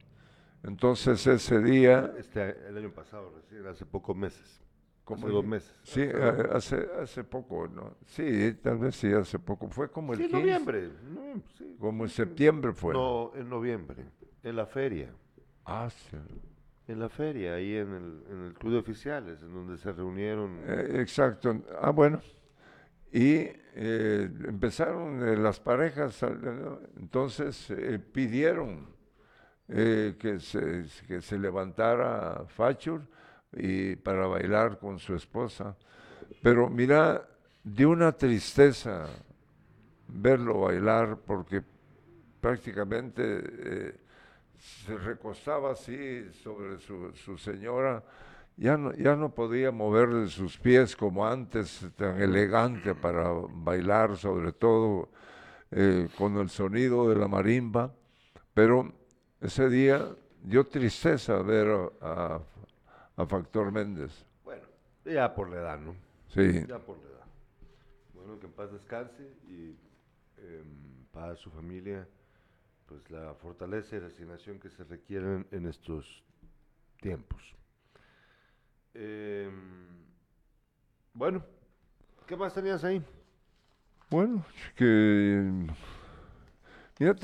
Entonces 0.64 1.26
ese 1.28 1.60
día, 1.62 2.14
Este, 2.18 2.68
el 2.68 2.78
año 2.78 2.92
pasado, 2.92 3.32
recién, 3.36 3.66
hace 3.68 3.86
pocos 3.86 4.16
meses. 4.16 4.62
¿Cómo 5.06 5.26
hace 5.26 5.34
dos 5.34 5.46
meses. 5.46 5.74
sí, 5.84 6.02
eh, 6.02 6.44
hace, 6.54 6.88
hace 7.02 7.24
poco, 7.24 7.68
¿no? 7.68 7.96
Sí, 8.06 8.54
tal 8.62 8.78
vez 8.78 8.96
sí, 8.96 9.12
hace 9.12 9.40
poco. 9.40 9.68
Fue 9.70 9.90
como 9.90 10.14
el 10.14 10.20
Sí, 10.20 10.26
en 10.26 10.30
15, 10.30 10.42
noviembre. 10.42 10.90
sí. 11.58 11.76
como 11.80 12.04
en 12.04 12.10
septiembre 12.10 12.74
fue. 12.74 12.94
No, 12.94 13.32
en 13.36 13.50
noviembre. 13.50 14.06
En 14.44 14.56
la 14.56 14.66
feria. 14.68 15.10
Ah, 15.66 15.90
sí. 15.90 16.18
En 16.90 17.00
la 17.00 17.08
feria, 17.08 17.54
ahí 17.54 17.76
en 17.76 17.94
el, 17.94 18.24
en 18.32 18.46
el 18.48 18.54
club 18.56 18.74
de 18.74 18.80
oficiales, 18.80 19.40
en 19.44 19.54
donde 19.54 19.78
se 19.78 19.92
reunieron. 19.92 20.60
Eh, 20.66 21.02
exacto. 21.02 21.62
Ah, 21.80 21.92
bueno. 21.92 22.20
Y 23.12 23.46
eh, 23.76 24.28
empezaron 24.48 25.22
eh, 25.22 25.38
las 25.38 25.60
parejas, 25.60 26.20
entonces 26.98 27.72
pidieron 28.12 28.88
que, 29.68 30.38
se, 30.40 30.86
que 31.06 31.22
se 31.22 31.38
levantara 31.38 32.44
Fachur 32.48 33.04
y 33.54 33.96
para 33.96 34.26
bailar 34.26 34.80
con 34.80 34.98
su 34.98 35.14
esposa. 35.14 35.78
Pero 36.42 36.72
mira, 36.72 37.24
de 37.64 37.86
una 37.86 38.14
tristeza 38.14 39.06
verlo 40.08 40.62
bailar 40.62 41.20
porque 41.24 41.62
prácticamente 42.42 43.94
se 44.60 44.98
recostaba 44.98 45.72
así 45.72 46.32
sobre 46.44 46.80
su, 46.80 47.12
su 47.14 47.38
señora, 47.38 48.04
ya 48.58 48.76
no, 48.78 48.94
ya 48.94 49.16
no 49.16 49.34
podía 49.34 49.72
mover 49.72 50.30
sus 50.30 50.58
pies 50.58 50.96
como 50.96 51.26
antes, 51.26 51.86
tan 51.96 52.22
elegante 52.22 52.94
para 52.94 53.30
bailar, 53.50 54.18
sobre 54.18 54.52
todo 54.52 55.10
eh, 55.72 56.10
con 56.18 56.38
el 56.38 56.50
sonido 56.50 57.10
de 57.10 57.16
la 57.16 57.28
marimba, 57.28 57.94
pero 58.54 58.92
ese 59.40 59.70
día 59.70 60.06
dio 60.44 60.68
tristeza 60.68 61.42
ver 61.42 61.68
a, 62.02 62.36
a- 62.36 62.42
a 63.16 63.26
Factor 63.26 63.72
Méndez. 63.72 64.26
Bueno, 64.44 64.64
ya 65.06 65.34
por 65.34 65.50
la 65.50 65.58
edad, 65.58 65.80
¿no? 65.80 65.96
Sí, 66.30 66.66
Ya 66.68 66.80
por 66.80 66.98
la 66.98 67.04
edad. 67.04 67.26
Bueno, 68.14 68.40
que 68.40 68.46
en 68.48 68.52
paz 68.54 68.72
descanse 68.72 69.24
y 69.48 69.76
em, 70.38 71.06
para 71.14 71.36
su 71.36 71.50
familia, 71.50 72.08
pues 72.90 73.10
la 73.12 73.34
fortaleza 73.36 73.96
y 73.96 74.00
resignación 74.00 74.60
que 74.60 74.70
se 74.70 74.84
requieren 74.84 75.46
en 75.52 75.68
estos 75.68 76.24
tiempos. 77.00 77.56
Em, 78.96 79.52
bueno, 81.14 81.44
¿qué 82.26 82.36
más 82.36 82.54
tenías 82.54 82.84
ahí? 82.84 83.02
Bueno, 84.10 84.44
que 84.76 85.68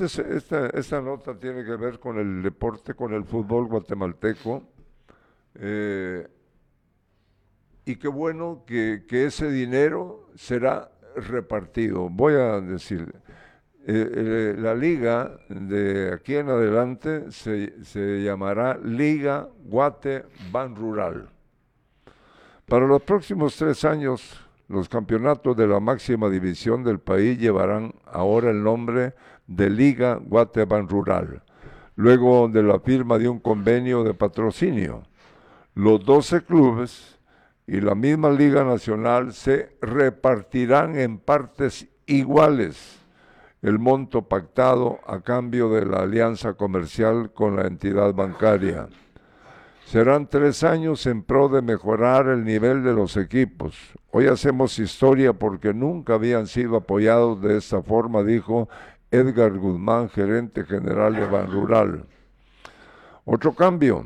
se- 0.07 0.37
esta, 0.37 0.67
esta 0.67 1.01
nota 1.01 1.37
tiene 1.37 1.65
que 1.65 1.75
ver 1.75 1.99
con 1.99 2.19
el 2.19 2.43
deporte, 2.43 2.93
con 2.93 3.13
el 3.13 3.25
fútbol 3.25 3.65
guatemalteco. 3.67 4.63
eh, 5.55 6.27
y 7.85 7.95
qué 7.97 8.07
bueno 8.07 8.63
que, 8.67 9.05
que 9.07 9.25
ese 9.25 9.49
dinero 9.51 10.29
será 10.35 10.91
repartido. 11.15 12.09
Voy 12.09 12.33
a 12.33 12.59
decir, 12.59 13.13
eh, 13.87 14.11
eh, 14.15 14.55
la 14.57 14.73
liga 14.73 15.37
de 15.47 16.11
aquí 16.11 16.35
en 16.35 16.49
adelante 16.49 17.31
se, 17.31 17.83
se 17.83 18.23
llamará 18.23 18.79
Liga 18.83 19.47
Guate 19.63 20.25
Ban 20.51 20.75
Rural. 20.75 21.29
Para 22.65 22.87
los 22.87 23.03
próximos 23.03 23.55
tres 23.55 23.85
años, 23.85 24.41
los 24.69 24.89
campeonatos 24.89 25.55
de 25.55 25.67
la 25.67 25.79
máxima 25.79 26.31
división 26.31 26.83
del 26.83 26.97
país 26.97 27.37
llevarán 27.37 27.93
ahora 28.07 28.49
el 28.49 28.63
nombre 28.63 29.13
de 29.45 29.69
Liga 29.69 30.19
Guateban 30.19 30.89
Rural, 30.89 31.43
luego 31.95 32.47
de 32.47 32.63
la 32.63 32.79
firma 32.79 33.19
de 33.19 33.29
un 33.29 33.39
convenio 33.39 34.03
de 34.03 34.15
patrocinio. 34.15 35.03
Los 35.75 36.03
12 36.03 36.43
clubes 36.43 37.19
y 37.67 37.81
la 37.81 37.93
misma 37.93 38.31
Liga 38.31 38.63
Nacional 38.63 39.31
se 39.31 39.77
repartirán 39.79 40.97
en 40.97 41.19
partes 41.19 41.87
iguales 42.07 43.04
el 43.65 43.79
monto 43.79 44.21
pactado 44.21 44.99
a 45.07 45.21
cambio 45.21 45.71
de 45.71 45.87
la 45.87 46.03
alianza 46.03 46.53
comercial 46.53 47.31
con 47.33 47.55
la 47.55 47.65
entidad 47.65 48.13
bancaria. 48.13 48.89
Serán 49.87 50.27
tres 50.27 50.63
años 50.63 51.07
en 51.07 51.23
pro 51.23 51.49
de 51.49 51.63
mejorar 51.63 52.27
el 52.27 52.43
nivel 52.43 52.83
de 52.83 52.93
los 52.93 53.17
equipos. 53.17 53.75
Hoy 54.11 54.27
hacemos 54.27 54.77
historia 54.77 55.33
porque 55.33 55.73
nunca 55.73 56.13
habían 56.13 56.45
sido 56.45 56.75
apoyados 56.75 57.41
de 57.41 57.57
esta 57.57 57.81
forma, 57.81 58.21
dijo 58.21 58.69
Edgar 59.09 59.57
Guzmán, 59.57 60.09
gerente 60.09 60.63
general 60.63 61.15
de 61.15 61.25
Ban 61.25 61.51
Rural. 61.51 62.05
Otro 63.25 63.55
cambio. 63.55 64.05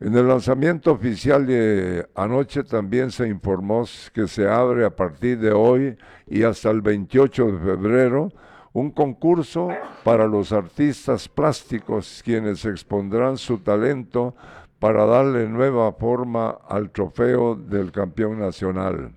En 0.00 0.16
el 0.16 0.26
lanzamiento 0.26 0.90
oficial 0.90 1.46
de 1.46 2.08
anoche 2.16 2.64
también 2.64 3.12
se 3.12 3.28
informó 3.28 3.84
que 4.12 4.26
se 4.26 4.48
abre 4.48 4.84
a 4.84 4.90
partir 4.90 5.38
de 5.38 5.52
hoy 5.52 5.96
y 6.26 6.42
hasta 6.42 6.70
el 6.70 6.82
28 6.82 7.46
de 7.46 7.58
febrero 7.60 8.32
un 8.76 8.90
concurso 8.90 9.70
para 10.04 10.26
los 10.26 10.52
artistas 10.52 11.30
plásticos 11.30 12.20
quienes 12.22 12.62
expondrán 12.66 13.38
su 13.38 13.56
talento 13.60 14.34
para 14.78 15.06
darle 15.06 15.48
nueva 15.48 15.90
forma 15.92 16.58
al 16.68 16.90
trofeo 16.90 17.54
del 17.54 17.90
campeón 17.90 18.38
nacional. 18.38 19.12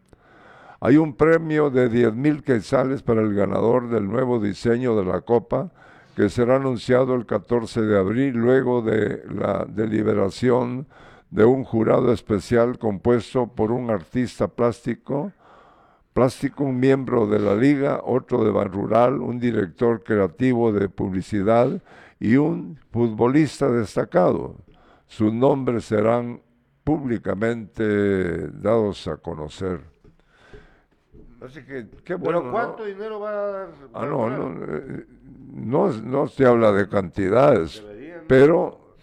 Hay 0.79 0.95
un 0.95 1.13
premio 1.13 1.69
de 1.69 1.89
10 1.89 2.13
mil 2.13 2.41
quetzales 2.41 3.03
para 3.03 3.19
el 3.19 3.35
ganador 3.35 3.89
del 3.89 4.07
nuevo 4.07 4.39
diseño 4.39 4.95
de 4.95 5.03
la 5.03 5.19
copa 5.19 5.71
que 6.15 6.29
será 6.29 6.55
anunciado 6.55 7.13
el 7.13 7.25
14 7.25 7.81
de 7.81 7.99
abril 7.99 8.37
luego 8.37 8.81
de 8.81 9.23
la 9.27 9.65
deliberación 9.67 10.87
de 11.31 11.43
un 11.43 11.65
jurado 11.65 12.13
especial 12.13 12.79
compuesto 12.79 13.47
por 13.47 13.73
un 13.73 13.89
artista 13.89 14.47
plástico, 14.47 15.33
plástico, 16.19 16.65
un 16.65 16.77
miembro 16.77 17.27
de 17.27 17.39
la 17.39 17.55
liga, 17.55 18.01
otro 18.03 18.43
de 18.43 18.51
Ban 18.51 18.69
Rural, 18.69 19.21
un 19.21 19.39
director 19.39 20.03
creativo 20.03 20.73
de 20.73 20.89
publicidad 20.89 21.81
y 22.19 22.35
un 22.35 22.77
futbolista 22.91 23.69
destacado. 23.71 24.57
Sus 25.07 25.31
nombres 25.31 25.85
serán 25.85 26.41
públicamente 26.83 28.49
dados 28.49 29.07
a 29.07 29.15
conocer. 29.15 29.79
Así 31.39 31.63
que 31.63 31.87
qué 32.03 32.15
bueno. 32.15 32.39
Pero 32.39 32.43
¿no? 32.43 32.51
¿cuánto 32.51 32.83
dinero 32.83 33.21
va 33.21 33.29
a 33.29 33.51
dar? 33.51 33.69
Ah, 33.93 34.05
no, 34.05 34.29
no, 34.29 34.65
eh, 34.75 35.05
no, 35.53 35.87
no 35.89 36.27
se 36.27 36.45
habla 36.45 36.73
de 36.73 36.89
cantidades, 36.89 37.81
Deberían. 37.81 38.23
pero, 38.27 38.93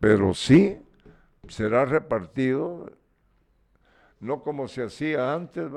pero 0.00 0.32
sí 0.32 0.78
será 1.48 1.84
repartido 1.84 2.90
no 4.20 4.42
como 4.42 4.66
se 4.68 4.84
hacía 4.84 5.34
antes, 5.34 5.68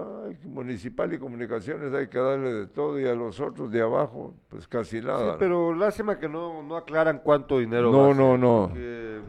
municipal 0.46 1.14
y 1.14 1.20
comunicaciones 1.20 1.94
hay 1.94 2.08
que 2.08 2.18
darle 2.20 2.54
de 2.54 2.68
todo 2.68 3.00
y 3.00 3.06
a 3.06 3.14
los 3.14 3.40
otros 3.40 3.72
de 3.72 3.82
abajo, 3.82 4.34
pues 4.48 4.68
casi 4.68 5.02
nada. 5.02 5.34
Sí, 5.34 5.38
pero 5.40 5.76
lástima 5.76 6.18
que 6.20 6.30
no, 6.30 6.64
no 6.64 6.78
aclaran 6.78 7.20
cuánto 7.24 7.60
dinero 7.60 7.92
No, 7.92 7.98
va 8.00 8.12
a 8.12 8.14
no, 8.14 8.32
ser, 8.32 8.40
no. 8.40 8.68
porque- 8.70 9.20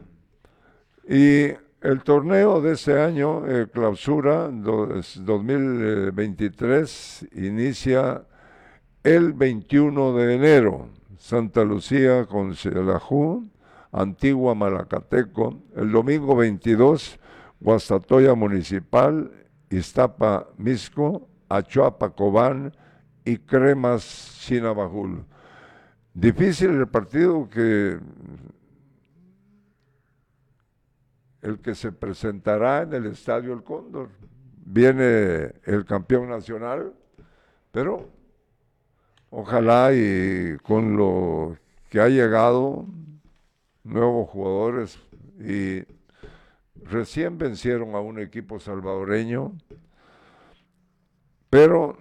Y 1.08 1.52
el 1.86 2.02
torneo 2.04 2.60
de 2.60 2.72
ese 2.74 3.00
año, 3.00 3.46
eh, 3.48 3.66
clausura 3.72 4.48
do- 4.48 4.94
es 4.94 5.18
2023, 5.24 7.26
inicia 7.34 8.22
el 9.02 9.32
21 9.32 10.12
de 10.14 10.34
enero. 10.34 10.88
Santa 11.18 11.64
Lucía 11.64 12.26
con 12.26 12.54
Xelajú, 12.54 13.48
Antigua 13.92 14.54
Malacateco. 14.54 15.58
El 15.74 15.90
domingo 15.92 16.36
22, 16.36 17.18
Guastatoya 17.60 18.34
Municipal, 18.34 19.30
Iztapa 19.68 20.48
Misco, 20.56 21.28
Achuapa 21.48 22.10
Cobán 22.10 22.72
y 23.24 23.36
Cremas 23.38 24.38
Chinabajul. 24.40 25.24
Difícil 26.14 26.70
el 26.70 26.88
partido 26.88 27.48
que 27.48 27.98
el 31.42 31.58
que 31.60 31.74
se 31.74 31.92
presentará 31.92 32.82
en 32.82 32.94
el 32.94 33.06
Estadio 33.06 33.52
El 33.52 33.62
Cóndor. 33.62 34.10
Viene 34.64 35.52
el 35.64 35.84
campeón 35.86 36.28
nacional, 36.28 36.92
pero 37.70 38.08
ojalá 39.30 39.92
y 39.92 40.56
con 40.62 40.96
lo 40.96 41.56
que 41.88 42.00
ha 42.00 42.08
llegado, 42.08 42.86
nuevos 43.84 44.28
jugadores 44.28 44.98
y 45.40 45.82
recién 46.84 47.38
vencieron 47.38 47.94
a 47.94 48.00
un 48.00 48.18
equipo 48.18 48.58
salvadoreño, 48.58 49.52
pero 51.48 51.96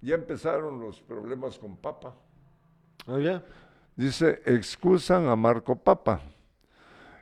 ya 0.00 0.14
empezaron 0.14 0.80
los 0.80 1.00
problemas 1.00 1.58
con 1.58 1.76
Papa. 1.76 2.14
Ya. 3.06 3.42
Dice, 3.96 4.40
excusan 4.46 5.28
a 5.28 5.36
Marco 5.36 5.76
Papa. 5.76 6.20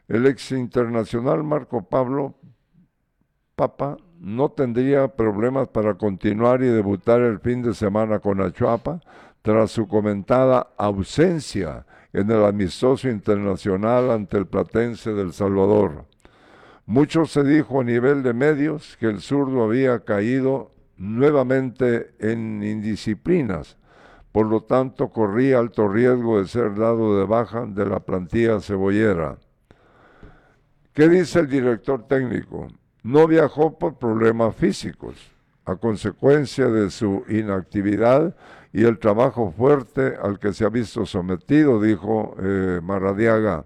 El 0.06 0.26
ex 0.26 0.52
internacional 0.52 1.42
Marco 1.42 1.82
Pablo 1.82 2.34
Papa 3.54 3.96
no 4.20 4.50
tendría 4.50 5.08
problemas 5.08 5.68
para 5.68 5.94
continuar 5.94 6.62
y 6.62 6.66
debutar 6.66 7.20
el 7.20 7.40
fin 7.40 7.62
de 7.62 7.74
semana 7.74 8.20
con 8.20 8.40
Achuapa 8.40 9.00
tras 9.42 9.70
su 9.70 9.86
comentada 9.86 10.68
ausencia 10.76 11.86
en 12.12 12.30
el 12.30 12.44
amistoso 12.44 13.08
internacional 13.08 14.10
ante 14.10 14.38
el 14.38 14.46
Platense 14.46 15.12
del 15.12 15.32
Salvador. 15.32 16.06
Mucho 16.88 17.26
se 17.26 17.44
dijo 17.44 17.82
a 17.82 17.84
nivel 17.84 18.22
de 18.22 18.32
medios 18.32 18.96
que 18.98 19.08
el 19.08 19.20
zurdo 19.20 19.62
había 19.62 20.00
caído 20.06 20.70
nuevamente 20.96 22.14
en 22.18 22.62
indisciplinas, 22.62 23.76
por 24.32 24.46
lo 24.46 24.62
tanto 24.62 25.10
corría 25.10 25.58
alto 25.58 25.86
riesgo 25.86 26.40
de 26.40 26.48
ser 26.48 26.74
dado 26.76 27.18
de 27.18 27.26
baja 27.26 27.66
de 27.66 27.84
la 27.84 28.00
plantilla 28.00 28.58
cebollera. 28.60 29.36
¿Qué 30.94 31.10
dice 31.10 31.40
el 31.40 31.48
director 31.48 32.08
técnico? 32.08 32.68
No 33.02 33.26
viajó 33.26 33.78
por 33.78 33.98
problemas 33.98 34.56
físicos, 34.56 35.30
a 35.66 35.76
consecuencia 35.76 36.68
de 36.68 36.90
su 36.90 37.22
inactividad 37.28 38.34
y 38.72 38.84
el 38.84 38.98
trabajo 38.98 39.52
fuerte 39.54 40.14
al 40.22 40.38
que 40.38 40.54
se 40.54 40.64
ha 40.64 40.70
visto 40.70 41.04
sometido, 41.04 41.82
dijo 41.82 42.34
eh, 42.40 42.80
Maradiaga, 42.82 43.64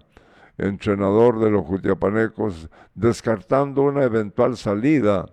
entrenador 0.57 1.39
de 1.39 1.49
los 1.49 1.65
Jutiapanecos, 1.65 2.69
descartando 2.95 3.81
una 3.83 4.03
eventual 4.03 4.57
salida. 4.57 5.25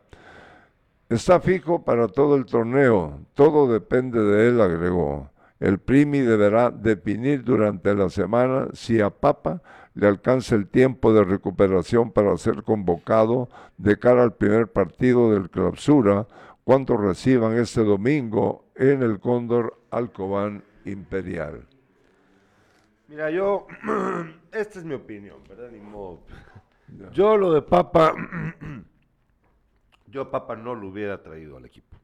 Está 1.08 1.40
fijo 1.40 1.84
para 1.84 2.08
todo 2.08 2.36
el 2.36 2.46
torneo, 2.46 3.18
todo 3.34 3.72
depende 3.72 4.22
de 4.22 4.48
él, 4.48 4.60
agregó. 4.60 5.30
El 5.58 5.78
Primi 5.78 6.20
deberá 6.20 6.70
definir 6.70 7.44
durante 7.44 7.94
la 7.94 8.08
semana 8.08 8.68
si 8.72 9.00
a 9.00 9.10
Papa 9.10 9.60
le 9.94 10.06
alcanza 10.06 10.54
el 10.54 10.68
tiempo 10.68 11.12
de 11.12 11.24
recuperación 11.24 12.12
para 12.12 12.36
ser 12.38 12.62
convocado 12.62 13.48
de 13.76 13.98
cara 13.98 14.22
al 14.22 14.34
primer 14.34 14.68
partido 14.68 15.32
del 15.32 15.50
clausura 15.50 16.26
cuando 16.64 16.96
reciban 16.96 17.58
este 17.58 17.82
domingo 17.82 18.64
en 18.76 19.02
el 19.02 19.20
Cóndor 19.20 19.78
Alcobán 19.90 20.62
Imperial. 20.84 21.66
Mira, 23.10 23.28
yo, 23.30 23.66
esta 24.52 24.78
es 24.78 24.84
mi 24.84 24.94
opinión, 24.94 25.38
¿verdad? 25.48 25.68
Ni 25.72 25.80
modo. 25.80 26.20
Yo 27.12 27.36
lo 27.36 27.52
de 27.52 27.60
Papa, 27.62 28.14
yo 30.06 30.30
Papa 30.30 30.54
no 30.56 30.74
lo 30.76 30.88
hubiera 30.88 31.20
traído 31.22 31.56
al 31.56 31.64
equipo. 31.64 31.96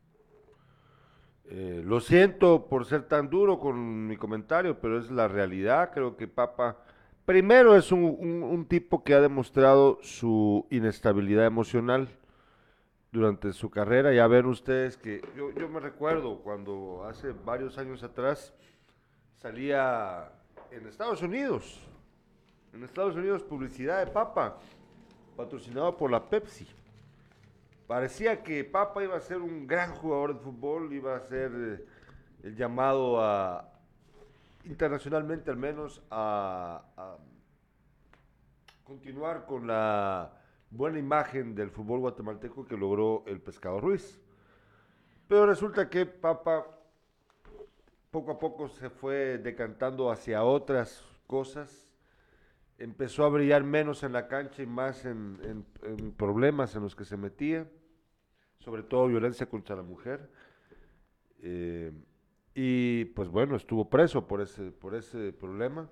Eh, 1.49 1.81
lo 1.85 2.01
siento 2.01 2.67
por 2.67 2.87
ser 2.87 3.05
tan 3.05 3.31
duro 3.31 3.61
con 3.61 4.09
mi 4.09 4.17
comentario, 4.17 4.81
pero 4.81 4.99
es 4.99 5.09
la 5.13 5.29
realidad. 5.29 5.93
Creo 5.95 6.17
que 6.17 6.27
Papa, 6.27 6.77
primero 7.25 7.77
es 7.77 7.93
un, 7.93 8.03
un- 8.19 8.43
un 8.43 8.67
tipo 8.67 9.05
que 9.05 9.15
ha 9.15 9.21
demostrado 9.21 9.99
su 10.03 10.67
inestabilidad 10.71 11.47
emocional 11.47 12.09
durante 13.13 13.53
su 13.53 13.71
carrera. 13.71 14.13
Ya 14.13 14.27
ven 14.27 14.47
ustedes 14.47 14.97
que 14.97 15.21
yo, 15.37 15.53
yo 15.53 15.69
me 15.69 15.79
recuerdo 15.79 16.41
cuando 16.43 17.05
hace 17.09 17.31
varios 17.31 17.79
años 17.79 18.03
atrás 18.03 18.53
salía 19.37 20.33
en 20.71 20.87
Estados 20.87 21.23
Unidos, 21.23 21.81
en 22.73 22.85
Estados 22.85 23.17
Unidos 23.17 23.43
publicidad 23.43 24.05
de 24.05 24.11
Papa, 24.11 24.59
patrocinado 25.37 25.97
por 25.97 26.11
la 26.11 26.25
Pepsi. 26.25 26.67
Parecía 27.87 28.43
que 28.43 28.65
Papa 28.65 29.03
iba 29.05 29.17
a 29.17 29.21
ser 29.21 29.39
un 29.39 29.67
gran 29.67 29.95
jugador 29.95 30.35
de 30.35 30.41
fútbol, 30.41 30.93
iba 30.93 31.17
a 31.17 31.21
ser 31.21 31.53
eh, 31.55 31.87
el 32.43 32.57
llamado 32.57 33.21
a, 33.23 33.73
internacionalmente 34.65 35.51
al 35.51 35.57
menos, 35.57 36.03
a, 36.11 36.83
a 36.97 37.17
continuar 38.85 39.47
con 39.47 39.67
la 39.67 40.33
buena 40.71 40.99
imagen 40.99 41.55
del 41.55 41.71
fútbol 41.71 42.01
guatemalteco 42.01 42.67
que 42.67 42.77
logró 42.77 43.23
el 43.27 43.41
Pescado 43.41 43.81
Ruiz. 43.81 44.21
Pero 45.29 45.47
resulta 45.47 45.89
que 45.89 46.07
Papa 46.07 46.76
poco 48.17 48.31
a 48.31 48.39
poco 48.39 48.69
se 48.71 48.89
fue 48.89 49.37
decantando 49.37 50.11
hacia 50.11 50.43
otras 50.43 51.05
cosas, 51.27 51.93
empezó 52.79 53.27
a 53.27 53.29
brillar 53.29 53.63
menos 53.63 54.03
en 54.05 54.15
la 54.15 54.27
cancha 54.27 54.63
y 54.63 54.67
más 54.67 55.05
en, 55.05 55.67
problemas 56.17 56.75
en 56.75 56.83
los 56.85 56.97
que 56.97 57.05
se 57.05 57.19
metía, 57.19 57.69
sobre 58.59 58.83
todo 58.85 59.07
violencia 59.07 59.45
contra 59.45 59.77
la 59.77 59.83
mujer. 59.83 60.31
Eh, 61.43 61.93
y 62.55 63.05
pues 63.05 63.29
bueno, 63.29 63.55
estuvo 63.55 63.91
preso 63.91 64.27
por 64.27 64.41
ese, 64.41 64.71
por 64.71 64.95
ese 64.95 65.35
problema. 65.35 65.87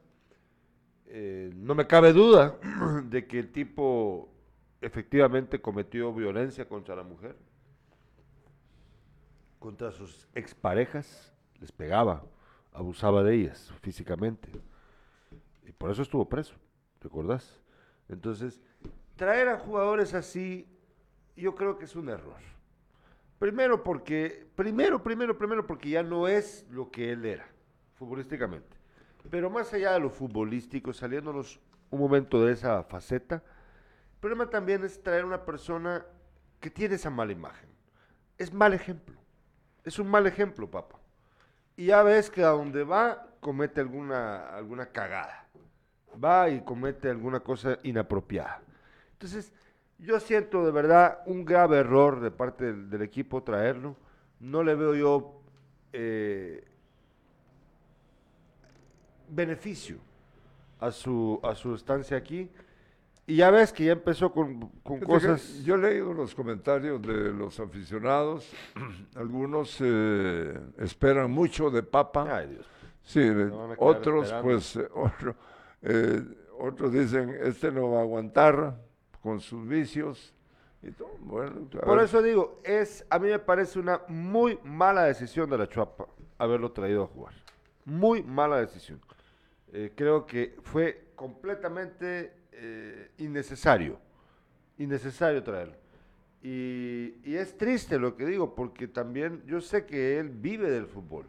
Eh, 1.04 1.52
no 1.54 1.74
me 1.74 1.86
cabe 1.86 2.14
duda 2.14 2.58
de 3.04 3.26
que 3.26 3.38
el 3.38 3.52
tipo 3.52 4.32
efectivamente 4.80 5.60
cometió 5.60 6.10
violencia 6.14 6.66
contra 6.66 6.96
la 6.96 7.02
mujer, 7.02 7.36
contra 9.58 9.92
sus 9.92 10.26
exparejas, 10.34 11.33
les 11.60 11.72
pegaba, 11.72 12.24
abusaba 12.72 13.22
de 13.22 13.34
ellas 13.34 13.72
físicamente. 13.80 14.48
Y 15.66 15.72
por 15.72 15.90
eso 15.90 16.02
estuvo 16.02 16.28
preso, 16.28 16.54
¿te 16.98 17.08
acordás? 17.08 17.60
Entonces, 18.08 18.60
traer 19.16 19.48
a 19.48 19.58
jugadores 19.58 20.14
así, 20.14 20.68
yo 21.36 21.54
creo 21.54 21.78
que 21.78 21.84
es 21.84 21.96
un 21.96 22.08
error. 22.08 22.40
Primero 23.38 23.82
porque, 23.82 24.46
primero, 24.54 25.02
primero, 25.02 25.36
primero 25.36 25.66
porque 25.66 25.90
ya 25.90 26.02
no 26.02 26.28
es 26.28 26.66
lo 26.70 26.90
que 26.90 27.12
él 27.12 27.24
era, 27.24 27.46
futbolísticamente. 27.94 28.76
Pero 29.30 29.50
más 29.50 29.72
allá 29.72 29.92
de 29.92 30.00
lo 30.00 30.10
futbolístico, 30.10 30.92
saliéndonos 30.92 31.60
un 31.90 32.00
momento 32.00 32.44
de 32.44 32.52
esa 32.52 32.82
faceta, 32.84 33.36
el 33.36 34.20
problema 34.20 34.48
también 34.48 34.84
es 34.84 35.02
traer 35.02 35.24
una 35.24 35.44
persona 35.44 36.04
que 36.60 36.70
tiene 36.70 36.94
esa 36.94 37.10
mala 37.10 37.32
imagen. 37.32 37.68
Es 38.38 38.52
mal 38.52 38.72
ejemplo. 38.72 39.16
Es 39.84 39.98
un 39.98 40.08
mal 40.08 40.26
ejemplo, 40.26 40.70
papá. 40.70 40.98
Y 41.76 41.86
ya 41.86 42.02
ves 42.02 42.30
que 42.30 42.42
a 42.42 42.48
donde 42.48 42.84
va, 42.84 43.26
comete 43.40 43.80
alguna, 43.80 44.48
alguna 44.48 44.86
cagada. 44.86 45.46
Va 46.22 46.48
y 46.48 46.62
comete 46.62 47.10
alguna 47.10 47.40
cosa 47.40 47.78
inapropiada. 47.82 48.62
Entonces, 49.12 49.52
yo 49.98 50.20
siento 50.20 50.64
de 50.64 50.70
verdad 50.70 51.18
un 51.26 51.44
grave 51.44 51.78
error 51.78 52.20
de 52.20 52.30
parte 52.30 52.72
del, 52.72 53.02
equipo 53.02 53.42
traerlo. 53.42 53.96
No 54.38 54.62
le 54.62 54.74
veo 54.74 54.94
yo 54.94 55.40
eh, 55.92 56.64
beneficio 59.28 59.98
a 60.80 60.90
su, 60.90 61.40
a 61.42 61.54
su 61.54 61.74
estancia 61.74 62.16
aquí. 62.16 62.50
Y 63.26 63.36
ya 63.36 63.50
ves 63.50 63.72
que 63.72 63.86
ya 63.86 63.92
empezó 63.92 64.30
con, 64.32 64.68
con 64.82 65.00
cosas... 65.00 65.62
Yo 65.64 65.76
he 65.76 65.78
leído 65.78 66.12
los 66.12 66.34
comentarios 66.34 67.00
de 67.00 67.32
los 67.32 67.58
aficionados. 67.58 68.52
Algunos 69.16 69.78
eh, 69.80 70.60
esperan 70.78 71.30
mucho 71.30 71.70
de 71.70 71.82
Papa. 71.82 72.26
Ay, 72.30 72.48
Dios. 72.48 72.66
Sí, 73.02 73.20
otros 73.78 74.24
esperando. 74.24 74.42
pues 74.42 74.76
eh, 74.76 74.88
otro, 74.94 75.36
eh, 75.82 76.22
otros 76.58 76.92
dicen 76.92 77.36
este 77.42 77.70
no 77.70 77.90
va 77.90 77.98
a 77.98 78.02
aguantar 78.02 78.80
con 79.22 79.40
sus 79.40 79.68
vicios 79.68 80.32
Y 80.82 80.90
todo, 80.90 81.10
bueno, 81.20 81.68
Por 81.68 81.96
ver, 81.96 82.04
eso 82.06 82.22
digo, 82.22 82.60
es, 82.64 83.04
a 83.10 83.18
mí 83.18 83.28
me 83.28 83.38
parece 83.38 83.78
una 83.78 84.00
muy 84.08 84.58
mala 84.64 85.04
decisión 85.04 85.50
de 85.50 85.58
la 85.58 85.68
Chuapa 85.68 86.06
haberlo 86.38 86.72
traído 86.72 87.04
a 87.04 87.06
jugar. 87.06 87.34
Muy 87.84 88.22
mala 88.22 88.58
decisión. 88.58 89.00
Eh, 89.72 89.92
creo 89.94 90.24
que 90.26 90.56
fue 90.62 91.12
completamente 91.14 92.43
eh, 92.54 93.10
innecesario. 93.18 93.98
Innecesario 94.78 95.42
traerlo. 95.42 95.76
Y, 96.42 97.14
y 97.24 97.36
es 97.36 97.56
triste 97.56 97.98
lo 97.98 98.16
que 98.16 98.26
digo, 98.26 98.54
porque 98.54 98.88
también 98.88 99.42
yo 99.46 99.60
sé 99.60 99.86
que 99.86 100.18
él 100.18 100.28
vive 100.28 100.70
del 100.70 100.86
fútbol. 100.86 101.26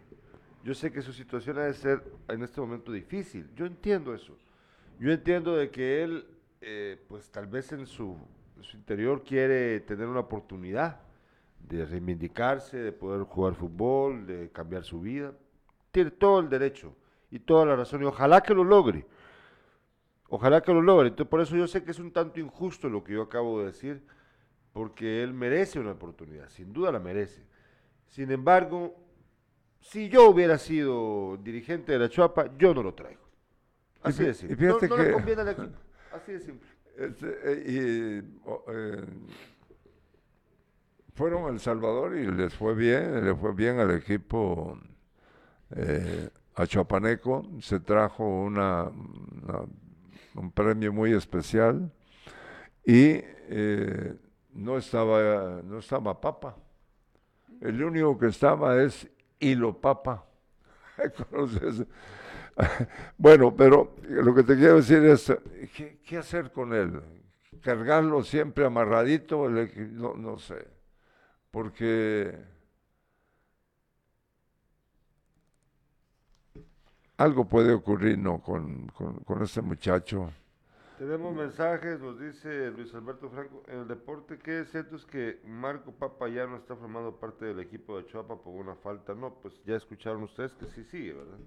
Yo 0.64 0.74
sé 0.74 0.92
que 0.92 1.02
su 1.02 1.14
situación 1.14 1.60
ha 1.60 1.66
de 1.66 1.74
ser 1.74 2.04
en 2.28 2.42
este 2.42 2.60
momento 2.60 2.92
difícil. 2.92 3.48
Yo 3.56 3.66
entiendo 3.66 4.14
eso. 4.16 4.36
Yo 5.00 5.12
entiendo 5.12 5.56
de 5.56 5.70
que 5.70 6.04
él, 6.04 6.26
eh, 6.62 7.00
pues 7.08 7.30
tal 7.30 7.48
vez 7.48 7.72
en 7.72 7.86
su, 7.86 8.18
en 8.58 8.64
su 8.64 8.78
interior 8.78 9.24
quiere 9.24 9.80
tener 9.82 10.08
una 10.08 10.22
oportunidad 10.22 11.02
de 11.60 11.86
reivindicarse, 11.86 12.78
de 12.78 12.92
poder 12.92 13.24
jugar 13.24 13.56
fútbol, 13.56 14.26
de 14.26 14.50
cambiar 14.52 14.84
su 14.84 15.02
vida. 15.02 15.34
Tiene 15.92 16.12
todo 16.12 16.40
el 16.40 16.50
derecho 16.50 16.96
y 17.30 17.40
toda 17.40 17.66
la 17.66 17.76
razón 17.76 18.02
y 18.02 18.06
ojalá 18.06 18.42
que 18.42 18.54
lo 18.54 18.64
logre. 18.64 19.06
Ojalá 20.30 20.62
que 20.62 20.74
lo 20.74 20.82
logre. 20.82 21.10
Entonces, 21.10 21.30
por 21.30 21.42
eso 21.42 21.56
yo 21.56 21.68
sé 21.68 21.84
que 21.84 21.92
es 21.92 22.00
un 22.00 22.12
tanto 22.12 22.40
injusto 22.40 22.90
lo 22.90 23.04
que 23.04 23.14
yo 23.14 23.22
acabo 23.22 23.60
de 23.60 23.68
decir, 23.68 24.04
porque 24.74 25.24
él 25.24 25.34
merece 25.34 25.80
una 25.80 25.92
oportunidad, 25.92 26.50
sin 26.50 26.74
duda 26.74 26.92
la 26.92 27.00
merece. 27.00 27.44
Sin 28.08 28.32
embargo, 28.32 28.96
si 29.80 30.10
yo 30.10 30.30
hubiera 30.30 30.58
sido 30.58 31.38
dirigente 31.38 31.92
de 31.92 32.00
la 32.00 32.10
Chuapa, 32.10 32.58
yo 32.58 32.74
no 32.74 32.82
lo 32.84 32.94
traigo. 32.94 33.22
Así 34.02 34.24
de 34.24 34.34
simple. 34.34 34.68
no, 34.68 34.80
no 34.80 34.98
le 34.98 35.12
conviene 35.12 35.42
al 35.42 35.50
equipo. 35.50 35.78
Así 36.12 36.34
de 36.34 36.40
simple. 36.40 36.70
Este, 36.98 37.28
eh, 37.44 37.64
y, 37.68 38.18
eh, 38.72 39.04
fueron 41.14 41.46
a 41.46 41.50
El 41.50 41.60
Salvador 41.60 42.16
y 42.18 42.30
les 42.32 42.54
fue 42.54 42.74
bien, 42.76 43.24
le 43.26 43.36
fue 43.36 43.54
bien 43.54 43.80
al 43.80 43.92
equipo 43.92 44.78
eh, 45.76 46.30
a 46.56 46.68
Chapaneco, 46.68 47.44
se 47.62 47.80
trajo 47.80 48.24
una, 48.26 48.84
una- 48.84 49.66
un 50.36 50.52
premio 50.52 50.94
muy 50.94 51.14
especial 51.14 51.92
y 52.86 53.22
eh, 53.50 54.16
no 54.54 54.78
estaba 54.78 55.62
no 55.64 55.80
estaba 55.80 56.20
Papa. 56.20 56.56
El 57.62 57.84
único 57.84 58.18
que 58.18 58.28
estaba 58.28 58.82
es 58.82 59.08
Hilo 59.40 59.80
Papa. 59.80 60.26
Bueno, 63.18 63.56
pero 63.56 63.96
lo 64.08 64.34
que 64.34 64.44
te 64.44 64.56
quiero 64.56 64.78
decir 64.78 65.04
es, 65.04 65.34
¿qué, 65.76 66.00
qué 66.06 66.18
hacer 66.18 66.52
con 66.52 66.74
él? 66.74 67.02
¿Cargarlo 67.62 68.24
siempre 68.24 68.66
amarradito? 68.66 69.50
No, 69.50 70.14
no 70.14 70.38
sé, 70.38 70.68
porque 71.52 72.38
algo 77.18 77.46
puede 77.46 77.74
ocurrir, 77.74 78.18
¿no? 78.18 78.42
Con, 78.42 78.88
con, 78.88 79.16
con 79.20 79.42
este 79.44 79.62
muchacho. 79.62 80.32
Tenemos 80.98 81.36
mensajes, 81.36 82.00
nos 82.00 82.18
dice 82.18 82.72
Luis 82.72 82.94
Alberto 82.94 83.30
Franco, 83.30 83.64
en 83.68 83.80
el 83.80 83.88
deporte, 83.88 84.40
¿qué 84.40 84.62
es 84.62 84.72
cierto? 84.72 84.96
Es 84.96 85.06
que 85.06 85.42
Marco 85.46 85.92
Papa 85.92 86.30
ya 86.30 86.48
no 86.48 86.56
está 86.56 86.76
formando 86.78 87.14
parte 87.18 87.44
del 87.44 87.60
equipo 87.60 87.98
de 87.98 88.06
Chuapa 88.06 88.38
por 88.38 88.54
una 88.56 88.76
falta. 88.76 89.14
No, 89.14 89.34
pues 89.34 89.62
ya 89.66 89.76
escucharon 89.76 90.24
ustedes 90.24 90.54
que 90.56 90.68
sí 90.68 90.86
sigue, 90.86 91.14
¿verdad? 91.14 91.38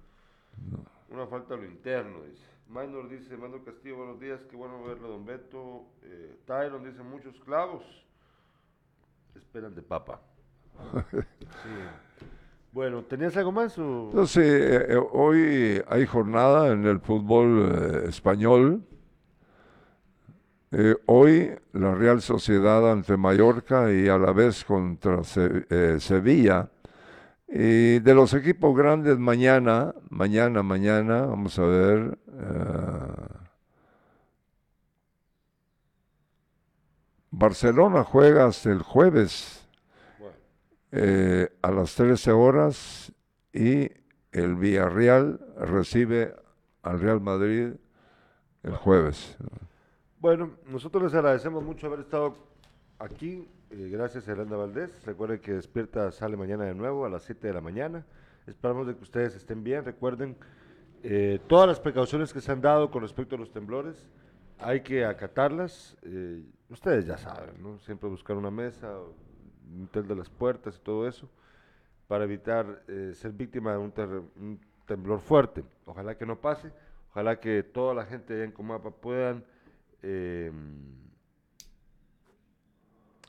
Una 1.08 1.26
falta 1.26 1.54
a 1.54 1.56
lo 1.56 1.64
interno, 1.64 2.24
dice. 2.24 2.44
Minor 2.68 3.08
dice, 3.08 3.34
Mando 3.38 3.64
Castillo, 3.64 3.96
buenos 3.96 4.20
días, 4.20 4.38
qué 4.50 4.56
bueno 4.56 4.84
verlo, 4.84 5.08
don 5.08 5.24
Beto. 5.24 5.86
Eh, 6.02 6.38
Tyron 6.44 6.84
dice, 6.84 7.02
muchos 7.02 7.34
clavos 7.40 7.82
esperan 9.34 9.74
de 9.74 9.82
Papa. 9.82 10.20
Sí. 11.40 12.37
Bueno, 12.72 13.02
¿tenías 13.02 13.36
algo 13.36 13.52
más? 13.52 13.78
O? 13.78 14.08
Entonces, 14.10 14.44
eh, 14.46 14.86
eh, 14.90 14.96
hoy 15.12 15.82
hay 15.88 16.06
jornada 16.06 16.68
en 16.72 16.86
el 16.86 17.00
fútbol 17.00 18.02
eh, 18.04 18.08
español. 18.08 18.82
Eh, 20.70 20.94
hoy 21.06 21.50
la 21.72 21.94
Real 21.94 22.20
Sociedad 22.20 22.90
ante 22.92 23.16
Mallorca 23.16 23.90
y 23.92 24.08
a 24.08 24.18
la 24.18 24.32
vez 24.32 24.64
contra 24.64 25.24
Se- 25.24 25.98
Sevilla. 26.00 26.68
Y 27.48 28.00
de 28.00 28.14
los 28.14 28.34
equipos 28.34 28.76
grandes 28.76 29.18
mañana, 29.18 29.94
mañana, 30.10 30.62
mañana, 30.62 31.22
vamos 31.26 31.58
a 31.58 31.64
ver. 31.64 32.18
Barcelona 37.30 38.04
juega 38.04 38.46
hasta 38.46 38.70
el 38.70 38.82
jueves 38.82 39.57
eh, 40.92 41.48
a 41.62 41.70
las 41.70 41.94
13 41.94 42.32
horas 42.32 43.12
y 43.52 43.90
el 44.32 44.54
Villarreal 44.56 45.40
recibe 45.58 46.34
al 46.82 47.00
Real 47.00 47.20
Madrid 47.20 47.72
el 48.62 48.74
jueves. 48.76 49.36
Bueno, 50.20 50.52
nosotros 50.66 51.02
les 51.04 51.14
agradecemos 51.14 51.62
mucho 51.62 51.86
haber 51.86 52.00
estado 52.00 52.34
aquí. 52.98 53.46
eh, 53.70 53.88
gracias 53.92 54.26
Yolanda 54.26 54.56
Valdés. 54.56 55.04
Recuerden 55.04 55.40
que 55.40 55.52
Despierta 55.52 56.10
sale 56.10 56.36
mañana 56.36 56.64
de 56.64 56.74
nuevo 56.74 57.04
a 57.06 57.08
las 57.10 57.22
7 57.24 57.46
de 57.48 57.54
la 57.54 57.60
mañana. 57.60 58.04
Esperamos 58.46 58.86
de 58.86 58.96
que 58.96 59.02
ustedes 59.02 59.34
estén 59.36 59.62
bien. 59.62 59.84
Recuerden 59.84 60.36
eh, 61.02 61.38
todas 61.48 61.68
las 61.68 61.78
precauciones 61.80 62.32
que 62.32 62.40
se 62.40 62.50
han 62.50 62.60
dado 62.60 62.90
con 62.90 63.02
respecto 63.02 63.36
a 63.36 63.38
los 63.38 63.52
temblores. 63.52 64.08
Hay 64.58 64.80
que 64.80 65.04
acatarlas. 65.04 65.96
eh, 66.02 66.42
ustedes 66.70 67.06
ya 67.06 67.16
saben, 67.18 67.62
¿no? 67.62 67.78
Siempre 67.80 68.08
buscar 68.08 68.36
una 68.36 68.50
mesa, 68.50 68.92
un 69.74 69.88
tel 69.88 70.06
de 70.06 70.16
las 70.16 70.28
puertas 70.30 70.76
y 70.76 70.80
todo 70.80 71.06
eso 71.06 71.28
para 72.06 72.24
evitar 72.24 72.82
eh, 72.88 73.12
ser 73.14 73.32
víctima 73.32 73.72
de 73.72 73.78
un, 73.78 73.92
un 74.36 74.60
temblor 74.86 75.20
fuerte. 75.20 75.64
Ojalá 75.84 76.16
que 76.16 76.24
no 76.26 76.40
pase, 76.40 76.72
ojalá 77.10 77.38
que 77.38 77.62
toda 77.62 77.94
la 77.94 78.06
gente 78.06 78.34
allá 78.34 78.44
en 78.44 78.52
Comapa 78.52 78.90
puedan 78.90 79.44
eh, 80.02 80.50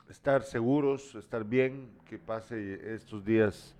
estar 0.08 0.42
seguros, 0.42 1.14
estar 1.14 1.44
bien, 1.44 1.90
que 2.06 2.18
pase 2.18 2.94
estos 2.94 3.24
días 3.24 3.76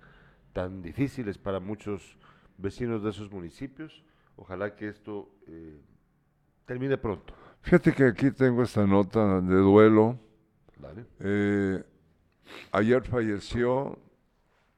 tan 0.53 0.81
difíciles 0.81 1.37
para 1.37 1.59
muchos 1.59 2.17
vecinos 2.57 3.03
de 3.03 3.09
esos 3.09 3.31
municipios. 3.31 4.03
Ojalá 4.35 4.75
que 4.75 4.87
esto 4.87 5.29
eh, 5.47 5.79
termine 6.65 6.97
pronto. 6.97 7.33
Fíjate 7.61 7.93
que 7.93 8.05
aquí 8.05 8.31
tengo 8.31 8.63
esta 8.63 8.85
nota 8.85 9.41
de 9.41 9.55
duelo. 9.55 10.17
Dale. 10.77 11.05
Eh, 11.19 11.83
ayer 12.71 13.03
falleció 13.03 13.97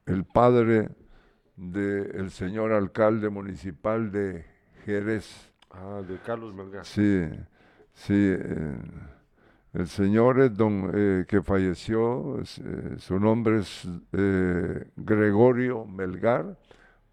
el 0.06 0.24
padre 0.24 0.88
del 1.56 2.30
señor 2.30 2.72
alcalde 2.72 3.28
municipal 3.30 4.10
de 4.10 4.44
Jerez. 4.84 5.52
Ah, 5.70 6.02
de 6.06 6.18
Carlos 6.18 6.54
Melgar. 6.54 6.84
Sí, 6.84 7.28
sí. 7.92 8.12
eh, 8.14 8.76
el 9.72 9.88
señor 9.88 10.40
es 10.40 10.56
don, 10.56 10.90
eh, 10.94 11.24
que 11.26 11.42
falleció, 11.42 12.40
es, 12.40 12.58
eh, 12.58 12.94
su 12.98 13.18
nombre 13.18 13.58
es 13.58 13.88
Gregorio 14.96 15.84
Melgar, 15.84 16.56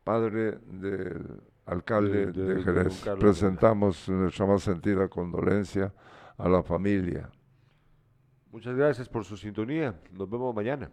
padre 0.03 0.59
del 0.67 1.41
alcalde 1.65 2.27
De- 2.31 2.55
de- 2.55 2.63
Jerez. 2.63 3.03
Presentamos 3.19 4.07
nuestra 4.09 4.45
más 4.45 4.63
sentida 4.63 5.07
condolencia 5.07 5.93
a 6.37 6.49
la 6.49 6.61
familia. 6.63 7.29
Muchas 8.51 8.75
gracias 8.75 9.07
por 9.07 9.23
su 9.23 9.37
sintonía. 9.37 9.95
Nos 10.11 10.29
vemos 10.29 10.53
mañana. 10.53 10.89